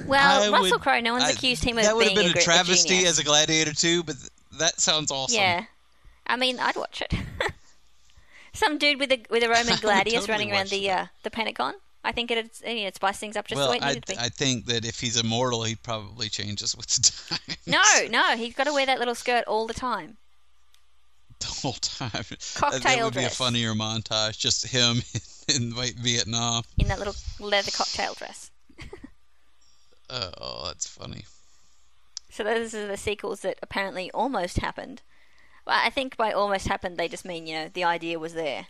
Well, 0.05 0.53
I 0.53 0.57
Russell 0.57 0.79
Crowe, 0.79 0.99
no 0.99 1.13
one's 1.13 1.23
I- 1.25 1.31
accused 1.31 1.63
him 1.63 1.77
of 1.77 1.83
That 1.85 1.95
would 1.95 2.07
have 2.07 2.15
been 2.15 2.27
a, 2.35 2.39
a 2.39 2.41
travesty 2.41 2.89
genius. 2.89 3.11
as 3.11 3.19
a 3.19 3.23
gladiator 3.23 3.73
too, 3.73 4.03
but 4.03 4.17
th- 4.17 4.29
that 4.59 4.79
sounds 4.79 5.11
awesome. 5.11 5.37
Yeah, 5.37 5.65
I 6.27 6.35
mean, 6.35 6.59
I'd 6.59 6.75
watch 6.75 7.01
it. 7.01 7.13
Some 8.53 8.77
dude 8.77 8.99
with 8.99 9.11
a 9.11 9.23
with 9.29 9.43
a 9.43 9.49
Roman 9.49 9.77
gladius 9.77 10.13
totally 10.21 10.29
running 10.29 10.51
around 10.51 10.69
the 10.69 10.89
uh, 10.89 11.05
the 11.23 11.31
Pentagon. 11.31 11.73
I 12.03 12.11
think 12.11 12.31
it'd 12.31 12.49
you 12.65 12.85
know, 12.85 12.89
spice 12.93 13.17
things 13.19 13.35
up 13.37 13.47
just 13.47 13.57
well, 13.57 13.67
the 13.67 13.71
way 13.71 13.77
it 13.77 13.83
I, 13.83 13.87
needed 13.89 14.05
to 14.07 14.13
be. 14.13 14.19
I 14.19 14.29
think 14.29 14.65
that 14.65 14.85
if 14.85 14.99
he's 14.99 15.17
immortal, 15.17 15.63
he 15.63 15.75
probably 15.75 16.29
changes 16.29 16.75
with 16.75 16.87
the 16.95 17.35
time. 17.37 17.55
No, 17.67 17.81
no, 18.09 18.35
he's 18.35 18.53
got 18.55 18.65
to 18.65 18.73
wear 18.73 18.85
that 18.85 18.99
little 18.99 19.15
skirt 19.15 19.45
all 19.47 19.67
the 19.67 19.73
time. 19.73 20.17
the 21.39 21.47
whole 21.47 21.73
time. 21.73 22.11
Cocktail 22.55 22.79
that 22.81 23.03
would 23.03 23.13
be 23.15 23.23
a 23.23 23.29
funnier 23.29 23.73
montage, 23.73 24.37
just 24.37 24.67
him 24.67 25.01
in 25.55 25.73
Vi- 25.73 25.93
Vietnam. 25.97 26.63
in 26.77 26.87
that 26.87 26.99
little 26.99 27.15
leather 27.39 27.71
cocktail 27.71 28.13
dress. 28.15 28.50
Uh, 30.11 30.31
oh, 30.41 30.67
that's 30.67 30.87
funny. 30.87 31.23
So 32.29 32.43
those 32.43 32.75
are 32.75 32.85
the 32.85 32.97
sequels 32.97 33.41
that 33.41 33.57
apparently 33.61 34.11
almost 34.11 34.57
happened. 34.57 35.01
Well, 35.65 35.79
I 35.81 35.89
think 35.89 36.17
by 36.17 36.31
almost 36.33 36.67
happened 36.67 36.97
they 36.97 37.07
just 37.07 37.25
mean 37.25 37.47
you 37.47 37.55
know 37.55 37.69
the 37.73 37.85
idea 37.85 38.19
was 38.19 38.33
there. 38.33 38.67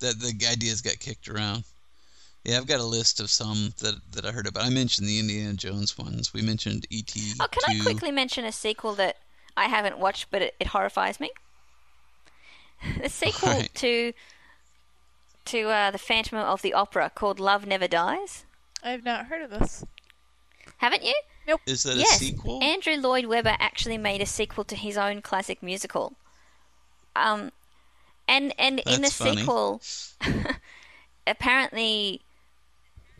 That 0.00 0.18
the 0.18 0.46
ideas 0.50 0.80
got 0.80 0.98
kicked 0.98 1.28
around. 1.28 1.64
Yeah, 2.44 2.58
I've 2.58 2.66
got 2.66 2.80
a 2.80 2.84
list 2.84 3.20
of 3.20 3.28
some 3.30 3.74
that 3.80 3.96
that 4.12 4.24
I 4.24 4.30
heard 4.30 4.46
about. 4.46 4.64
I 4.64 4.70
mentioned 4.70 5.08
the 5.08 5.18
Indiana 5.18 5.54
Jones 5.54 5.98
ones. 5.98 6.32
We 6.32 6.42
mentioned 6.42 6.86
E.T. 6.90 7.34
Oh, 7.40 7.46
can 7.50 7.62
I 7.68 7.82
quickly 7.82 8.10
mention 8.10 8.44
a 8.44 8.52
sequel 8.52 8.94
that 8.94 9.16
I 9.56 9.64
haven't 9.64 9.98
watched, 9.98 10.30
but 10.30 10.42
it, 10.42 10.54
it 10.60 10.68
horrifies 10.68 11.20
me? 11.20 11.30
The 13.02 13.08
sequel 13.08 13.48
Alright. 13.48 13.74
to 13.74 14.12
to 15.46 15.68
uh, 15.68 15.90
the 15.90 15.98
Phantom 15.98 16.38
of 16.38 16.62
the 16.62 16.74
Opera 16.74 17.10
called 17.14 17.40
Love 17.40 17.66
Never 17.66 17.88
Dies. 17.88 18.44
I 18.82 18.90
have 18.90 19.04
not 19.04 19.26
heard 19.26 19.42
of 19.42 19.50
this. 19.50 19.84
Haven't 20.78 21.04
you? 21.04 21.14
Nope. 21.46 21.60
Is 21.66 21.84
that 21.84 21.96
yes. 21.96 22.20
a 22.20 22.24
sequel? 22.24 22.62
Andrew 22.62 22.96
Lloyd 22.96 23.26
Webber 23.26 23.56
actually 23.58 23.98
made 23.98 24.20
a 24.20 24.26
sequel 24.26 24.64
to 24.64 24.76
his 24.76 24.96
own 24.96 25.22
classic 25.22 25.62
musical. 25.62 26.14
Um, 27.14 27.52
and 28.28 28.52
and 28.58 28.80
in 28.80 29.02
the 29.02 29.10
funny. 29.10 29.38
sequel, 29.38 29.80
apparently, 31.26 32.20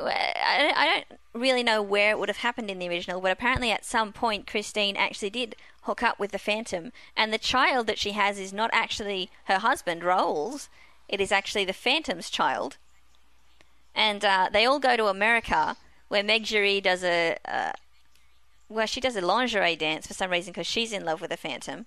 I 0.00 0.58
don't, 0.58 0.76
I 0.76 0.86
don't 0.86 1.20
really 1.32 1.62
know 1.62 1.82
where 1.82 2.10
it 2.10 2.18
would 2.18 2.28
have 2.28 2.38
happened 2.38 2.70
in 2.70 2.78
the 2.78 2.88
original, 2.88 3.20
but 3.20 3.32
apparently 3.32 3.70
at 3.70 3.84
some 3.84 4.12
point 4.12 4.46
Christine 4.46 4.96
actually 4.96 5.30
did 5.30 5.56
hook 5.82 6.02
up 6.02 6.18
with 6.18 6.32
the 6.32 6.38
Phantom, 6.38 6.92
and 7.16 7.32
the 7.32 7.38
child 7.38 7.86
that 7.86 7.98
she 7.98 8.12
has 8.12 8.38
is 8.38 8.52
not 8.52 8.70
actually 8.72 9.30
her 9.44 9.58
husband 9.58 10.02
Raoul's. 10.02 10.68
It 11.08 11.20
is 11.20 11.30
actually 11.30 11.64
the 11.64 11.72
Phantom's 11.72 12.28
child. 12.28 12.76
And 13.94 14.24
uh, 14.24 14.50
they 14.52 14.66
all 14.66 14.80
go 14.80 14.96
to 14.96 15.06
America, 15.06 15.76
where 16.08 16.22
Meg 16.22 16.44
Giry 16.44 16.82
does 16.82 17.02
a, 17.04 17.36
a 17.44 17.72
well, 18.68 18.86
she 18.86 19.00
does 19.00 19.16
a 19.16 19.20
lingerie 19.20 19.76
dance 19.76 20.06
for 20.06 20.14
some 20.14 20.30
reason 20.30 20.52
because 20.52 20.66
she's 20.66 20.92
in 20.92 21.04
love 21.04 21.20
with 21.20 21.30
the 21.30 21.36
Phantom. 21.36 21.86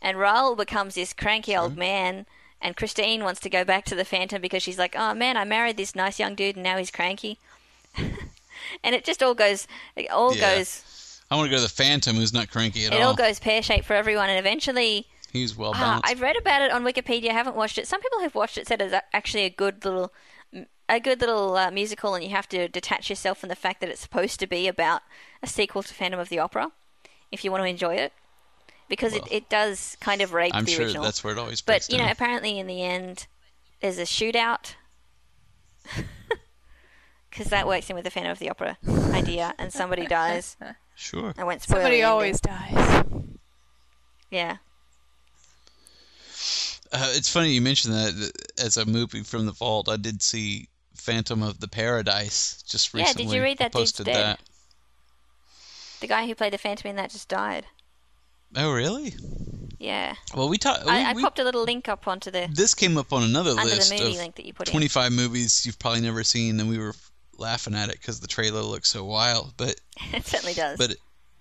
And 0.00 0.18
Raoul 0.18 0.54
becomes 0.54 0.94
this 0.94 1.12
cranky 1.12 1.56
old 1.56 1.76
man, 1.76 2.26
and 2.62 2.76
Christine 2.76 3.24
wants 3.24 3.40
to 3.40 3.50
go 3.50 3.64
back 3.64 3.84
to 3.86 3.94
the 3.94 4.04
Phantom 4.04 4.40
because 4.40 4.62
she's 4.62 4.78
like, 4.78 4.94
oh 4.96 5.12
man, 5.14 5.36
I 5.36 5.44
married 5.44 5.76
this 5.76 5.94
nice 5.94 6.18
young 6.18 6.34
dude 6.34 6.56
and 6.56 6.62
now 6.62 6.78
he's 6.78 6.90
cranky. 6.90 7.38
and 7.96 8.94
it 8.94 9.04
just 9.04 9.22
all 9.22 9.34
goes, 9.34 9.66
it 9.96 10.10
all 10.10 10.34
Yeah. 10.34 10.56
goes, 10.56 11.20
I 11.30 11.36
want 11.36 11.46
to 11.46 11.50
go 11.50 11.56
to 11.56 11.62
the 11.62 11.68
Phantom, 11.68 12.16
who's 12.16 12.32
not 12.32 12.50
cranky 12.50 12.86
at 12.86 12.92
it 12.92 12.96
all. 12.96 13.00
It 13.00 13.04
all 13.04 13.14
goes 13.14 13.38
pear 13.38 13.62
shaped 13.62 13.84
for 13.84 13.94
everyone. 13.94 14.30
And 14.30 14.38
eventually, 14.38 15.06
He's 15.32 15.56
well 15.56 15.72
ah, 15.74 15.80
balanced. 15.80 16.06
I've 16.06 16.20
read 16.22 16.36
about 16.38 16.62
it 16.62 16.72
on 16.72 16.84
Wikipedia. 16.84 17.32
Haven't 17.32 17.54
watched 17.56 17.76
it. 17.76 17.86
Some 17.86 18.00
people 18.00 18.20
who've 18.20 18.34
watched 18.34 18.56
it 18.56 18.66
said 18.66 18.80
it's 18.80 18.94
actually 19.12 19.44
a 19.44 19.50
good 19.50 19.84
little, 19.84 20.10
a 20.88 21.00
good 21.00 21.20
little 21.20 21.56
uh, 21.56 21.70
musical, 21.70 22.14
and 22.14 22.24
you 22.24 22.30
have 22.30 22.48
to 22.50 22.68
detach 22.68 23.10
yourself 23.10 23.38
from 23.38 23.48
the 23.48 23.56
fact 23.56 23.80
that 23.80 23.88
it's 23.90 24.00
supposed 24.00 24.40
to 24.40 24.46
be 24.46 24.66
about 24.68 25.02
a 25.42 25.46
sequel 25.46 25.82
to 25.82 25.94
Phantom 25.94 26.18
of 26.20 26.28
the 26.28 26.38
Opera, 26.38 26.72
if 27.30 27.44
you 27.44 27.50
want 27.50 27.62
to 27.62 27.68
enjoy 27.68 27.94
it, 27.96 28.12
because 28.88 29.12
Well, 29.12 29.22
it, 29.30 29.32
it 29.32 29.48
does 29.48 29.96
kind 30.00 30.20
of 30.22 30.32
rape 30.32 30.54
I'm 30.54 30.64
the 30.64 30.70
sure 30.72 30.84
original. 30.86 31.04
that's 31.04 31.22
where 31.22 31.32
it 31.34 31.38
always 31.38 31.60
but 31.60 31.72
breaks 31.72 31.90
you 31.90 31.98
know, 31.98 32.10
apparently 32.10 32.58
in 32.58 32.66
the 32.66 32.82
end, 32.82 33.26
there's 33.80 33.98
a 33.98 34.02
shootout. 34.02 34.74
Because 37.30 37.50
that 37.50 37.66
works 37.68 37.88
in 37.90 37.94
with 37.94 38.04
the 38.04 38.10
Phantom 38.10 38.32
of 38.32 38.38
the 38.38 38.48
Opera 38.50 38.78
idea, 39.12 39.54
and 39.58 39.70
somebody 39.72 40.06
dies. 40.08 40.56
Sure. 40.96 41.34
I 41.36 41.44
went 41.44 41.62
spoiler. 41.62 41.82
Somebody 41.82 41.96
the 41.98 42.02
ending. 42.02 42.10
always 42.10 42.40
dies. 42.40 43.02
Yeah. 44.30 44.56
Uh, 46.90 47.12
it's 47.14 47.30
funny 47.30 47.50
you 47.52 47.60
mentioned 47.60 47.94
that 47.94 48.32
as 48.58 48.76
a 48.78 48.86
movie 48.86 49.22
from 49.22 49.44
the 49.46 49.52
vault. 49.52 49.88
I 49.90 49.96
did 49.96 50.22
see 50.22 50.68
Phantom 51.08 51.42
of 51.42 51.58
the 51.58 51.68
Paradise 51.68 52.62
just 52.68 52.92
recently. 52.92 53.24
Yeah, 53.24 53.30
did 53.30 53.36
you 53.36 53.42
read 53.42 53.58
that 53.58 53.74
I 53.74 53.78
dude's 53.78 53.92
posted 53.92 54.06
dead? 54.06 54.14
that. 54.14 54.40
The 56.00 56.06
guy 56.06 56.26
who 56.26 56.34
played 56.34 56.52
the 56.52 56.58
Phantom 56.58 56.90
in 56.90 56.96
that 56.96 57.10
just 57.10 57.30
died. 57.30 57.64
Oh, 58.54 58.72
really? 58.72 59.14
Yeah. 59.78 60.14
Well, 60.36 60.50
we 60.50 60.58
talked. 60.58 60.86
I, 60.86 61.10
I 61.10 61.12
we, 61.14 61.22
popped 61.22 61.38
a 61.38 61.44
little 61.44 61.64
link 61.64 61.88
up 61.88 62.06
onto 62.06 62.30
the 62.30 62.48
this 62.52 62.74
came 62.74 62.98
up 62.98 63.12
on 63.12 63.22
another 63.22 63.52
under 63.52 63.62
the 63.62 63.76
list 63.76 63.90
movie 63.90 64.12
of 64.12 64.16
link 64.18 64.34
that 64.34 64.44
you 64.44 64.52
put 64.52 64.68
in. 64.68 64.72
25 64.72 65.12
movies 65.12 65.64
you've 65.64 65.78
probably 65.78 66.02
never 66.02 66.22
seen, 66.24 66.60
and 66.60 66.68
we 66.68 66.78
were 66.78 66.94
laughing 67.38 67.74
at 67.74 67.88
it 67.88 67.94
because 68.00 68.20
the 68.20 68.28
trailer 68.28 68.60
looks 68.60 68.90
so 68.90 69.02
wild. 69.02 69.54
But 69.56 69.76
it 70.12 70.26
certainly 70.26 70.54
does. 70.54 70.76
but 70.76 70.94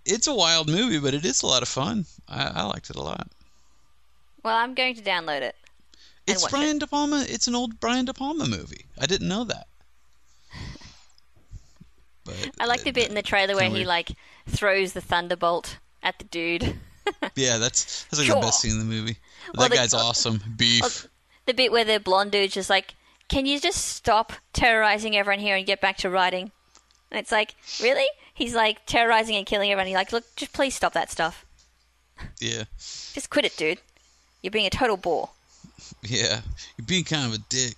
it's 0.05 0.27
a 0.27 0.33
wild 0.33 0.69
movie, 0.69 0.99
but 0.99 1.13
it 1.13 1.25
is 1.25 1.41
a 1.41 1.47
lot 1.47 1.61
of 1.61 1.67
fun. 1.67 2.05
I, 2.29 2.51
I 2.55 2.63
liked 2.63 2.89
it 2.89 2.95
a 2.95 3.03
lot. 3.03 3.27
well, 4.43 4.55
I'm 4.55 4.75
going 4.75 4.95
to 4.95 5.01
download 5.01 5.41
it. 5.41 5.55
It's 6.27 6.47
Brian 6.49 6.77
De 6.79 6.87
Palma. 6.87 7.25
It's 7.27 7.47
an 7.47 7.55
old 7.55 7.79
Brian 7.79 8.05
De 8.05 8.13
Palma 8.13 8.45
movie. 8.45 8.85
I 8.99 9.05
didn't 9.05 9.27
know 9.27 9.43
that. 9.45 9.67
But 12.25 12.51
I 12.59 12.65
like 12.65 12.83
the 12.83 12.89
uh, 12.89 12.93
bit 12.93 13.07
in 13.09 13.15
the 13.15 13.21
trailer 13.21 13.55
where 13.55 13.69
he 13.69 13.85
like 13.85 14.11
throws 14.47 14.91
the 14.93 14.99
thunderbolt 15.01 15.77
at 16.03 16.17
the 16.19 16.25
dude. 16.25 16.75
Yeah, 17.37 17.57
that's 17.57 18.03
that's 18.05 18.17
like 18.17 18.25
Sure. 18.27 18.35
the 18.35 18.41
best 18.41 18.59
scene 18.59 18.73
in 18.73 18.79
the 18.79 18.83
movie. 18.85 19.15
Well, 19.55 19.63
that 19.69 19.71
the- 19.71 19.77
guy's 19.77 19.93
awesome. 19.93 20.41
Beef. 20.57 20.81
Well, 20.81 20.91
the 21.45 21.53
bit 21.53 21.71
where 21.71 21.85
the 21.85 22.01
blonde 22.01 22.33
dude's 22.33 22.53
just 22.55 22.69
like, 22.69 22.95
"Can 23.29 23.45
you 23.45 23.61
just 23.61 23.85
stop 23.85 24.33
terrorizing 24.51 25.15
everyone 25.15 25.39
here 25.39 25.55
and 25.55 25.65
get 25.65 25.79
back 25.79 25.95
to 25.99 26.09
writing?" 26.09 26.51
And 27.09 27.17
it's 27.17 27.31
like, 27.31 27.55
really? 27.81 28.07
He's 28.33 28.53
like 28.53 28.85
terrorizing 28.85 29.37
and 29.37 29.45
killing 29.45 29.71
everyone. 29.71 29.87
He's 29.87 29.95
like, 29.95 30.11
"Look, 30.11 30.25
just 30.35 30.51
please 30.51 30.75
stop 30.75 30.91
that 30.93 31.09
stuff. 31.09 31.45
yeah, 32.41 32.65
Just 32.77 33.29
quit 33.29 33.45
it, 33.45 33.55
dude. 33.55 33.79
You're 34.41 34.51
being 34.51 34.65
a 34.67 34.69
total 34.69 34.97
bore." 34.97 35.29
yeah. 36.03 36.41
You're 36.77 36.85
being 36.85 37.03
kind 37.03 37.27
of 37.27 37.33
a 37.33 37.43
dick. 37.49 37.75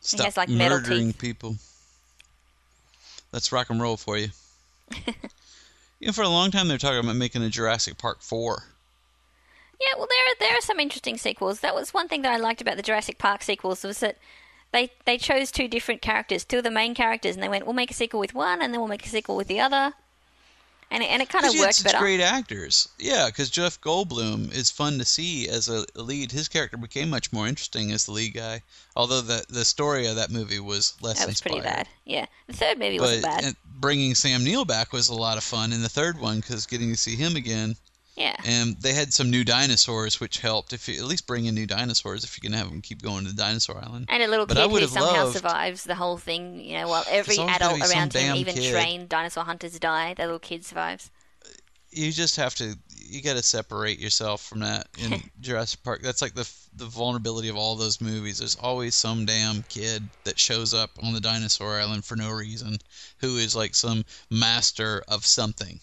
Stop 0.00 0.26
has, 0.26 0.36
like, 0.36 0.48
metal 0.48 0.78
murdering 0.78 1.08
teeth. 1.08 1.18
people. 1.18 1.56
That's 3.30 3.52
rock 3.52 3.70
and 3.70 3.80
roll 3.80 3.96
for 3.96 4.18
you. 4.18 4.28
you 5.06 6.06
know, 6.06 6.12
for 6.12 6.22
a 6.22 6.28
long 6.28 6.50
time 6.50 6.68
they're 6.68 6.78
talking 6.78 6.98
about 6.98 7.16
making 7.16 7.42
a 7.42 7.48
Jurassic 7.48 7.96
Park 7.98 8.18
four. 8.20 8.64
Yeah, 9.80 9.98
well, 9.98 10.08
there 10.08 10.32
are, 10.32 10.36
there 10.38 10.58
are 10.58 10.60
some 10.60 10.78
interesting 10.78 11.16
sequels. 11.16 11.60
That 11.60 11.74
was 11.74 11.94
one 11.94 12.08
thing 12.08 12.22
that 12.22 12.32
I 12.32 12.36
liked 12.36 12.60
about 12.60 12.76
the 12.76 12.82
Jurassic 12.82 13.18
Park 13.18 13.42
sequels 13.42 13.82
was 13.82 14.00
that 14.00 14.18
they 14.72 14.90
they 15.06 15.18
chose 15.18 15.50
two 15.50 15.68
different 15.68 16.02
characters, 16.02 16.44
two 16.44 16.58
of 16.58 16.64
the 16.64 16.70
main 16.70 16.94
characters, 16.94 17.34
and 17.34 17.42
they 17.42 17.48
went, 17.48 17.64
"We'll 17.64 17.74
make 17.74 17.90
a 17.90 17.94
sequel 17.94 18.20
with 18.20 18.34
one, 18.34 18.62
and 18.62 18.72
then 18.72 18.80
we'll 18.80 18.88
make 18.88 19.04
a 19.04 19.08
sequel 19.08 19.36
with 19.36 19.48
the 19.48 19.60
other." 19.60 19.94
And 20.92 21.02
it, 21.02 21.06
and 21.06 21.22
it 21.22 21.30
kind 21.30 21.46
of 21.46 21.52
Because 21.52 21.54
you 21.54 21.60
had 21.60 21.66
worked 21.68 21.74
such 21.76 21.84
better. 21.86 21.98
great 21.98 22.20
actors. 22.20 22.86
Yeah, 22.98 23.26
because 23.26 23.48
Jeff 23.48 23.80
Goldblum 23.80 24.52
is 24.54 24.70
fun 24.70 24.98
to 24.98 25.04
see 25.06 25.48
as 25.48 25.66
a 25.68 25.86
lead. 25.94 26.30
His 26.32 26.48
character 26.48 26.76
became 26.76 27.08
much 27.08 27.32
more 27.32 27.48
interesting 27.48 27.90
as 27.92 28.04
the 28.04 28.12
lead 28.12 28.34
guy. 28.34 28.60
Although 28.94 29.22
the 29.22 29.42
the 29.48 29.64
story 29.64 30.06
of 30.06 30.16
that 30.16 30.30
movie 30.30 30.60
was 30.60 30.92
less 31.00 31.18
That 31.18 31.28
was 31.28 31.40
pretty 31.40 31.62
bad. 31.62 31.88
Yeah, 32.04 32.26
the 32.46 32.52
third 32.52 32.78
movie 32.78 32.98
But 32.98 33.04
wasn't 33.06 33.22
bad. 33.22 33.56
bringing 33.80 34.14
Sam 34.14 34.44
Neill 34.44 34.66
back 34.66 34.92
was 34.92 35.08
a 35.08 35.14
lot 35.14 35.38
of 35.38 35.44
fun 35.44 35.72
in 35.72 35.80
the 35.80 35.88
third 35.88 36.20
one 36.20 36.40
because 36.40 36.66
getting 36.66 36.90
to 36.90 36.96
see 36.96 37.16
him 37.16 37.36
again. 37.36 37.74
Yeah, 38.14 38.36
And 38.44 38.76
they 38.80 38.92
had 38.92 39.12
some 39.12 39.30
new 39.30 39.42
dinosaurs, 39.42 40.20
which 40.20 40.38
helped. 40.38 40.72
If 40.74 40.86
you 40.86 40.96
at 40.98 41.04
least 41.04 41.26
bring 41.26 41.46
in 41.46 41.54
new 41.54 41.66
dinosaurs, 41.66 42.24
if 42.24 42.36
you 42.36 42.42
can 42.42 42.52
have 42.52 42.68
them 42.68 42.82
keep 42.82 43.00
going 43.00 43.24
to 43.24 43.30
the 43.30 43.36
Dinosaur 43.36 43.78
Island. 43.82 44.06
and 44.10 44.22
a 44.22 44.28
little 44.28 44.44
but 44.44 44.58
kid 44.58 44.70
who 44.70 44.86
somehow 44.86 45.24
loved- 45.24 45.36
survives 45.36 45.84
the 45.84 45.94
whole 45.94 46.18
thing. 46.18 46.60
You 46.60 46.80
know, 46.80 46.88
while 46.88 47.04
every 47.08 47.38
adult 47.38 47.80
around 47.80 48.12
him, 48.12 48.36
even 48.36 48.54
kid. 48.54 48.70
trained 48.72 49.08
dinosaur 49.08 49.44
hunters, 49.44 49.78
die. 49.78 50.12
That 50.14 50.24
little 50.24 50.38
kid 50.38 50.64
survives. 50.64 51.10
you 51.90 52.12
just 52.12 52.36
have 52.36 52.54
to 52.56 52.76
you 52.94 53.22
got 53.22 53.36
to 53.36 53.42
separate 53.42 53.98
yourself 53.98 54.42
from 54.42 54.60
that 54.60 54.88
in 54.98 55.22
Jurassic 55.40 55.82
Park. 55.82 56.02
That's 56.02 56.20
like 56.22 56.34
the 56.34 56.50
the 56.76 56.86
vulnerability 56.86 57.48
of 57.48 57.56
all 57.56 57.76
those 57.76 58.00
movies. 58.00 58.38
There's 58.38 58.56
always 58.56 58.94
some 58.94 59.24
damn 59.26 59.62
kid 59.64 60.02
that 60.24 60.38
shows 60.38 60.74
up 60.74 60.90
on 61.02 61.12
the 61.14 61.20
dinosaur 61.20 61.78
island 61.80 62.04
for 62.04 62.16
no 62.16 62.30
reason, 62.30 62.78
who 63.18 63.36
is 63.38 63.56
like 63.56 63.74
some 63.74 64.04
master 64.30 65.02
of 65.08 65.24
something. 65.24 65.80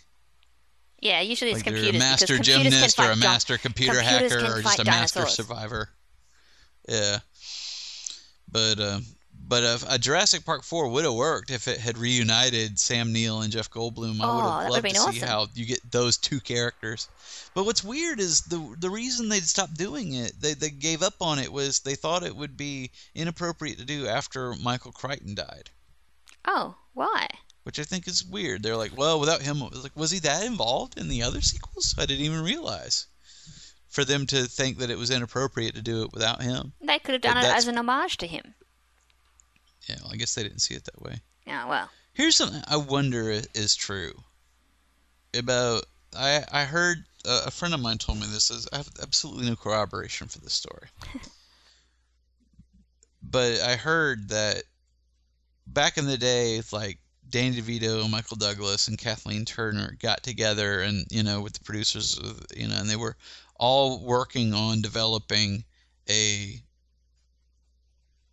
Yeah, 1.02 1.22
usually 1.22 1.52
it's 1.52 1.60
Like 1.60 1.66
computers. 1.66 1.96
a 1.96 2.00
master 2.00 2.26
because 2.34 2.48
computers 2.48 2.64
can 2.64 2.72
gymnast 2.72 3.00
or 3.00 3.12
a 3.12 3.16
di- 3.16 3.20
master 3.22 3.58
computer 3.58 4.02
hacker 4.02 4.26
or 4.58 4.62
just 4.62 4.80
a 4.80 4.84
master 4.86 5.20
dinosaurs. 5.20 5.34
survivor. 5.36 5.90
Yeah. 6.88 7.20
But 8.52 8.80
uh, 8.80 9.00
But 9.48 9.64
a, 9.64 9.80
a 9.92 9.98
Jurassic 10.00 10.44
Park 10.46 10.64
four 10.64 10.90
would 10.90 11.06
have 11.06 11.14
worked 11.14 11.52
if 11.52 11.68
it 11.68 11.80
had 11.80 11.98
reunited 11.98 12.78
Sam 12.80 13.14
Neill 13.14 13.42
and 13.42 13.52
Jeff 13.52 13.70
Goldblum. 13.70 14.20
I 14.20 14.26
Oh, 14.26 14.36
would 14.36 14.44
have 14.44 14.70
loved 14.72 14.86
to 14.86 14.92
see 14.96 14.98
awesome. 15.22 15.28
how 15.28 15.48
you 15.54 15.66
get 15.66 15.80
those 15.92 16.18
two 16.18 16.40
characters. 16.40 17.08
But 17.54 17.66
what's 17.66 17.84
weird 17.84 18.20
is 18.20 18.42
the 18.42 18.76
the 18.80 18.90
reason 18.90 19.30
they 19.30 19.40
stopped 19.40 19.76
doing 19.76 20.14
it, 20.14 20.34
they 20.40 20.54
they 20.54 20.70
gave 20.70 21.02
up 21.02 21.16
on 21.22 21.40
it 21.40 21.52
was 21.52 21.80
they 21.80 21.96
thought 21.96 22.24
it 22.24 22.36
would 22.36 22.58
be 22.58 22.92
inappropriate 23.16 23.78
to 23.80 23.86
do 23.86 24.08
after 24.08 24.54
Michael 24.56 24.92
Crichton 24.92 25.36
died, 25.36 25.70
Oh, 26.46 26.76
why? 26.94 27.28
Which 27.70 27.78
I 27.78 27.84
think 27.84 28.08
is 28.08 28.26
weird. 28.26 28.64
They're 28.64 28.76
like, 28.76 28.98
well, 28.98 29.20
without 29.20 29.44
him, 29.44 29.60
like, 29.60 29.96
was 29.96 30.10
he 30.10 30.18
that 30.22 30.44
involved 30.44 30.98
in 30.98 31.08
the 31.08 31.22
other 31.22 31.40
sequels? 31.40 31.94
I 32.00 32.08
didn't 32.08 32.26
even 32.26 32.42
realize. 32.44 33.06
For 33.90 34.04
them 34.04 34.26
to 34.26 34.46
think 34.46 34.80
that 34.80 34.90
it 34.90 34.98
was 34.98 35.12
inappropriate 35.12 35.76
to 35.76 35.84
do 35.84 36.02
it 36.02 36.12
without 36.12 36.42
him, 36.42 36.74
They 36.82 36.98
could 36.98 37.14
have 37.14 37.22
done 37.22 37.36
But 37.36 37.44
it 37.46 37.56
as 37.56 37.68
an 37.68 37.78
homage 37.78 38.18
to 38.18 38.26
him. 38.28 38.56
yeah, 39.88 39.98
well, 40.02 40.12
I 40.12 40.16
guess 40.16 40.34
they 40.34 40.42
didn't 40.42 40.62
see 40.64 40.74
it 40.74 40.86
that 40.86 41.00
way. 41.00 41.20
Yeah, 41.46 41.68
well. 41.68 41.92
Here's 42.14 42.36
something 42.36 42.64
I 42.68 42.78
wonder 42.78 43.30
is 43.54 43.76
true. 43.76 44.14
About 45.36 45.86
I 46.18 46.44
I 46.52 46.64
heard 46.64 47.06
uh, 47.24 47.44
a 47.46 47.52
friend 47.52 47.76
of 47.76 47.82
mine 47.82 48.00
told 48.00 48.20
me 48.20 48.26
this. 48.26 48.50
Is 48.50 48.68
I 48.74 48.78
have 48.78 48.90
absolutely 49.00 49.46
no 49.48 49.56
corroboration 49.56 50.26
for 50.28 50.40
this 50.40 50.54
story, 50.54 50.88
but 53.22 53.60
I 53.60 53.76
heard 53.76 54.30
that 54.30 54.64
back 55.68 56.00
in 56.00 56.06
the 56.08 56.18
day, 56.18 56.62
like 56.72 56.98
Danny 57.30 57.62
DeVito, 57.62 58.10
Michael 58.10 58.38
Douglas, 58.38 58.88
and 58.88 58.98
Kathleen 58.98 59.46
Turner 59.46 59.96
got 60.00 60.24
together, 60.24 60.82
and 60.82 61.06
you 61.12 61.22
know, 61.22 61.42
with 61.42 61.54
the 61.54 61.64
producers, 61.64 62.20
you 62.56 62.68
know, 62.68 62.76
and 62.76 62.90
they 62.90 62.96
were 62.96 63.16
all 63.56 64.00
working 64.00 64.54
on 64.54 64.82
developing 64.82 65.64
a 66.10 66.60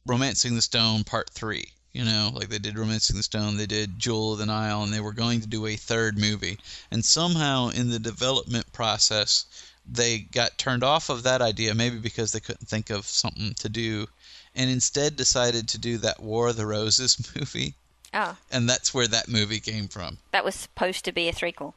Romancing 0.06 0.54
the 0.54 0.62
Stone 0.62 1.04
Part 1.04 1.28
Three. 1.30 1.72
You 1.92 2.04
know, 2.04 2.30
like 2.32 2.48
they 2.48 2.58
did 2.58 2.78
Romancing 2.78 3.16
the 3.16 3.22
Stone, 3.22 3.56
they 3.56 3.66
did 3.66 3.98
Jewel 3.98 4.32
of 4.32 4.38
the 4.38 4.46
Nile, 4.46 4.82
and 4.82 4.92
they 4.92 5.00
were 5.00 5.12
going 5.12 5.40
to 5.42 5.46
do 5.46 5.66
a 5.66 5.76
third 5.76 6.16
movie. 6.16 6.58
And 6.90 7.04
somehow 7.04 7.68
in 7.68 7.90
the 7.90 7.98
development 7.98 8.72
process, 8.72 9.44
they 9.84 10.20
got 10.20 10.58
turned 10.58 10.84
off 10.84 11.10
of 11.10 11.22
that 11.24 11.42
idea, 11.42 11.74
maybe 11.74 11.98
because 11.98 12.32
they 12.32 12.40
couldn't 12.40 12.68
think 12.68 12.90
of 12.90 13.06
something 13.06 13.54
to 13.54 13.68
do, 13.68 14.06
and 14.54 14.70
instead 14.70 15.16
decided 15.16 15.68
to 15.68 15.78
do 15.78 15.98
that 15.98 16.22
War 16.22 16.48
of 16.48 16.56
the 16.56 16.66
Roses 16.66 17.18
movie. 17.36 17.74
Oh, 18.14 18.36
And 18.50 18.68
that's 18.68 18.94
where 18.94 19.06
that 19.08 19.28
movie 19.28 19.60
came 19.60 19.88
from. 19.88 20.18
that 20.32 20.44
was 20.44 20.54
supposed 20.54 21.04
to 21.04 21.12
be 21.12 21.28
a 21.28 21.32
threequel. 21.32 21.74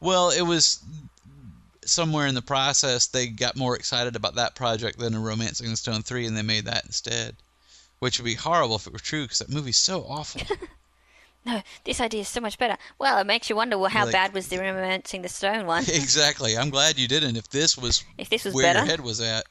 Well, 0.00 0.30
it 0.30 0.42
was 0.42 0.80
somewhere 1.86 2.26
in 2.26 2.34
the 2.34 2.42
process 2.42 3.06
they 3.06 3.26
got 3.26 3.56
more 3.56 3.76
excited 3.76 4.16
about 4.16 4.34
that 4.36 4.54
project 4.54 4.98
than 4.98 5.14
a 5.14 5.20
Romancing 5.20 5.70
the 5.70 5.76
Stone 5.76 6.02
3 6.02 6.26
and 6.26 6.36
they 6.36 6.42
made 6.42 6.64
that 6.66 6.84
instead. 6.86 7.36
Which 8.00 8.18
would 8.18 8.24
be 8.24 8.34
horrible 8.34 8.76
if 8.76 8.86
it 8.86 8.92
were 8.92 8.98
true 8.98 9.22
because 9.24 9.38
that 9.38 9.48
movie's 9.50 9.76
so 9.78 10.02
awful. 10.08 10.42
No, 11.46 11.60
this 11.84 12.00
idea 12.00 12.22
is 12.22 12.28
so 12.28 12.40
much 12.40 12.56
better. 12.56 12.78
Well, 12.98 13.18
it 13.18 13.26
makes 13.26 13.50
you 13.50 13.56
wonder 13.56 13.76
well, 13.76 13.90
how 13.90 14.04
Like- 14.04 14.12
bad 14.14 14.32
was 14.32 14.48
the 14.48 14.56
Romancing 14.60 15.20
the 15.20 15.28
Stone 15.28 15.66
one? 15.66 15.82
exactly. 15.88 16.56
I'm 16.56 16.70
glad 16.70 16.98
you 16.98 17.06
didn't. 17.06 17.36
If 17.36 17.50
this 17.50 17.76
was 17.76 18.02
If 18.16 18.30
this 18.30 18.46
was 18.46 18.54
where 18.54 18.62
better. 18.64 18.78
your 18.78 18.86
head 18.86 19.00
was 19.00 19.20
at. 19.20 19.44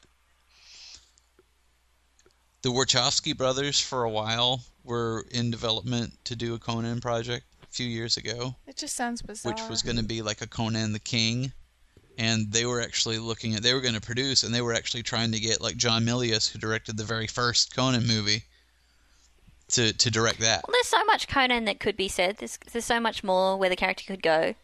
The 2.62 2.70
Wachowski 2.70 3.36
brothers, 3.36 3.80
for 3.80 4.02
a 4.02 4.10
while, 4.10 4.60
were 4.84 5.24
in 5.30 5.50
development 5.50 6.12
to 6.24 6.36
do 6.36 6.54
a 6.54 6.58
Conan 6.58 7.00
project 7.00 7.46
a 7.62 7.66
few 7.66 7.86
years 7.86 8.16
ago. 8.16 8.54
It 8.66 8.76
just 8.76 8.94
sounds 8.94 9.22
bizarre. 9.22 9.52
which 9.52 9.62
was 9.68 9.82
going 9.82 9.96
to 9.96 10.04
be 10.04 10.22
like 10.22 10.42
a 10.42 10.46
Conan 10.46 10.92
the 10.92 10.98
King, 10.98 11.52
and 12.18 12.52
they 12.52 12.66
were 12.66 12.80
actually 12.80 13.18
looking 13.18 13.54
at 13.54 13.62
they 13.62 13.74
were 13.74 13.80
going 13.80 13.94
to 13.94 14.00
produce, 14.00 14.42
and 14.42 14.54
they 14.54 14.62
were 14.62 14.74
actually 14.74 15.02
trying 15.02 15.32
to 15.32 15.40
get 15.40 15.60
like 15.60 15.76
John 15.76 16.04
Milius, 16.04 16.50
who 16.50 16.58
directed 16.58 16.96
the 16.96 17.04
very 17.04 17.26
first 17.26 17.74
Conan 17.74 18.06
movie, 18.06 18.44
to 19.68 19.92
to 19.92 20.10
direct 20.10 20.40
that. 20.40 20.64
Well, 20.66 20.74
there's 20.74 20.86
so 20.86 21.04
much 21.04 21.28
Conan 21.28 21.64
that 21.64 21.80
could 21.80 21.96
be 21.96 22.08
said. 22.08 22.36
There's, 22.38 22.58
there's 22.72 22.84
so 22.84 23.00
much 23.00 23.24
more 23.24 23.56
where 23.56 23.70
the 23.70 23.76
character 23.76 24.04
could 24.06 24.22
go. 24.22 24.54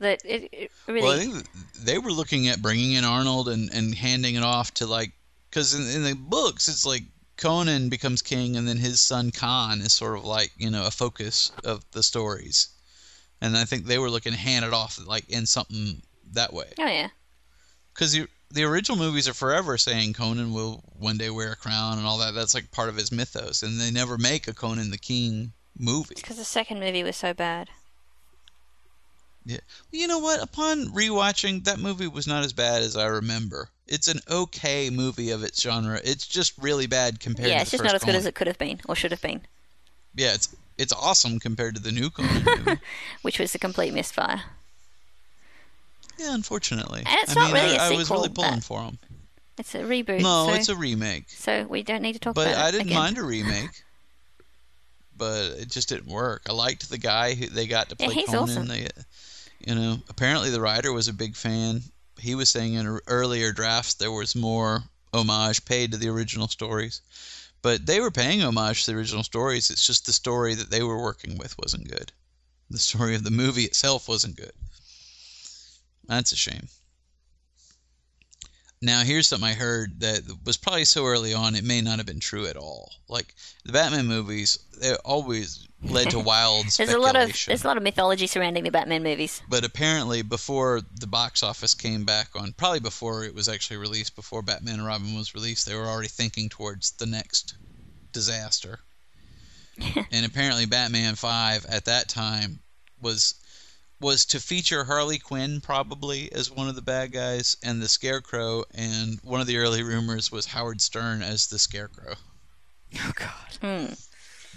That 0.00 0.22
it, 0.24 0.48
it 0.52 0.70
really. 0.88 1.02
Well, 1.02 1.12
I 1.12 1.18
think 1.18 1.46
they 1.78 1.98
were 1.98 2.10
looking 2.10 2.48
at 2.48 2.60
bringing 2.60 2.92
in 2.92 3.04
Arnold 3.04 3.48
and 3.48 3.70
and 3.72 3.94
handing 3.94 4.34
it 4.34 4.42
off 4.42 4.74
to 4.74 4.86
like 4.86 5.12
because 5.50 5.74
in, 5.74 5.88
in 5.88 6.02
the 6.02 6.16
books 6.16 6.68
it's 6.68 6.84
like 6.84 7.02
Conan 7.36 7.88
becomes 7.88 8.22
king, 8.22 8.56
and 8.56 8.66
then 8.66 8.76
his 8.78 9.00
son 9.00 9.30
Conn 9.30 9.80
is 9.80 9.92
sort 9.92 10.16
of 10.16 10.24
like 10.24 10.52
you 10.56 10.70
know 10.70 10.86
a 10.86 10.90
focus 10.90 11.52
of 11.64 11.84
the 11.92 12.02
stories, 12.02 12.68
and 13.40 13.56
I 13.56 13.64
think 13.64 13.84
they 13.84 13.98
were 13.98 14.10
looking 14.10 14.32
to 14.32 14.38
hand 14.38 14.64
it 14.64 14.72
off 14.72 14.98
like 15.04 15.28
in 15.28 15.46
something 15.46 16.02
that 16.32 16.52
way. 16.52 16.72
oh 16.78 16.86
yeah. 16.86 17.08
because 17.92 18.12
the, 18.12 18.26
the 18.50 18.64
original 18.64 18.98
movies 18.98 19.28
are 19.28 19.34
forever 19.34 19.76
saying 19.76 20.12
Conan 20.12 20.52
will 20.52 20.82
one 20.98 21.18
day 21.18 21.30
wear 21.30 21.52
a 21.52 21.56
crown 21.56 21.98
and 21.98 22.06
all 22.06 22.18
that. 22.18 22.34
That's 22.34 22.54
like 22.54 22.70
part 22.70 22.88
of 22.88 22.96
his 22.96 23.10
mythos, 23.12 23.62
and 23.62 23.80
they 23.80 23.90
never 23.90 24.16
make 24.16 24.46
a 24.48 24.54
Conan 24.54 24.90
the 24.90 24.98
King 24.98 25.52
movie. 25.76 26.14
Because 26.16 26.36
the 26.36 26.44
second 26.44 26.80
movie 26.80 27.02
was 27.02 27.16
so 27.16 27.34
bad. 27.34 27.68
Yeah, 29.44 29.58
you 29.90 30.06
know 30.06 30.20
what? 30.20 30.42
Upon 30.42 30.86
rewatching, 30.86 31.64
that 31.64 31.78
movie 31.78 32.08
was 32.08 32.26
not 32.26 32.44
as 32.44 32.52
bad 32.54 32.82
as 32.82 32.96
I 32.96 33.06
remember. 33.06 33.68
It's 33.86 34.08
an 34.08 34.20
okay 34.30 34.88
movie 34.90 35.30
of 35.30 35.42
its 35.44 35.60
genre. 35.60 36.00
It's 36.02 36.26
just 36.26 36.54
really 36.58 36.86
bad 36.86 37.20
compared. 37.20 37.48
yeah, 37.50 37.56
to 37.56 37.62
it's 37.62 37.70
just 37.70 37.84
not 37.84 37.94
as 37.94 38.02
good 38.04 38.14
as 38.14 38.24
it 38.26 38.34
could 38.34 38.46
have 38.46 38.58
been 38.58 38.80
or 38.88 38.94
should 38.96 39.10
have 39.10 39.20
been, 39.22 39.42
Yeah, 40.14 40.34
it's 40.34 40.54
it's 40.78 40.92
awesome 40.92 41.38
compared 41.38 41.74
to 41.76 41.82
the 41.82 41.92
new 41.92 42.10
Conan 42.10 42.42
movie. 42.64 42.80
which 43.22 43.38
was 43.38 43.54
a 43.54 43.58
complete 43.58 43.92
misfire. 43.94 44.42
yeah, 46.18 46.34
unfortunately. 46.34 47.00
And 47.06 47.16
it's 47.22 47.36
I 47.36 47.40
not 47.40 47.52
mean, 47.52 47.62
really 47.62 47.76
a 47.76 47.80
I, 47.80 47.86
I 47.92 47.96
was 47.96 48.10
really 48.10 48.28
pulling 48.30 48.60
for 48.60 48.82
him. 48.82 48.98
It's 49.58 49.74
a 49.74 49.80
reboot. 49.80 50.20
No, 50.22 50.46
so, 50.48 50.54
it's 50.54 50.68
a 50.68 50.74
remake. 50.76 51.26
So 51.28 51.64
we 51.68 51.82
don't 51.84 52.02
need 52.02 52.14
to 52.14 52.18
talk 52.18 52.34
But 52.34 52.48
about 52.48 52.56
But 52.56 52.64
I 52.64 52.70
didn't 52.72 52.86
again. 52.86 52.98
mind 52.98 53.18
a 53.18 53.22
remake. 53.22 53.70
But 55.16 55.52
it 55.60 55.70
just 55.70 55.88
didn't 55.90 56.08
work. 56.08 56.42
I 56.48 56.52
liked 56.52 56.90
the 56.90 56.98
guy 56.98 57.34
who 57.34 57.46
they 57.46 57.66
got 57.68 57.88
to 57.90 57.96
Yeah, 57.98 58.06
play 58.06 58.14
he's 58.14 58.26
Conan. 58.30 58.42
awesome. 58.42 58.66
They, 58.66 58.88
you 59.64 59.74
know, 59.76 59.98
apparently 60.08 60.50
the 60.50 60.60
writer 60.60 60.92
was 60.92 61.06
a 61.06 61.12
big 61.12 61.36
fan. 61.36 61.82
He 62.18 62.34
was 62.34 62.50
saying 62.50 62.74
in 62.74 62.86
er, 62.86 63.02
earlier 63.06 63.52
drafts 63.52 63.94
there 63.94 64.12
was 64.12 64.34
more 64.34 64.84
homage 65.12 65.64
paid 65.64 65.92
to 65.92 65.96
the 65.96 66.08
original 66.08 66.48
stories, 66.48 67.00
but 67.62 67.86
they 67.86 68.00
were 68.00 68.10
paying 68.10 68.42
homage 68.42 68.84
to 68.84 68.90
the 68.90 68.96
original 68.96 69.24
stories. 69.24 69.70
It's 69.70 69.86
just 69.86 70.06
the 70.06 70.12
story 70.12 70.54
that 70.54 70.70
they 70.70 70.82
were 70.82 71.02
working 71.02 71.38
with 71.38 71.58
wasn't 71.58 71.88
good. 71.88 72.12
The 72.70 72.78
story 72.78 73.14
of 73.14 73.24
the 73.24 73.30
movie 73.30 73.64
itself 73.64 74.08
wasn't 74.08 74.36
good. 74.36 74.52
That's 76.06 76.32
a 76.32 76.36
shame. 76.36 76.68
Now, 78.84 79.02
here's 79.02 79.28
something 79.28 79.48
I 79.48 79.54
heard 79.54 80.00
that 80.00 80.24
was 80.44 80.58
probably 80.58 80.84
so 80.84 81.06
early 81.06 81.32
on 81.32 81.56
it 81.56 81.64
may 81.64 81.80
not 81.80 81.98
have 81.98 82.06
been 82.06 82.20
true 82.20 82.46
at 82.46 82.56
all. 82.56 82.92
Like 83.08 83.34
the 83.64 83.72
Batman 83.72 84.06
movies, 84.06 84.58
they 84.78 84.94
always 84.96 85.66
led 85.84 86.10
to 86.10 86.18
wild 86.18 86.66
There's 86.66 86.92
a 86.92 86.98
lot 86.98 87.16
of 87.16 87.32
there's 87.46 87.64
a 87.64 87.66
lot 87.66 87.76
of 87.76 87.82
mythology 87.82 88.26
surrounding 88.26 88.64
the 88.64 88.70
Batman 88.70 89.02
movies. 89.02 89.42
But 89.48 89.64
apparently, 89.64 90.22
before 90.22 90.80
the 90.98 91.06
box 91.06 91.42
office 91.42 91.74
came 91.74 92.04
back 92.04 92.28
on, 92.34 92.52
probably 92.52 92.80
before 92.80 93.24
it 93.24 93.34
was 93.34 93.48
actually 93.48 93.76
released, 93.76 94.16
before 94.16 94.42
Batman 94.42 94.74
and 94.74 94.86
Robin 94.86 95.14
was 95.14 95.34
released, 95.34 95.66
they 95.66 95.74
were 95.74 95.86
already 95.86 96.08
thinking 96.08 96.48
towards 96.48 96.92
the 96.92 97.06
next 97.06 97.56
disaster. 98.12 98.80
and 100.12 100.26
apparently, 100.26 100.66
Batman 100.66 101.14
Five 101.16 101.66
at 101.66 101.84
that 101.86 102.08
time 102.08 102.60
was 103.00 103.34
was 104.00 104.24
to 104.26 104.40
feature 104.40 104.84
Harley 104.84 105.18
Quinn 105.18 105.60
probably 105.60 106.30
as 106.32 106.50
one 106.50 106.68
of 106.68 106.74
the 106.74 106.82
bad 106.82 107.12
guys 107.12 107.56
and 107.62 107.80
the 107.80 107.88
Scarecrow, 107.88 108.64
and 108.74 109.18
one 109.22 109.40
of 109.40 109.46
the 109.46 109.56
early 109.56 109.82
rumors 109.82 110.30
was 110.30 110.46
Howard 110.46 110.80
Stern 110.80 111.22
as 111.22 111.46
the 111.46 111.58
Scarecrow. 111.58 112.14
Oh 112.96 113.12
God. 113.14 113.58
Hmm. 113.60 113.94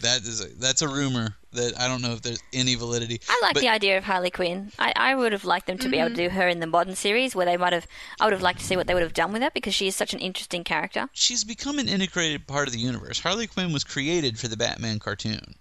That 0.02 0.22
is 0.22 0.42
a, 0.44 0.48
that's 0.60 0.82
a 0.82 0.88
rumor 0.88 1.36
that 1.54 1.80
I 1.80 1.88
don't 1.88 2.02
know 2.02 2.12
if 2.12 2.22
there's 2.22 2.42
any 2.54 2.76
validity. 2.76 3.22
I 3.30 3.40
like 3.42 3.56
But- 3.56 3.62
the 3.62 3.70
idea 3.70 3.98
of 3.98 4.04
Harley 4.04 4.30
Quinn. 4.30 4.72
I, 4.78 4.94
I 4.96 5.16
would 5.16 5.32
have 5.32 5.46
liked 5.46 5.68
them 5.68 5.78
to 5.80 5.90
be 5.90 5.98
able 5.98 6.10
to 6.10 6.16
mm-hmm. 6.16 6.30
do 6.30 6.36
her 6.36 6.48
in 6.48 6.60
the 6.60 6.68
modern 6.68 6.96
series, 6.96 7.36
where 7.36 7.46
they 7.46 7.58
might 7.58 7.74
have. 7.74 7.88
I 8.20 8.26
would 8.26 8.34
have 8.34 8.42
liked 8.42 8.60
to 8.60 8.66
see 8.66 8.76
what 8.76 8.88
they 8.88 8.94
would 8.94 9.04
have 9.04 9.14
done 9.14 9.32
with 9.32 9.42
her 9.42 9.52
because 9.54 9.74
she 9.74 9.88
is 9.88 9.96
such 9.96 10.14
an 10.14 10.20
interesting 10.20 10.64
character. 10.64 11.10
she's 11.14 11.44
become 11.44 11.80
an 11.80 11.88
integrated 11.88 12.48
part 12.48 12.68
of 12.68 12.74
the 12.74 12.80
universe. 12.80 13.20
Harley 13.20 13.48
Quinn 13.48 13.74
was 13.74 13.84
created 13.84 14.38
for 14.40 14.48
the 14.48 14.58
Batman 14.58 15.00
cartoon. 15.00 15.56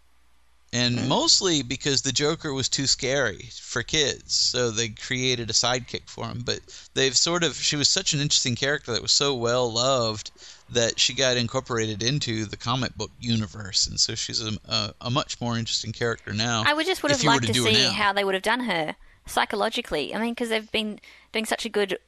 And 0.77 1.09
mostly 1.09 1.63
because 1.63 2.03
the 2.03 2.13
Joker 2.13 2.53
was 2.53 2.69
too 2.69 2.87
scary 2.87 3.49
for 3.61 3.83
kids, 3.83 4.35
so 4.35 4.71
they 4.71 4.91
created 4.91 5.49
a 5.49 5.55
sidekick 5.55 6.09
for 6.09 6.27
him. 6.27 6.43
But 6.45 6.61
they've 6.93 7.17
sort 7.17 7.45
of, 7.45 7.57
she 7.57 7.77
was 7.77 7.89
such 7.89 8.13
an 8.13 8.21
interesting 8.21 8.57
character 8.57 8.93
that 8.93 9.01
was 9.01 9.13
so 9.13 9.35
well 9.35 9.73
loved 9.73 10.31
that 10.69 11.01
she 11.01 11.15
got 11.15 11.39
incorporated 11.39 12.03
into 12.03 12.45
the 12.45 12.57
comic 12.57 12.95
book 12.95 13.11
universe. 13.19 13.87
And 13.87 13.99
so 13.99 14.15
she's 14.15 14.43
a, 14.43 14.53
a, 14.69 14.95
a 15.01 15.11
much 15.11 15.41
more 15.41 15.57
interesting 15.57 15.93
character 15.93 16.35
now. 16.35 16.63
I 16.67 16.75
would 16.75 16.87
just 16.87 17.03
would 17.03 17.13
have 17.13 17.25
liked 17.25 17.47
to, 17.47 17.65
her 17.65 17.71
see 17.73 17.85
how 17.85 18.13
they 18.13 18.25
would 18.25 18.35
have 18.35 18.43
done 18.43 18.61
her 18.61 18.97
psychologically. 19.27 20.15
I 20.15 20.21
mean, 20.21 20.33
because 20.33 20.51
they've 20.51 20.71
been 20.71 21.01
doing 21.33 21.47
such 21.47 21.65
a 21.65 21.71
good, 21.71 21.99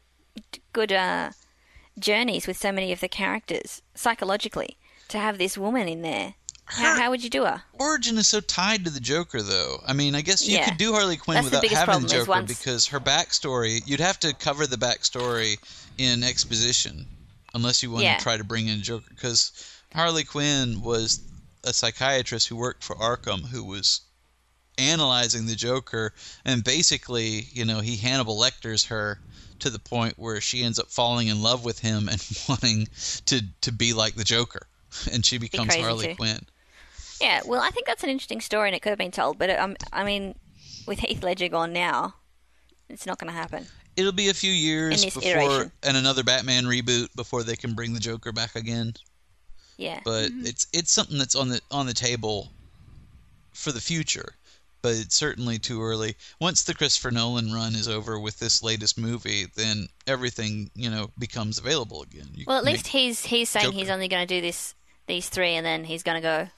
good 0.73 0.93
uh, 0.93 1.31
journeys 1.99 2.47
with 2.47 2.59
so 2.59 2.71
many 2.71 2.93
of 2.93 3.01
the 3.01 3.09
characters 3.09 3.81
psychologically. 3.95 4.77
To 5.09 5.19
have 5.19 5.39
this 5.39 5.57
woman 5.57 5.89
in 5.89 6.03
there, 6.03 6.35
how, 6.69 6.97
how 7.01 7.11
would 7.11 7.23
you 7.25 7.31
do 7.31 7.45
her? 7.45 7.63
origin 7.79 8.19
is 8.19 8.29
so 8.29 8.41
tied 8.41 8.85
to 8.85 8.91
the 8.91 9.01
Joker, 9.01 9.43
though. 9.43 9.83
I 9.87 9.93
mean, 9.93 10.15
I 10.15 10.21
guess 10.21 10.47
you 10.47 10.57
Yeah. 10.59 10.69
could 10.69 10.79
do 10.79 10.93
Harley 10.93 11.17
Quinn 11.17 11.37
That's 11.37 11.47
without 11.47 11.63
biggest 11.63 11.81
having 11.85 12.03
the 12.03 12.09
Joker 12.09 12.31
once- 12.31 12.49
because 12.59 12.87
her 12.89 13.01
backstory, 13.01 13.83
you'd 13.87 14.01
have 14.01 14.19
to 14.21 14.33
cover 14.35 14.67
the 14.67 14.77
backstory 14.77 15.59
in 15.97 16.23
exposition 16.23 17.07
unless 17.55 17.83
you 17.83 17.91
want 17.91 18.05
Yeah. 18.05 18.17
to 18.19 18.23
try 18.23 18.37
to 18.37 18.45
bring 18.45 18.69
in 18.69 18.83
Joker. 18.83 19.07
Because 19.09 19.53
Harley 19.95 20.25
Quinn 20.25 20.81
was 20.83 21.21
a 21.65 21.73
psychiatrist 21.73 22.49
who 22.49 22.57
worked 22.57 22.85
for 22.85 22.95
Arkham 22.97 23.49
who 23.49 23.65
was 23.65 24.03
analyzing 24.77 25.47
the 25.47 25.57
Joker 25.57 26.13
and 26.45 26.63
basically, 26.63 27.49
you 27.53 27.65
know, 27.65 27.81
he 27.81 27.97
Hannibal 27.97 28.39
Lecters 28.39 28.87
her 28.87 29.19
to 29.59 29.71
the 29.71 29.79
point 29.81 30.19
where 30.19 30.41
she 30.41 30.63
ends 30.63 30.79
up 30.79 30.89
falling 30.89 31.27
in 31.27 31.43
love 31.43 31.65
with 31.65 31.81
him 31.81 32.09
and 32.09 32.25
wanting 32.49 32.89
to 33.27 33.43
to 33.63 33.73
be 33.73 33.93
like 33.93 34.15
the 34.15 34.23
Joker 34.25 34.67
and 35.13 35.25
she 35.27 35.39
becomes 35.39 35.67
crazy 35.71 35.83
Harley 35.83 36.07
too. 36.09 36.15
Quinn. 36.15 36.47
Yeah, 37.21 37.41
well, 37.47 37.61
I 37.61 37.71
think 37.71 37.87
that's 37.87 38.05
an 38.05 38.11
interesting 38.11 38.41
story 38.41 38.69
and 38.69 38.77
it 38.77 38.81
could 38.81 38.91
have 38.91 38.99
been 38.99 39.11
told, 39.11 39.39
but 39.39 39.51
um, 39.51 39.77
I 39.93 40.05
mean, 40.05 40.35
with 40.87 41.01
Heath 41.01 41.23
Ledger 41.23 41.49
gone 41.49 41.73
now, 41.73 42.15
it's 42.89 43.07
not 43.07 43.19
going 43.19 43.33
to 43.33 43.39
happen. 43.39 43.67
It'll 43.97 44.13
be 44.13 44.29
a 44.29 44.35
few 44.35 44.53
years 44.53 45.05
before 45.05 45.23
iteration. 45.25 45.73
and 45.83 45.97
another 45.97 46.23
Batman 46.23 46.65
reboot 46.65 47.09
before 47.17 47.43
they 47.43 47.57
can 47.57 47.75
bring 47.75 47.95
the 47.95 48.01
Joker 48.01 48.33
back 48.33 48.55
again. 48.55 48.95
Yeah. 49.77 50.01
But 50.05 50.31
it's 50.33 50.67
it's 50.73 50.93
something 50.93 51.19
that's 51.19 51.35
on 51.35 51.49
the 51.49 51.61
on 51.71 51.87
the 51.87 51.95
table 51.95 52.53
for 53.53 53.73
the 53.73 53.81
future. 53.81 54.35
But 54.81 54.95
it's 54.95 55.17
certainly 55.17 55.59
too 55.59 55.83
early. 55.83 56.15
Once 56.41 56.63
the 56.63 56.75
Christopher 56.75 57.11
Nolan 57.11 57.53
run 57.53 57.75
is 57.75 57.89
over 57.89 58.21
with 58.21 58.39
this 58.39 58.63
latest 58.63 58.97
movie, 58.97 59.47
then 59.57 59.89
everything 60.07 60.71
you 60.77 60.91
know 60.91 61.11
becomes 61.19 61.59
available 61.59 62.03
again. 62.03 62.29
You 62.35 62.45
well, 62.47 62.59
at 62.59 62.65
least 62.65 62.87
he's 62.87 63.25
he's 63.25 63.49
saying 63.49 63.73
he's 63.73 63.91
only 63.91 64.07
going 64.07 64.27
to 64.27 64.33
do 64.33 64.41
this 64.41 64.77
these 65.09 65.29
three, 65.29 65.55
and 65.55 65.67
then 65.67 65.85
he's 65.85 66.05
going 66.05 66.17
to 66.17 66.23
go. 66.23 66.49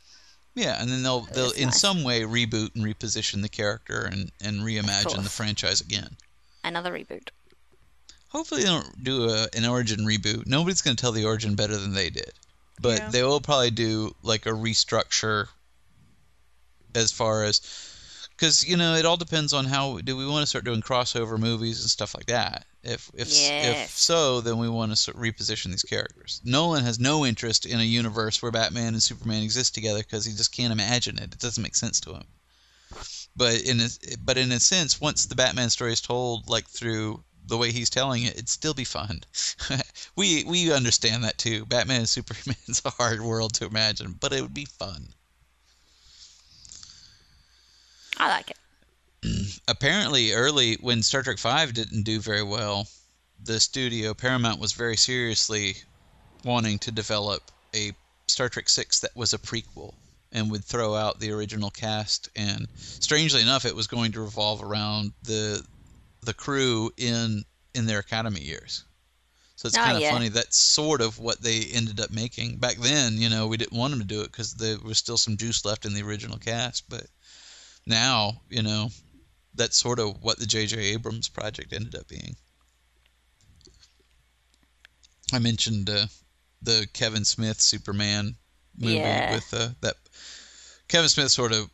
Yeah, 0.55 0.81
and 0.81 0.91
then 0.91 1.03
they'll 1.03 1.23
they'll 1.23 1.51
in 1.53 1.67
nice. 1.67 1.81
some 1.81 2.03
way 2.03 2.23
reboot 2.23 2.75
and 2.75 2.85
reposition 2.85 3.43
the 3.43 3.49
character 3.49 4.03
and 4.03 4.31
and 4.43 4.61
reimagine 4.61 5.23
the 5.23 5.31
franchise 5.31 5.81
again. 5.81 6.17
Another 6.65 6.93
reboot. 6.93 7.29
Hopefully, 8.29 8.63
they 8.63 8.69
don't 8.69 9.03
do 9.05 9.29
a, 9.29 9.49
an 9.57 9.65
origin 9.67 10.01
reboot. 10.01 10.47
Nobody's 10.47 10.83
going 10.83 10.97
to 10.97 11.01
tell 11.01 11.13
the 11.13 11.25
origin 11.25 11.57
better 11.57 11.77
than 11.77 11.95
they 11.95 12.11
did. 12.11 12.33
But 12.81 12.99
Yeah. 12.99 13.09
they 13.11 13.23
will 13.23 13.41
probably 13.41 13.71
do 13.71 14.15
like 14.23 14.47
a 14.47 14.51
restructure 14.51 15.49
as 16.95 17.11
far 17.13 17.45
as. 17.45 17.61
Because, 18.41 18.67
you 18.67 18.79
know, 18.79 18.95
it 18.95 19.05
all 19.05 19.19
depends 19.19 19.53
on 19.53 19.67
how. 19.67 19.99
Do 19.99 20.17
we 20.17 20.27
want 20.27 20.45
to 20.45 20.47
start 20.47 20.65
doing 20.65 20.81
crossover 20.81 21.39
movies 21.39 21.83
and 21.83 21.91
stuff 21.91 22.15
like 22.15 22.25
that? 22.27 22.65
If 22.83 23.11
if, 23.13 23.29
if 23.29 23.91
so, 23.91 24.41
then 24.41 24.57
we 24.57 24.67
want 24.67 24.97
to 24.97 25.13
reposition 25.13 25.67
these 25.67 25.83
characters. 25.83 26.41
Nolan 26.43 26.85
has 26.85 26.99
no 26.99 27.27
interest 27.27 27.67
in 27.67 27.81
a 27.81 27.85
universe 27.85 28.41
where 28.41 28.51
Batman 28.51 28.95
and 28.95 29.03
Superman 29.03 29.43
exist 29.43 29.75
together 29.75 29.99
because 29.99 30.25
he 30.25 30.33
just 30.33 30.53
can't 30.53 30.73
imagine 30.73 31.19
it. 31.19 31.35
It 31.35 31.39
doesn't 31.39 31.63
make 31.63 31.77
sense 31.77 32.01
to 32.01 32.15
him. 32.15 32.25
But 33.37 33.61
in 33.61 33.79
a, 33.83 33.89
but 34.25 34.39
in 34.39 34.51
a 34.53 34.59
sense, 34.59 34.99
once 34.99 35.27
the 35.27 35.35
Batman 35.35 35.69
story 35.69 35.93
is 35.93 36.01
told, 36.01 36.49
like 36.49 36.67
through 36.67 37.23
the 37.45 37.59
way 37.59 37.73
he's 37.73 37.91
telling 37.91 38.23
it, 38.23 38.37
it'd 38.37 38.49
still 38.49 38.73
be 38.73 38.85
fun. 38.85 39.21
we 40.17 40.45
we 40.45 40.73
understand 40.73 41.25
that 41.25 41.37
too. 41.37 41.67
Batman 41.67 42.01
and 42.01 42.09
Superman's 42.09 42.81
a 42.87 42.91
hard 42.91 43.21
world 43.21 43.53
to 43.55 43.67
imagine, 43.67 44.17
but 44.19 44.33
it 44.33 44.41
would 44.41 44.55
be 44.55 44.65
fun. 44.65 45.13
I 48.21 48.29
like 48.29 48.51
it. 48.51 49.61
Apparently, 49.67 50.33
early 50.33 50.75
when 50.75 51.03
Star 51.03 51.23
Trek 51.23 51.39
Five 51.39 51.73
didn't 51.73 52.03
do 52.03 52.21
very 52.21 52.43
well, 52.43 52.87
the 53.43 53.59
studio 53.59 54.13
Paramount 54.13 54.61
was 54.61 54.73
very 54.73 54.97
seriously 54.97 55.77
wanting 56.45 56.79
to 56.81 56.91
develop 56.91 57.43
a 57.75 57.93
Star 58.27 58.51
Trek 58.51 58.69
Six 58.69 59.01
that 59.01 59.17
was 59.17 59.33
a 59.33 59.39
prequel 59.39 59.95
and 60.33 60.51
would 60.51 60.65
throw 60.65 60.95
out 60.95 61.19
the 61.19 61.33
original 61.33 61.71
cast. 61.71 62.29
And 62.37 62.69
strangely 62.75 63.41
enough, 63.41 63.65
it 63.65 63.75
was 63.75 63.87
going 63.87 64.13
to 64.13 64.21
revolve 64.21 64.63
around 64.63 65.13
the 65.23 65.65
the 66.23 66.35
crew 66.35 66.93
in 66.99 67.43
in 67.75 67.87
their 67.87 68.01
academy 68.01 68.41
years. 68.41 68.85
So 69.57 69.67
it's 69.67 69.77
ah, 69.77 69.81
Oh, 69.81 69.85
kind 69.85 69.97
of 69.97 70.03
yeah. 70.03 70.13
funny. 70.13 70.29
That's 70.29 70.57
sort 70.59 71.01
of 71.01 71.19
what 71.19 71.41
they 71.43 71.61
ended 71.73 72.01
up 72.01 72.11
making. 72.11 72.57
Back 72.57 72.77
then, 72.77 73.19
you 73.19 73.29
know, 73.31 73.47
we 73.47 73.57
didn't 73.57 73.79
want 73.79 73.93
them 73.93 74.01
to 74.01 74.07
do 74.07 74.21
it 74.21 74.31
because 74.33 74.55
there 74.55 74.79
was 74.79 74.99
still 74.99 75.19
some 75.19 75.37
juice 75.37 75.65
left 75.65 75.85
in 75.87 75.95
the 75.95 76.03
original 76.03 76.39
cast. 76.39 76.89
But 76.89 77.07
now, 77.87 78.43
you 78.49 78.63
know, 78.63 78.89
that's 79.55 79.77
sort 79.77 79.99
of 79.99 80.23
what 80.23 80.39
the 80.39 80.47
J.J. 80.47 80.79
Abrams 80.79 81.29
project 81.29 81.73
ended 81.73 81.95
up 81.95 82.09
being. 82.09 82.37
I 85.33 85.39
mentioned 85.39 85.89
uh, 85.89 86.07
the 86.63 86.87
Kevin 86.93 87.25
Smith 87.25 87.61
Superman 87.61 88.37
movie 88.79 88.95
Yeah. 88.97 89.35
with 89.35 89.53
uh, 89.55 89.69
that. 89.81 89.97
Kevin 90.89 91.09
Smith 91.09 91.31
sort 91.31 91.53
of, 91.53 91.71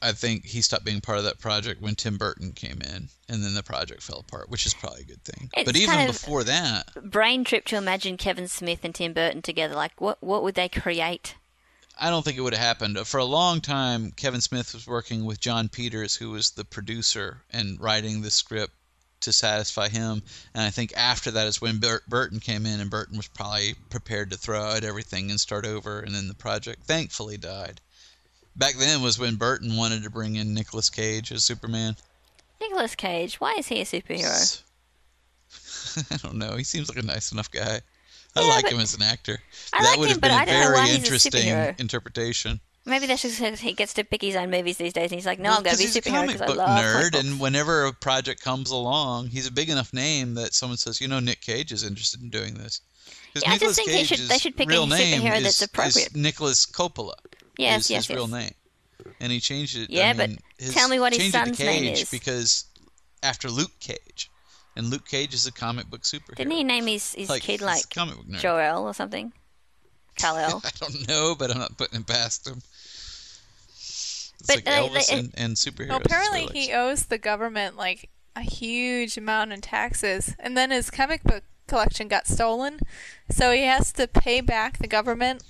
I 0.00 0.12
think 0.12 0.44
he 0.44 0.62
stopped 0.62 0.84
being 0.84 1.00
part 1.00 1.18
of 1.18 1.24
that 1.24 1.38
project 1.40 1.80
when 1.80 1.94
Tim 1.96 2.16
Burton 2.16 2.52
came 2.52 2.80
in, 2.80 3.08
and 3.28 3.42
then 3.42 3.54
the 3.54 3.62
project 3.62 4.02
fell 4.02 4.20
apart, 4.20 4.50
which 4.50 4.66
is 4.66 4.74
probably 4.74 5.02
a 5.02 5.04
good 5.04 5.22
thing. 5.24 5.50
It's 5.56 5.64
but 5.64 5.76
even 5.76 6.06
before 6.06 6.44
that, 6.44 6.90
Brain 7.02 7.44
trip 7.44 7.64
to 7.66 7.76
imagine 7.76 8.16
Kevin 8.16 8.46
Smith 8.48 8.80
and 8.84 8.94
Tim 8.94 9.12
Burton 9.12 9.42
together. 9.42 9.74
Like, 9.74 10.00
what 10.00 10.22
what 10.22 10.42
would 10.42 10.54
they 10.54 10.68
create? 10.68 11.34
I 11.98 12.10
don't 12.10 12.24
think 12.24 12.38
it 12.38 12.40
would 12.40 12.54
have 12.54 12.62
happened. 12.62 12.98
For 13.06 13.18
a 13.18 13.24
long 13.24 13.60
time, 13.60 14.12
Kevin 14.12 14.40
Smith 14.40 14.74
was 14.74 14.86
working 14.86 15.24
with 15.24 15.40
Jon 15.40 15.68
Peters, 15.68 16.16
who 16.16 16.30
was 16.30 16.50
the 16.50 16.64
producer 16.64 17.42
and 17.50 17.80
writing 17.80 18.22
the 18.22 18.30
script 18.30 18.74
to 19.20 19.32
satisfy 19.32 19.88
him. 19.88 20.22
And 20.54 20.64
I 20.64 20.70
think 20.70 20.92
after 20.96 21.30
that 21.30 21.46
is 21.46 21.60
when 21.60 21.78
Bur- 21.78 22.02
Burton 22.08 22.40
came 22.40 22.66
in, 22.66 22.80
and 22.80 22.90
Burton 22.90 23.16
was 23.16 23.28
probably 23.28 23.74
prepared 23.90 24.30
to 24.30 24.36
throw 24.36 24.62
out 24.62 24.84
everything 24.84 25.30
and 25.30 25.40
start 25.40 25.64
over. 25.64 26.00
And 26.00 26.14
then 26.14 26.28
the 26.28 26.34
project 26.34 26.84
thankfully 26.84 27.36
died. 27.36 27.80
Back 28.56 28.76
then 28.76 29.00
was 29.00 29.18
when 29.18 29.36
Burton 29.36 29.76
wanted 29.76 30.02
to 30.02 30.10
bring 30.10 30.36
in 30.36 30.54
Nicolas 30.54 30.90
Cage 30.90 31.32
as 31.32 31.44
Superman. 31.44 31.96
Nicolas 32.60 32.94
Cage. 32.94 33.40
Why 33.40 33.54
is 33.58 33.68
he 33.68 33.80
a 33.80 33.84
superhero? 33.84 34.62
I 36.10 36.16
don't 36.16 36.36
know. 36.36 36.56
He 36.56 36.64
seems 36.64 36.88
like 36.88 37.02
a 37.02 37.06
nice 37.06 37.32
enough 37.32 37.50
guy. 37.50 37.80
I 38.34 38.40
Yeah, 38.40 38.48
like 38.48 38.68
him 38.68 38.80
as 38.80 38.94
an 38.94 39.02
actor. 39.02 39.38
I 39.72 39.82
that 39.82 39.90
like 39.90 39.98
would 39.98 40.08
him, 40.08 40.12
have 40.12 40.20
been 40.20 40.30
a 40.42 40.46
very 40.46 40.80
he's 40.80 40.90
a 40.92 40.96
interesting 40.96 41.74
interpretation. 41.78 42.60
Maybe 42.84 43.06
that's 43.06 43.22
just 43.22 43.38
because 43.38 43.60
he 43.60 43.74
gets 43.74 43.94
to 43.94 44.02
pick 44.04 44.22
his 44.22 44.34
own 44.34 44.50
movies 44.50 44.76
these 44.76 44.92
days, 44.92 45.12
and 45.12 45.18
he's 45.18 45.26
like, 45.26 45.38
"No, 45.38 45.50
I'm 45.52 45.62
going 45.62 45.76
to 45.76 45.78
be 45.78 45.84
a 45.84 45.88
superhero 45.88 46.10
comic 46.12 46.32
because 46.38 46.50
I 46.50 46.54
love 46.54 46.84
nerd, 46.84 47.12
books." 47.12 47.24
and 47.24 47.38
whenever 47.38 47.84
a 47.84 47.92
project 47.92 48.42
comes 48.42 48.70
along, 48.72 49.28
he's 49.28 49.46
a 49.46 49.52
big 49.52 49.70
enough 49.70 49.92
name 49.92 50.34
that 50.34 50.52
someone 50.52 50.78
says, 50.78 51.00
you 51.00 51.06
know, 51.06 51.20
Nick 51.20 51.42
Cage 51.42 51.70
is 51.70 51.84
interested 51.84 52.22
in 52.22 52.30
doing 52.30 52.54
this. 52.54 52.80
Yeah, 53.34 53.42
I 53.46 53.58
just 53.58 53.60
Nicolas 53.60 53.76
think 53.76 53.88
they 53.90 54.04
should- 54.04 54.28
they 54.28 54.38
should 54.38 54.56
pick 54.56 54.68
a 54.68 54.72
superhero 54.72 55.36
is, 55.36 55.42
that's 55.44 55.62
appropriate. 55.62 56.16
Nicolas 56.16 56.66
Coppola. 56.66 57.14
Yes, 57.56 57.82
is 57.84 57.90
yes, 57.90 58.06
his 58.08 58.16
real 58.16 58.26
name, 58.26 58.54
and 59.20 59.30
he 59.30 59.38
changed 59.38 59.76
it. 59.76 59.88
Yeah, 59.90 60.10
I 60.10 60.12
but 60.14 60.30
his, 60.58 60.74
tell 60.74 60.88
me 60.88 60.98
what 60.98 61.14
his 61.14 61.30
son's 61.30 61.58
name 61.60 61.84
is. 61.84 62.10
because 62.10 62.64
after 63.22 63.48
Luke 63.48 63.78
Cage, 63.78 64.28
and 64.76 64.88
Luke 64.90 65.06
Cage 65.06 65.34
is 65.34 65.46
a 65.46 65.52
comic 65.52 65.88
book 65.90 66.02
superhero. 66.02 66.36
Didn't 66.36 66.52
he 66.52 66.64
name 66.64 66.86
his, 66.86 67.14
his 67.14 67.28
Like, 67.28 67.42
kid 67.42 67.60
like 67.60 67.88
comic 67.90 68.16
book 68.16 68.26
nerd. 68.26 68.40
Joel 68.40 68.84
or 68.86 68.94
something? 68.94 69.32
Kal-El. 70.16 70.62
I 70.64 70.70
don't 70.80 71.08
know, 71.08 71.34
but 71.38 71.50
I'm 71.50 71.58
not 71.58 71.76
putting 71.78 72.00
it 72.00 72.06
past 72.06 72.46
him. 72.46 72.62
It's 73.76 74.32
But, 74.46 74.56
like 74.56 74.68
uh, 74.68 74.88
Elvis 74.88 75.08
they- 75.08 75.18
and, 75.18 75.34
and 75.36 75.56
superheroes. 75.56 75.88
Well, 75.88 76.00
apparently 76.04 76.46
he 76.52 76.66
likes. 76.68 76.74
owes 76.74 77.06
the 77.06 77.18
government 77.18 77.76
like 77.76 78.10
a 78.34 78.42
huge 78.42 79.16
amount 79.16 79.52
in 79.52 79.60
taxes, 79.60 80.34
and 80.38 80.56
then 80.56 80.70
his 80.70 80.90
comic 80.90 81.22
book 81.22 81.44
collection 81.66 82.08
got 82.08 82.26
stolen, 82.26 82.80
so 83.30 83.52
he 83.52 83.62
has 83.62 83.92
to 83.92 84.06
pay 84.08 84.40
back 84.40 84.78
the 84.78 84.86
government 84.88 85.44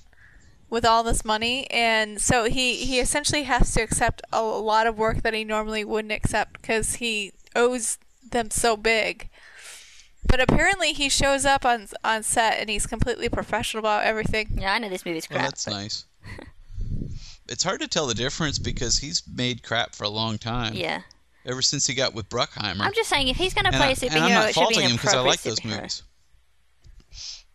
with 0.68 0.84
all 0.84 1.02
this 1.02 1.24
money, 1.24 1.66
and 1.70 2.20
so 2.20 2.44
he 2.44 2.76
he 2.84 2.98
essentially 2.98 3.44
has 3.44 3.72
to 3.74 3.82
accept 3.82 4.22
a 4.32 4.42
lot 4.42 4.86
of 4.86 4.98
work 4.98 5.22
that 5.22 5.32
he 5.34 5.44
normally 5.44 5.84
wouldn't 5.84 6.12
accept 6.12 6.60
because 6.60 6.96
he 6.96 7.32
owes 7.54 7.98
them 8.30 8.50
so 8.50 8.76
big. 8.76 9.28
But 10.24 10.40
apparently 10.40 10.92
he 10.92 11.08
shows 11.08 11.44
up 11.44 11.64
on 11.64 11.88
on 12.04 12.22
set 12.22 12.58
and 12.60 12.70
he's 12.70 12.86
completely 12.86 13.28
professional 13.28 13.80
about 13.80 14.04
everything. 14.04 14.56
Yeah, 14.60 14.72
I 14.74 14.78
know 14.78 14.88
this 14.88 15.04
movie's 15.04 15.28
Well, 15.28 15.38
crap. 15.40 15.48
that's 15.50 15.64
but- 15.64 15.72
nice. 15.72 16.04
it's 17.48 17.64
hard 17.64 17.80
to 17.80 17.88
tell 17.88 18.06
the 18.06 18.14
difference 18.14 18.58
because 18.58 18.98
he's 18.98 19.22
made 19.34 19.62
crap 19.62 19.94
for 19.94 20.04
a 20.04 20.08
long 20.08 20.38
time. 20.38 20.74
Yeah. 20.74 21.02
Ever 21.44 21.60
since 21.60 21.86
he 21.88 21.94
got 21.94 22.14
with 22.14 22.28
Bruckheimer. 22.28 22.80
I'm 22.80 22.94
just 22.94 23.08
saying, 23.10 23.26
if 23.26 23.36
he's 23.36 23.52
going 23.52 23.64
to 23.64 23.72
play 23.72 23.88
I, 23.88 23.90
a 23.90 23.94
superhero, 23.96 24.14
and 24.14 24.24
I'm 24.24 24.30
not 24.30 24.48
it 24.50 24.54
should 24.54 24.60
be 24.60 24.62
faulting 24.62 24.84
an 24.84 24.90
him 24.92 24.96
because 24.96 25.14
I 25.14 25.20
like 25.20 25.42
those 25.42 25.58
superhero. 25.58 25.76
movies. 25.76 26.02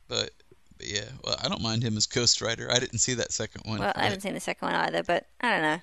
But, 0.10 0.32
but 0.78 0.88
yeah, 0.88 1.06
well, 1.24 1.38
I 1.42 1.48
don't 1.48 1.62
mind 1.62 1.84
him 1.84 1.96
as 1.96 2.06
Ghost 2.06 2.42
Rider. 2.42 2.70
I 2.70 2.80
didn't 2.80 3.00
see 3.00 3.14
that 3.14 3.32
second 3.32 3.62
one. 3.66 3.80
Well, 3.80 3.94
I 3.96 4.04
haven't 4.04 4.22
seen 4.22 4.34
the 4.34 4.42
second 4.42 4.66
one 4.68 4.76
either, 4.76 5.04
but 5.04 5.26
I 5.40 5.52
don't 5.52 5.62
know. 5.62 5.80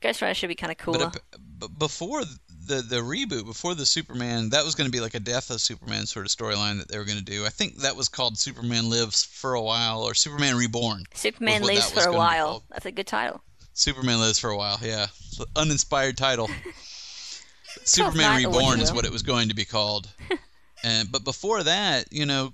Ghost 0.00 0.20
Rider 0.20 0.34
should 0.34 0.48
be 0.48 0.56
kind 0.56 0.72
of 0.72 0.78
cooler. 0.78 1.10
But, 1.10 1.22
but 1.58 1.78
before 1.78 2.22
the 2.66 2.82
the 2.82 2.96
reboot, 2.96 3.46
before 3.46 3.74
the 3.74 3.86
Superman, 3.86 4.50
that 4.50 4.64
was 4.64 4.74
going 4.74 4.86
to 4.86 4.92
be 4.92 5.00
like 5.00 5.14
a 5.14 5.20
death 5.20 5.50
of 5.50 5.60
Superman 5.60 6.06
sort 6.06 6.26
of 6.26 6.32
storyline 6.32 6.78
that 6.78 6.88
they 6.88 6.98
were 6.98 7.04
going 7.04 7.18
to 7.18 7.24
do. 7.24 7.46
I 7.46 7.50
think 7.50 7.78
that 7.78 7.96
was 7.96 8.08
called 8.08 8.38
Superman 8.38 8.90
Lives 8.90 9.24
for 9.24 9.54
a 9.54 9.62
while 9.62 10.02
or 10.02 10.14
Superman 10.14 10.56
Reborn. 10.56 11.04
Superman 11.14 11.62
lives 11.62 11.90
for 11.90 12.08
a 12.08 12.12
while. 12.12 12.64
That's 12.70 12.86
a 12.86 12.92
good 12.92 13.06
title. 13.06 13.42
Superman 13.72 14.20
lives 14.20 14.38
for 14.38 14.50
a 14.50 14.56
while. 14.56 14.78
Yeah, 14.82 15.06
uninspired 15.54 16.16
title. 16.16 16.48
Superman 17.84 18.42
night 18.42 18.44
or 18.46 18.50
what 18.50 18.58
Reborn 18.58 18.80
is 18.80 18.92
what 18.92 19.04
it 19.04 19.12
was 19.12 19.22
going 19.22 19.48
to 19.48 19.54
be 19.54 19.64
called. 19.64 20.08
and 20.84 21.10
but 21.10 21.24
before 21.24 21.62
that, 21.62 22.12
you 22.12 22.26
know, 22.26 22.52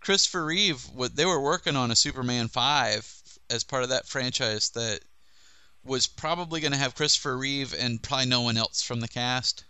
Christopher 0.00 0.44
Reeve, 0.44 0.82
what 0.94 1.16
they 1.16 1.24
were 1.24 1.40
working 1.40 1.76
on 1.76 1.90
a 1.90 1.96
Superman 1.96 2.48
five 2.48 3.10
as 3.50 3.64
part 3.64 3.82
of 3.82 3.90
that 3.90 4.06
franchise 4.06 4.70
that 4.70 5.00
was 5.84 6.06
probably 6.06 6.60
going 6.60 6.72
to 6.72 6.78
have 6.78 6.94
Christopher 6.94 7.36
Reeve 7.36 7.74
and 7.74 8.02
probably 8.02 8.26
no 8.26 8.40
one 8.42 8.56
else 8.56 8.82
from 8.82 9.00
the 9.00 9.08
cast. 9.08 9.64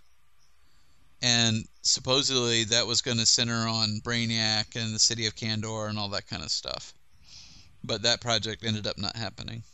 and 1.22 1.66
supposedly 1.82 2.64
that 2.64 2.86
was 2.86 3.00
going 3.02 3.18
to 3.18 3.26
center 3.26 3.66
on 3.66 4.00
Brainiac 4.04 4.76
and 4.76 4.94
the 4.94 4.98
city 4.98 5.26
of 5.26 5.34
Kandor 5.34 5.88
and 5.88 5.98
all 5.98 6.10
that 6.10 6.28
kind 6.28 6.42
of 6.42 6.50
stuff. 6.50 6.94
But 7.82 8.02
that 8.02 8.20
project 8.20 8.64
ended 8.64 8.86
up 8.86 8.98
not 8.98 9.16
happening. 9.16 9.64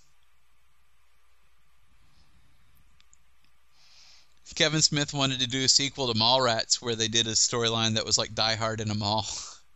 Kevin 4.55 4.82
Smith 4.82 5.14
wanted 5.14 5.41
to 5.41 5.47
do 5.47 5.64
a 5.64 5.68
sequel 5.68 6.12
to 6.12 6.18
Mallrats 6.18 6.82
where 6.82 6.97
they 6.97 7.09
did 7.09 7.26
a 7.26 7.32
storyline 7.32 7.95
that 7.95 8.05
was 8.05 8.18
like 8.18 8.34
Die 8.34 8.57
Hard 8.57 8.80
in 8.80 8.91
a 8.91 8.95
mall, 8.95 9.26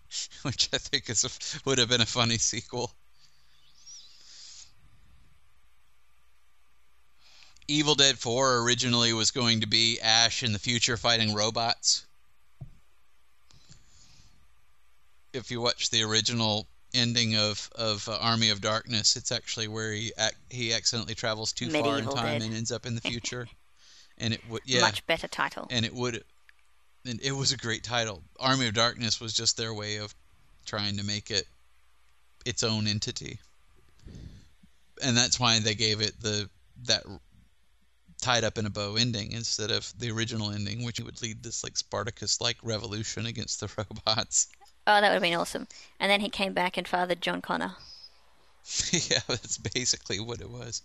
which 0.42 0.68
I 0.72 0.78
think 0.78 1.08
is 1.08 1.24
a, 1.24 1.30
would 1.64 1.78
have 1.78 1.88
been 1.88 2.00
a 2.00 2.06
funny 2.06 2.38
sequel. 2.38 2.92
Evil 7.66 7.94
Dead 7.94 8.18
4 8.18 8.58
originally 8.58 9.12
was 9.12 9.30
going 9.30 9.60
to 9.60 9.66
be 9.66 9.98
Ash 10.00 10.42
in 10.42 10.52
the 10.52 10.58
future 10.58 10.96
fighting 10.96 11.34
robots. 11.34 12.04
If 15.32 15.50
you 15.50 15.60
watch 15.60 15.90
the 15.90 16.02
original 16.02 16.66
ending 16.92 17.36
of 17.36 17.68
of 17.74 18.08
uh, 18.08 18.18
Army 18.20 18.50
of 18.50 18.60
Darkness, 18.60 19.16
it's 19.16 19.32
actually 19.32 19.66
where 19.68 19.92
he 19.92 20.12
ac- 20.18 20.34
he 20.48 20.72
accidentally 20.72 21.14
travels 21.14 21.52
too 21.52 21.68
far 21.70 21.98
in 21.98 22.04
time 22.04 22.38
Dead. 22.38 22.42
and 22.42 22.54
ends 22.54 22.70
up 22.70 22.86
in 22.86 22.94
the 22.94 23.00
future. 23.00 23.48
and 24.18 24.32
it 24.32 24.40
would 24.48 24.62
yeah, 24.64 24.82
Much 24.82 25.04
better 25.06 25.26
title. 25.26 25.66
and 25.70 25.84
it 25.84 25.92
would 25.92 26.22
and 27.06 27.20
it 27.22 27.32
was 27.32 27.50
a 27.50 27.56
great 27.56 27.82
title. 27.82 28.22
Army 28.38 28.68
of 28.68 28.74
Darkness 28.74 29.20
was 29.20 29.32
just 29.34 29.56
their 29.56 29.74
way 29.74 29.96
of 29.96 30.14
trying 30.66 30.96
to 30.98 31.04
make 31.04 31.30
it 31.30 31.46
its 32.46 32.62
own 32.62 32.86
entity. 32.86 33.38
And 35.02 35.16
that's 35.16 35.40
why 35.40 35.58
they 35.58 35.74
gave 35.74 36.00
it 36.00 36.20
the 36.20 36.48
that 36.84 37.02
tied 38.24 38.42
up 38.44 38.56
in 38.58 38.66
a 38.66 38.70
bow 38.70 38.96
ending 38.96 39.32
instead 39.32 39.70
of 39.70 39.92
the 39.98 40.10
original 40.10 40.50
ending, 40.50 40.82
which 40.84 40.98
would 41.00 41.20
lead 41.22 41.42
this 41.42 41.62
like 41.62 41.76
Spartacus 41.76 42.40
like 42.40 42.56
revolution 42.62 43.26
against 43.26 43.60
the 43.60 43.68
robots. 43.76 44.48
Oh, 44.86 45.00
that 45.00 45.02
would 45.02 45.12
have 45.14 45.22
been 45.22 45.34
awesome. 45.34 45.66
And 46.00 46.10
then 46.10 46.20
he 46.20 46.28
came 46.30 46.52
back 46.54 46.76
and 46.76 46.86
fathered 46.88 47.20
John 47.20 47.40
Connor. 47.42 47.72
yeah, 48.92 49.20
that's 49.28 49.58
basically 49.58 50.20
what 50.20 50.40
it 50.40 50.48
was. 50.50 50.82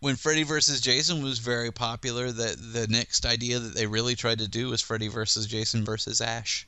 When 0.00 0.16
Freddy 0.16 0.44
vs. 0.44 0.80
Jason 0.80 1.22
was 1.24 1.38
very 1.40 1.72
popular, 1.72 2.30
that 2.30 2.56
the 2.72 2.86
next 2.88 3.26
idea 3.26 3.58
that 3.58 3.74
they 3.74 3.86
really 3.86 4.14
tried 4.14 4.38
to 4.38 4.48
do 4.48 4.68
was 4.68 4.80
Freddy 4.80 5.08
vs. 5.08 5.46
Jason 5.46 5.84
versus 5.84 6.20
Ash. 6.20 6.66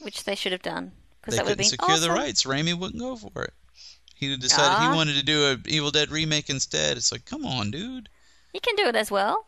Which 0.00 0.24
they 0.24 0.34
should 0.34 0.52
have 0.52 0.62
done. 0.62 0.92
Because 1.20 1.32
They 1.34 1.36
that 1.38 1.44
would 1.44 1.50
have 1.50 1.58
been 1.58 1.66
secure 1.66 1.90
awesome. 1.90 2.08
the 2.08 2.14
rights. 2.14 2.44
Raimi 2.44 2.72
wouldn't 2.78 3.00
go 3.00 3.16
for 3.16 3.42
it. 3.42 3.52
He 4.14 4.34
decided 4.38 4.76
Ah. 4.78 4.90
he 4.90 4.96
wanted 4.96 5.16
to 5.16 5.22
do 5.22 5.44
a 5.50 5.68
Evil 5.68 5.90
Dead 5.90 6.10
remake 6.10 6.48
instead. 6.48 6.96
It's 6.96 7.12
like, 7.12 7.26
come 7.26 7.44
on, 7.44 7.70
dude. 7.70 8.08
You 8.56 8.60
can 8.60 8.74
do 8.76 8.88
it 8.88 8.96
as 8.96 9.10
well. 9.10 9.44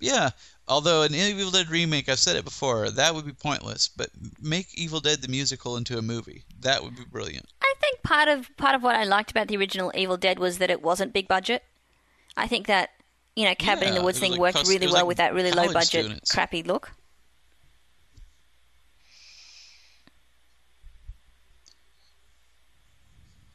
Yeah. 0.00 0.30
Although 0.66 1.02
an 1.02 1.14
Evil 1.14 1.52
Dead 1.52 1.68
remake, 1.70 2.08
I've 2.08 2.18
said 2.18 2.34
it 2.34 2.44
before, 2.44 2.90
that 2.90 3.14
would 3.14 3.24
be 3.24 3.32
pointless. 3.32 3.86
But 3.86 4.10
make 4.42 4.66
Evil 4.74 4.98
Dead 4.98 5.22
the 5.22 5.28
musical 5.28 5.76
into 5.76 5.96
a 5.96 6.02
movie. 6.02 6.42
That 6.58 6.82
would 6.82 6.96
be 6.96 7.04
brilliant. 7.04 7.46
I 7.62 7.72
think 7.80 8.02
part 8.02 8.26
of 8.26 8.48
part 8.56 8.74
of 8.74 8.82
what 8.82 8.96
I 8.96 9.04
liked 9.04 9.30
about 9.30 9.46
the 9.46 9.56
original 9.56 9.92
Evil 9.94 10.16
Dead 10.16 10.40
was 10.40 10.58
that 10.58 10.70
it 10.70 10.82
wasn't 10.82 11.12
big 11.12 11.28
budget. 11.28 11.62
I 12.36 12.48
think 12.48 12.66
that 12.66 12.90
you 13.36 13.44
know 13.44 13.54
Cabin 13.54 13.90
in 13.90 13.94
the 13.94 14.02
Woods 14.02 14.18
thing 14.18 14.32
like 14.32 14.40
worked 14.40 14.56
cus- 14.56 14.68
really 14.68 14.88
well 14.88 14.96
like 14.96 15.06
with 15.06 15.18
that 15.18 15.32
really 15.32 15.52
low 15.52 15.72
budget, 15.72 15.86
students. 15.86 16.32
crappy 16.32 16.64
look. 16.64 16.90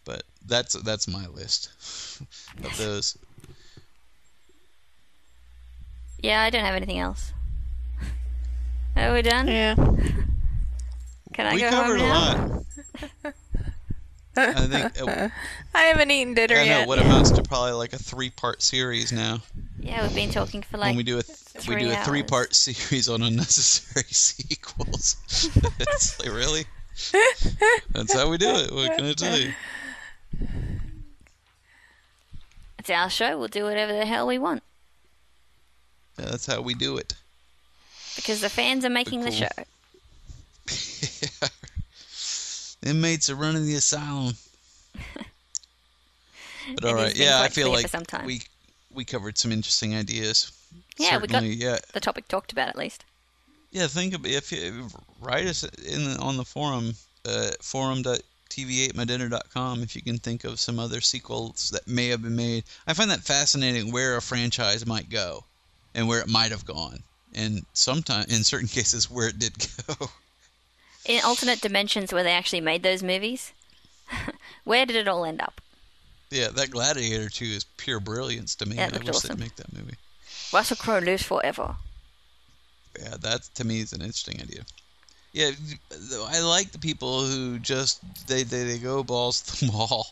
But 0.05 0.23
that's 0.45 0.75
that's 0.81 1.09
my 1.09 1.27
list 1.27 1.71
of 2.63 2.77
those. 2.77 3.17
Yeah, 6.21 6.41
I 6.41 6.49
don't 6.49 6.63
have 6.63 6.75
anything 6.75 6.99
else. 6.99 7.33
Are 8.95 9.13
we 9.13 9.21
done? 9.21 9.47
Yeah. 9.47 9.75
Can 11.33 11.47
I 11.47 11.53
we 11.55 11.61
go 11.61 11.69
covered 11.69 11.99
home 11.99 12.09
a 12.09 12.13
now? 12.13 12.47
lot. 13.23 13.33
I 14.37 14.53
think 14.67 15.01
uh, 15.01 15.27
I 15.75 15.81
haven't 15.83 16.09
eaten 16.09 16.33
dinner 16.33 16.55
yet. 16.55 16.61
I 16.63 16.65
know 16.67 16.79
yet. 16.79 16.87
what 16.87 16.99
amounts 16.99 17.31
to 17.31 17.43
probably 17.43 17.73
like 17.73 17.91
a 17.93 17.97
three-part 17.97 18.61
series 18.61 19.11
now. 19.11 19.39
Yeah, 19.79 20.03
we've 20.03 20.15
been 20.15 20.29
talking 20.31 20.61
for 20.61 20.77
like 20.77 20.89
when 20.89 20.97
we 20.97 21.03
do 21.03 21.15
a 21.15 21.17
we 21.17 21.23
three 21.23 21.81
do 21.83 21.89
a 21.89 21.95
hours. 21.95 22.05
three-part 22.07 22.55
series 22.55 23.09
on 23.09 23.23
unnecessary 23.23 24.05
sequels. 24.09 25.17
it's 25.79 26.19
like 26.19 26.31
really. 26.33 26.63
That's 27.91 28.13
how 28.13 28.29
we 28.29 28.37
do 28.37 28.49
it. 28.49 28.71
What 28.71 28.95
can 28.95 29.05
I 29.05 29.13
tell 29.13 29.37
you? 29.37 29.53
It's 32.79 32.89
our 32.89 33.09
show. 33.09 33.37
We'll 33.37 33.47
do 33.49 33.63
whatever 33.65 33.91
the 33.93 34.05
hell 34.05 34.27
we 34.27 34.37
want 34.37 34.63
Yeah, 34.63 34.70
that's 36.15 36.45
how 36.45 36.61
we 36.61 36.73
do 36.73 36.95
it. 36.97 37.13
because 38.15 38.39
the 38.41 38.49
fans 38.49 38.83
are 38.85 38.89
making 38.89 39.21
the 39.21 39.31
Cool. 39.31 39.39
show. 39.39 39.47
Inmates 42.83 43.29
are 43.29 43.35
running 43.35 43.65
the 43.65 43.75
asylum. 43.75 44.35
But 46.75 46.85
all 46.85 46.93
right, 46.93 47.15
yeah, 47.15 47.41
I 47.41 47.47
feel 47.49 47.71
like 47.71 47.87
we 48.23 48.41
we 48.91 49.03
covered 49.03 49.35
some 49.37 49.51
interesting 49.51 49.95
ideas. 49.95 50.51
Yeah, 50.97 51.17
we 51.17 51.25
got 51.27 51.41
yeah, 51.43 51.79
the 51.93 51.99
topic 51.99 52.27
talked 52.27 52.51
about 52.51 52.67
at 52.69 52.75
least. 52.77 53.03
yeah. 53.71 53.87
Think 53.87 54.13
about 54.13 54.29
if 54.31 54.51
you 54.51 54.87
write 55.19 55.47
us 55.47 55.63
in 55.63 56.03
the, 56.05 56.17
on 56.19 56.37
the 56.37 56.45
forum, 56.45 56.93
uh, 57.25 57.49
forum.tv8mydinner.com 57.61 59.81
if 59.81 59.95
you 59.95 60.03
can 60.03 60.19
think 60.19 60.43
of 60.43 60.59
some 60.59 60.77
other 60.77 61.01
sequels 61.01 61.71
that 61.71 61.87
may 61.87 62.09
have 62.09 62.21
been 62.21 62.35
made. 62.35 62.63
I 62.85 62.93
find 62.93 63.09
that 63.09 63.21
fascinating 63.21 63.91
where 63.91 64.15
a 64.15 64.21
franchise 64.21 64.85
might 64.85 65.09
go, 65.09 65.43
and 65.93 66.07
where 66.07 66.21
it 66.21 66.29
might 66.29 66.51
have 66.51 66.65
gone, 66.65 67.03
and 67.33 67.65
sometimes 67.73 68.35
in 68.35 68.43
certain 68.43 68.67
cases 68.77 69.09
where 69.09 69.27
it 69.27 69.39
did 69.39 69.53
go. 69.87 70.09
In 71.05 71.23
alternate 71.23 71.61
dimensions 71.61 72.13
where 72.13 72.23
they 72.23 72.33
actually 72.33 72.61
made 72.61 72.83
those 72.83 73.01
movies, 73.01 73.53
where 74.63 74.85
did 74.85 74.95
it 74.95 75.07
all 75.07 75.25
end 75.25 75.41
up? 75.41 75.61
Yeah, 76.29 76.47
that 76.49 76.71
Gladiator 76.71 77.29
2 77.29 77.45
is 77.45 77.65
pure 77.75 77.99
brilliance 77.99 78.55
to 78.55 78.65
me. 78.65 78.79
I 78.79 78.87
wish 78.87 79.09
awesome. 79.09 79.35
they'd 79.35 79.43
make 79.43 79.55
that 79.57 79.73
movie. 79.73 79.95
Russell 80.53 80.77
Crowe 80.77 80.99
lives 80.99 81.23
forever. 81.23 81.75
Yeah, 82.97 83.15
that 83.21 83.43
to 83.55 83.63
me 83.65 83.81
is 83.81 83.93
an 83.93 84.01
interesting 84.01 84.39
idea. 84.41 84.61
Yeah, 85.33 85.51
I 86.27 86.39
like 86.39 86.71
the 86.71 86.79
people 86.79 87.25
who 87.25 87.57
just 87.59 88.01
they 88.27 88.43
they, 88.43 88.63
they 88.63 88.77
go 88.77 89.03
balls 89.03 89.41
to 89.41 89.65
the 89.65 89.71
wall 89.77 90.07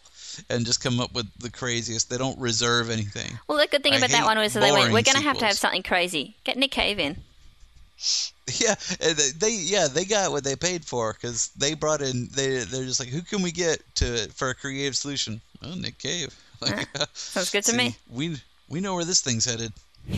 and 0.50 0.66
just 0.66 0.82
come 0.82 1.00
up 1.00 1.14
with 1.14 1.28
the 1.40 1.50
craziest. 1.50 2.10
They 2.10 2.18
don't 2.18 2.40
reserve 2.40 2.90
anything. 2.90 3.38
Well, 3.48 3.58
the 3.58 3.68
good 3.68 3.84
thing 3.84 3.94
I 3.94 3.98
about 3.98 4.12
that 4.12 4.26
one 4.26 4.38
was 4.38 4.54
that 4.54 4.62
they 4.62 4.72
went, 4.72 4.94
we're 4.94 5.02
going 5.02 5.18
to 5.18 5.24
have 5.24 5.38
to 5.40 5.46
have 5.46 5.58
something 5.58 5.84
crazy. 5.84 6.36
Get 6.44 6.58
Nick 6.58 6.72
Cave 6.72 7.00
in. 7.00 7.18
Yeah, 8.58 8.74
they, 9.00 9.30
they 9.38 9.52
yeah 9.52 9.88
they 9.88 10.06
got 10.06 10.32
what 10.32 10.44
they 10.44 10.56
paid 10.56 10.84
for 10.84 11.14
because 11.14 11.50
they 11.50 11.76
brought 11.76 12.02
in 12.02 12.30
they 12.34 12.64
they're 12.64 12.84
just 12.84 13.00
like 13.00 13.10
who 13.10 13.22
can 13.22 13.44
we 13.44 13.52
get 13.52 13.84
to 13.98 14.28
for 14.34 14.50
a 14.50 14.56
creative 14.56 14.96
solution? 14.96 15.40
Oh, 15.64 15.76
Nick 15.76 16.00
Cave. 16.00 16.36
Like, 16.60 16.88
ah, 17.00 17.06
Sounds 17.14 17.52
good 17.52 17.64
to 17.66 17.72
see, 17.72 17.78
me. 17.78 17.96
We 18.12 18.38
we 18.68 18.82
know 18.82 18.96
where 18.96 19.06
this 19.06 19.22
thing's 19.22 19.46
headed. 19.46 19.72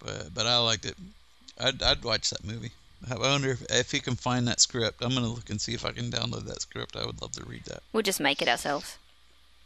but 0.00 0.34
but 0.34 0.46
I 0.46 0.58
liked 0.58 0.86
it. 0.86 0.96
I'd 1.58 1.82
I'd 1.82 2.02
watch 2.02 2.30
that 2.30 2.44
movie. 2.44 2.72
I 3.08 3.16
wonder 3.16 3.52
if, 3.52 3.62
if 3.70 3.94
you 3.94 4.00
can 4.00 4.16
find 4.16 4.46
that 4.48 4.60
script. 4.60 5.02
I'm 5.02 5.14
gonna 5.14 5.28
look 5.28 5.50
and 5.50 5.60
see 5.60 5.72
if 5.72 5.84
I 5.84 5.92
can 5.92 6.10
download 6.10 6.46
that 6.46 6.62
script. 6.62 6.96
I 6.96 7.06
would 7.06 7.20
love 7.22 7.32
to 7.32 7.44
read 7.44 7.64
that. 7.64 7.82
We'll 7.92 8.02
just 8.02 8.20
make 8.20 8.42
it 8.42 8.48
ourselves. 8.48 8.98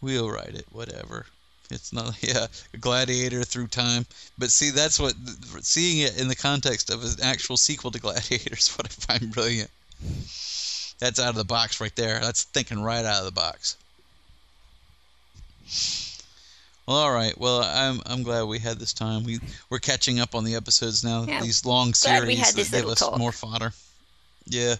We'll 0.00 0.30
write 0.30 0.54
it, 0.54 0.66
whatever. 0.70 1.26
It's 1.70 1.92
not, 1.92 2.14
yeah, 2.22 2.46
a 2.72 2.76
gladiator 2.76 3.42
through 3.42 3.68
time. 3.68 4.06
But 4.38 4.50
see, 4.50 4.70
that's 4.70 5.00
what, 5.00 5.14
seeing 5.62 5.98
it 5.98 6.20
in 6.20 6.28
the 6.28 6.36
context 6.36 6.90
of 6.90 7.02
an 7.02 7.22
actual 7.22 7.56
sequel 7.56 7.90
to 7.90 7.98
Gladiator 8.00 8.54
is 8.54 8.68
what 8.76 8.86
I 8.86 8.90
find 8.90 9.32
brilliant. 9.32 9.70
That's 10.98 11.18
out 11.18 11.30
of 11.30 11.36
the 11.36 11.44
box 11.44 11.80
right 11.80 11.94
there. 11.96 12.20
That's 12.20 12.44
thinking 12.44 12.80
right 12.80 13.04
out 13.04 13.20
of 13.20 13.24
the 13.24 13.32
box. 13.32 13.76
Well, 16.86 16.96
all 16.96 17.12
right. 17.12 17.36
Well, 17.38 17.62
I'm 17.62 18.00
I'm 18.06 18.22
glad 18.22 18.44
we 18.44 18.58
had 18.58 18.78
this 18.78 18.92
time. 18.92 19.24
We 19.24 19.40
we're 19.70 19.78
catching 19.78 20.20
up 20.20 20.34
on 20.34 20.44
the 20.44 20.54
episodes 20.54 21.02
now. 21.02 21.24
Yeah, 21.24 21.40
These 21.42 21.64
long 21.64 21.94
series 21.94 22.52
that 22.52 22.70
give 22.70 22.86
us 22.88 22.98
talk. 22.98 23.18
more 23.18 23.32
fodder. 23.32 23.72
Yeah, 24.46 24.74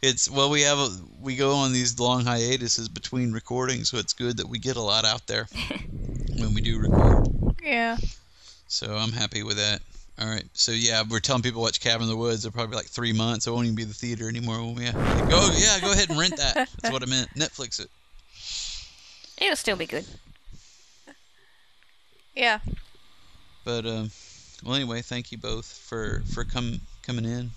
it's 0.00 0.30
well 0.30 0.48
we 0.48 0.62
have 0.62 0.78
a, 0.78 0.88
we 1.20 1.36
go 1.36 1.52
on 1.56 1.72
these 1.72 2.00
long 2.00 2.24
hiatuses 2.24 2.88
between 2.88 3.32
recordings, 3.32 3.90
so 3.90 3.98
it's 3.98 4.14
good 4.14 4.38
that 4.38 4.48
we 4.48 4.58
get 4.58 4.76
a 4.76 4.80
lot 4.80 5.04
out 5.04 5.26
there 5.26 5.46
when 6.38 6.54
we 6.54 6.62
do 6.62 6.78
record. 6.78 7.28
Yeah. 7.62 7.98
So 8.68 8.96
I'm 8.96 9.12
happy 9.12 9.42
with 9.42 9.58
that. 9.58 9.82
All 10.18 10.28
right. 10.28 10.44
So 10.54 10.72
yeah, 10.72 11.02
we're 11.08 11.20
telling 11.20 11.42
people 11.42 11.60
to 11.60 11.64
watch 11.64 11.80
Cabin 11.80 12.04
in 12.04 12.08
the 12.08 12.16
Woods. 12.16 12.46
It'll 12.46 12.54
probably 12.54 12.76
like 12.76 12.86
three 12.86 13.12
months. 13.12 13.46
It 13.46 13.50
won't 13.50 13.64
even 13.64 13.76
be 13.76 13.84
the 13.84 13.92
theater 13.92 14.28
anymore. 14.28 14.58
When 14.58 14.74
we 14.74 14.84
like, 14.86 14.94
yeah, 14.94 15.78
go 15.80 15.92
ahead 15.92 16.08
and 16.08 16.18
rent 16.18 16.36
that. 16.38 16.54
That's 16.80 16.92
what 16.92 17.02
I 17.02 17.06
meant. 17.06 17.28
Netflix 17.34 17.78
it. 17.80 17.90
It'll 19.44 19.56
still 19.56 19.76
be 19.76 19.86
good. 19.86 20.06
Yeah. 22.34 22.60
But 23.64 23.86
um, 23.86 24.10
well, 24.64 24.74
anyway, 24.74 25.02
thank 25.02 25.32
you 25.32 25.38
both 25.38 25.66
for 25.66 26.22
for 26.32 26.44
come 26.44 26.80
coming 27.02 27.24
in. 27.24 27.50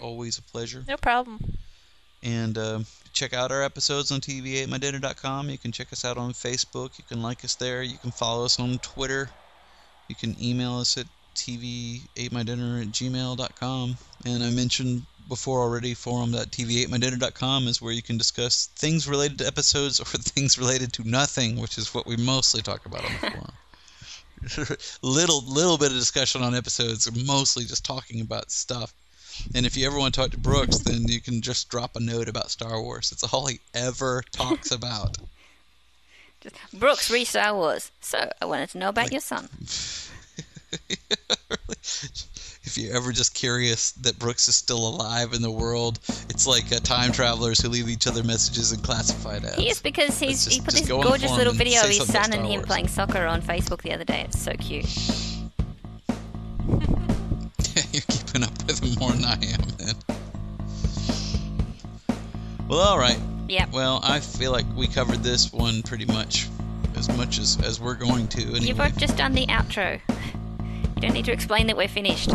Always 0.00 0.38
a 0.38 0.42
pleasure. 0.42 0.84
No 0.86 0.96
problem. 0.96 1.56
And 2.22 2.56
um, 2.58 2.86
check 3.12 3.32
out 3.34 3.52
our 3.52 3.62
episodes 3.62 4.10
on 4.10 4.20
tv8mydinner.com. 4.20 5.50
You 5.50 5.58
can 5.58 5.70
check 5.70 5.92
us 5.92 6.04
out 6.04 6.16
on 6.16 6.32
Facebook. 6.32 6.98
You 6.98 7.04
can 7.08 7.22
like 7.22 7.44
us 7.44 7.54
there. 7.54 7.82
You 7.82 7.98
can 7.98 8.10
follow 8.10 8.44
us 8.44 8.58
on 8.58 8.78
Twitter. 8.78 9.28
You 10.08 10.14
can 10.14 10.34
email 10.42 10.78
us 10.78 10.96
at 10.96 11.06
tv8mydinner 11.34 12.82
at 12.82 12.88
gmail.com. 12.88 13.96
And 14.24 14.42
I 14.42 14.50
mentioned 14.50 15.02
before 15.28 15.60
already, 15.60 15.94
forum.tv8mydinner.com 15.94 17.68
is 17.68 17.82
where 17.82 17.92
you 17.92 18.02
can 18.02 18.16
discuss 18.16 18.66
things 18.76 19.08
related 19.08 19.38
to 19.38 19.46
episodes 19.46 20.00
or 20.00 20.04
things 20.04 20.58
related 20.58 20.92
to 20.94 21.08
nothing, 21.08 21.60
which 21.60 21.78
is 21.78 21.92
what 21.92 22.06
we 22.06 22.16
mostly 22.16 22.62
talk 22.62 22.86
about 22.86 23.04
on 23.04 23.12
the 23.12 23.30
forum. 23.30 23.52
little 25.02 25.42
little 25.42 25.78
bit 25.78 25.90
of 25.90 25.96
discussion 25.98 26.42
on 26.42 26.54
episodes, 26.54 27.10
mostly 27.26 27.64
just 27.64 27.84
talking 27.84 28.20
about 28.20 28.50
stuff. 28.50 28.92
And 29.54 29.66
if 29.66 29.76
you 29.76 29.86
ever 29.86 29.98
want 29.98 30.14
to 30.14 30.20
talk 30.20 30.30
to 30.30 30.38
Brooks, 30.38 30.78
then 30.78 31.08
you 31.08 31.20
can 31.20 31.42
just 31.42 31.68
drop 31.68 31.96
a 31.96 32.00
note 32.00 32.28
about 32.28 32.50
Star 32.50 32.80
Wars. 32.80 33.12
It's 33.12 33.22
all 33.22 33.46
he 33.46 33.60
ever 33.74 34.22
talks 34.32 34.70
about. 34.72 35.18
Brooks, 36.72 37.10
re 37.10 37.24
Star 37.24 37.54
Wars. 37.54 37.90
So 38.00 38.30
I 38.40 38.44
wanted 38.44 38.70
to 38.70 38.78
know 38.78 38.88
about 38.88 39.12
your 39.12 39.20
son. 39.20 39.48
if 42.76 42.82
you're 42.82 42.96
ever 42.96 43.12
just 43.12 43.34
curious 43.34 43.92
that 43.92 44.18
Brooks 44.18 44.48
is 44.48 44.56
still 44.56 44.88
alive 44.88 45.32
in 45.32 45.40
the 45.40 45.50
world, 45.50 45.98
it's 46.28 46.46
like 46.46 46.70
uh, 46.72 46.78
time 46.80 47.10
travelers 47.12 47.58
who 47.60 47.68
leave 47.68 47.88
each 47.88 48.06
other 48.06 48.22
messages 48.22 48.72
in 48.72 48.80
classified 48.80 49.42
apps. 49.42 49.54
He 49.54 49.70
is 49.70 49.80
because 49.80 50.18
he's 50.18 50.44
Just- 50.44 50.56
he 50.56 50.60
put 50.60 50.74
this 50.74 50.86
go 50.86 50.96
on 50.96 51.04
the 51.04 51.08
gorgeous 51.08 51.32
little 51.32 51.54
video 51.54 51.80
of 51.82 51.88
his 51.88 52.06
son 52.06 52.32
and 52.32 52.46
him 52.46 52.62
playing 52.62 52.88
soccer 52.88 53.24
on 53.24 53.40
Facebook 53.40 53.80
the 53.82 53.92
other 53.92 54.04
day. 54.04 54.22
It's 54.22 54.38
so 54.38 54.52
cute. 54.54 54.84
You're 57.92 58.02
keeping 58.08 58.42
up 58.42 58.66
with 58.66 58.82
him 58.82 58.94
more 58.98 59.12
than 59.12 59.24
I 59.24 59.34
am, 59.34 59.60
then. 59.78 59.94
Well, 62.68 62.80
all 62.80 62.98
right. 62.98 63.18
Yeah. 63.48 63.66
Well, 63.72 64.00
I 64.02 64.20
feel 64.20 64.52
like 64.52 64.66
we 64.74 64.86
covered 64.88 65.22
this 65.22 65.52
one 65.52 65.82
pretty 65.82 66.04
much 66.04 66.48
as 66.96 67.08
much 67.16 67.38
as, 67.38 67.58
as 67.62 67.80
we're 67.80 67.94
going 67.94 68.28
to. 68.28 68.42
Anyway. 68.42 68.60
You've 68.60 68.76
both 68.76 68.98
just 68.98 69.16
done 69.16 69.32
the 69.32 69.46
outro. 69.46 70.00
You 70.96 71.02
don't 71.02 71.12
need 71.12 71.24
to 71.26 71.32
explain 71.32 71.66
that 71.66 71.76
we're 71.76 71.88
finished. 71.88 72.30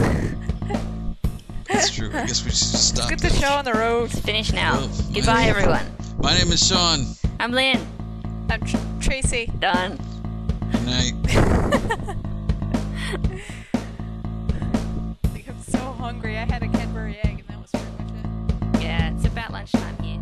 That's 1.68 1.90
true. 1.90 2.10
I 2.10 2.26
guess 2.28 2.44
we 2.46 2.52
should 2.52 2.56
stop. 2.58 3.10
Get 3.10 3.20
the 3.20 3.30
show 3.30 3.50
on 3.50 3.66
the 3.66 3.74
road. 3.74 4.12
It's 4.12 4.20
finished 4.20 4.54
now. 4.54 4.74
Well, 4.76 4.90
Goodbye, 5.14 5.34
my- 5.34 5.48
everyone. 5.48 5.86
My 6.20 6.38
name 6.38 6.52
is 6.52 6.66
Sean. 6.68 7.06
I'm 7.40 7.52
Lynn. 7.52 7.80
I'm 8.50 8.62
Tr- 8.64 8.78
Tracy. 9.00 9.52
Done. 9.60 9.98
Good 10.72 10.86
night. 10.86 11.14
Like, 15.34 15.48
I'm 15.48 15.62
so 15.62 15.80
hungry. 15.80 16.38
I 16.38 16.46
had 16.46 16.64
a 16.64 16.68
Cadbury 16.68 17.18
egg, 17.24 17.40
and 17.40 17.48
that 17.48 17.60
was 17.62 17.72
pretty 17.72 17.86
much 17.98 18.76
it. 18.76 18.84
Yeah, 18.84 19.14
it's 19.16 19.26
about 19.26 19.52
lunchtime 19.52 19.98
here. 20.04 20.22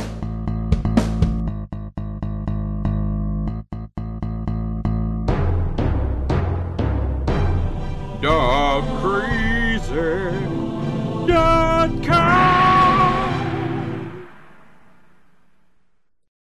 Dog 8.20 8.84
crazy. 9.02 10.43